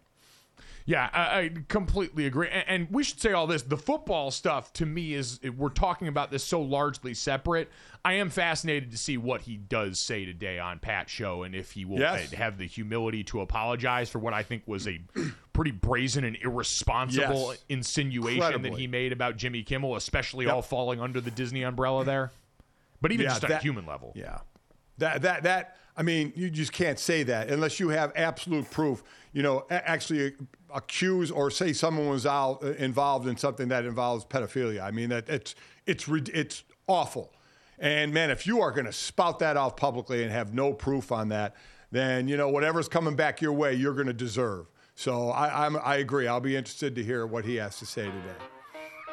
Yeah, 0.89 1.07
I, 1.13 1.19
I 1.19 1.51
completely 1.67 2.25
agree. 2.25 2.49
And, 2.49 2.63
and, 2.67 2.87
we 2.89 3.03
should 3.03 3.21
say 3.21 3.31
all 3.31 3.45
this. 3.45 3.61
The 3.61 3.77
football 3.77 4.31
stuff 4.31 4.73
to 4.73 4.87
me 4.87 5.13
is 5.13 5.39
we're 5.55 5.69
talking 5.69 6.07
about 6.07 6.31
this 6.31 6.43
so 6.43 6.61
largely 6.61 7.13
separate. 7.13 7.69
I 8.03 8.13
am 8.13 8.31
fascinated 8.31 8.89
to 8.89 8.97
see 8.97 9.15
what 9.15 9.41
he 9.41 9.55
does 9.55 9.99
say 9.99 10.25
today 10.25 10.57
on 10.57 10.79
Pat's 10.79 11.11
show 11.11 11.43
and 11.43 11.53
if 11.53 11.73
he 11.73 11.85
will 11.85 11.99
yes. 11.99 12.31
have 12.31 12.57
the 12.57 12.65
humility 12.65 13.23
to 13.25 13.41
apologize 13.41 14.09
for 14.09 14.17
what 14.17 14.33
I 14.33 14.41
think 14.41 14.63
was 14.65 14.87
a 14.87 14.99
pretty 15.53 15.71
brazen 15.71 16.23
and 16.23 16.37
irresponsible 16.41 17.49
Yes. 17.51 17.63
insinuation 17.69 18.61
that 18.61 18.73
he 18.73 18.87
made 18.87 19.11
about 19.11 19.37
Jimmy 19.37 19.63
Kimmel, 19.63 19.95
especially 19.95 20.45
Yep. 20.45 20.53
all 20.53 20.61
falling 20.61 21.01
under 21.01 21.19
the 21.19 21.31
Disney 21.31 21.63
umbrella 21.63 22.05
there. 22.05 22.31
But 23.01 23.11
even 23.11 23.25
Yeah, 23.25 23.29
just 23.31 23.45
on 23.45 23.51
a 23.51 23.57
human 23.57 23.85
level. 23.85 24.13
Yeah. 24.15 24.39
That 24.97 25.21
that 25.23 25.43
that 25.43 25.75
I 25.97 26.01
mean, 26.01 26.31
you 26.35 26.49
just 26.49 26.71
can't 26.71 26.97
say 26.99 27.23
that 27.23 27.49
unless 27.49 27.79
you 27.79 27.89
have 27.89 28.13
absolute 28.15 28.69
proof. 28.71 29.03
You 29.33 29.43
know, 29.43 29.65
actually 29.69 30.33
accuse 30.73 31.29
or 31.29 31.51
say 31.51 31.73
someone 31.73 32.09
was 32.09 32.25
out, 32.25 32.63
uh, 32.63 32.67
involved 32.73 33.27
in 33.27 33.37
something 33.37 33.67
that 33.69 33.85
involves 33.85 34.25
pedophilia. 34.25 34.81
I 34.81 34.91
mean, 34.91 35.09
that 35.09 35.27
it's 35.29 35.55
it's 35.85 36.07
it's 36.07 36.63
awful. 36.87 37.33
And 37.77 38.13
man, 38.13 38.29
if 38.29 38.45
you 38.47 38.61
are 38.61 38.71
going 38.71 38.85
to 38.85 38.93
spout 38.93 39.39
that 39.39 39.55
off 39.55 39.75
publicly 39.77 40.21
and 40.23 40.31
have 40.31 40.53
no 40.53 40.73
proof 40.73 41.11
on 41.11 41.29
that, 41.29 41.55
then 41.91 42.27
you 42.27 42.37
know 42.37 42.49
whatever's 42.49 42.87
coming 42.89 43.15
back 43.15 43.41
your 43.41 43.53
way, 43.53 43.73
you're 43.73 43.93
going 43.93 44.07
to 44.07 44.13
deserve. 44.13 44.67
So 44.99 45.29
I, 45.29 45.65
I'm, 45.65 45.77
I 45.81 45.95
agree. 45.95 46.27
I'll 46.27 46.41
be 46.41 46.57
interested 46.57 46.93
to 46.95 47.01
hear 47.01 47.25
what 47.25 47.45
he 47.45 47.55
has 47.55 47.79
to 47.79 47.85
say 47.85 48.03
today. 48.03 48.35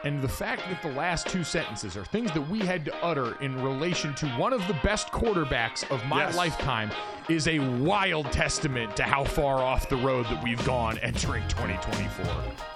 And 0.03 0.21
the 0.21 0.29
fact 0.29 0.63
that 0.69 0.83
the 0.83 0.91
last 0.99 1.29
two 1.29 1.45
sentences 1.45 1.97
are 1.97 2.05
things 2.05 2.33
that 2.33 2.51
we 2.51 2.59
had 2.59 2.85
to 2.87 3.05
utter 3.05 3.41
in 3.41 3.63
relation 3.63 4.13
to 4.17 4.27
one 4.31 4.53
of 4.53 4.67
the 4.67 4.75
best 4.83 5.13
quarterbacks 5.13 5.89
of 5.93 6.05
my 6.07 6.25
Yes. 6.25 6.37
lifetime 6.37 6.91
is 7.29 7.47
a 7.47 7.61
wild 7.61 8.33
testament 8.33 8.97
to 8.97 9.05
how 9.05 9.23
far 9.23 9.63
off 9.63 9.89
the 9.89 9.97
road 9.99 10.27
that 10.27 10.43
we've 10.43 10.65
gone 10.67 10.99
entering 10.99 11.47
2024. 11.47 12.76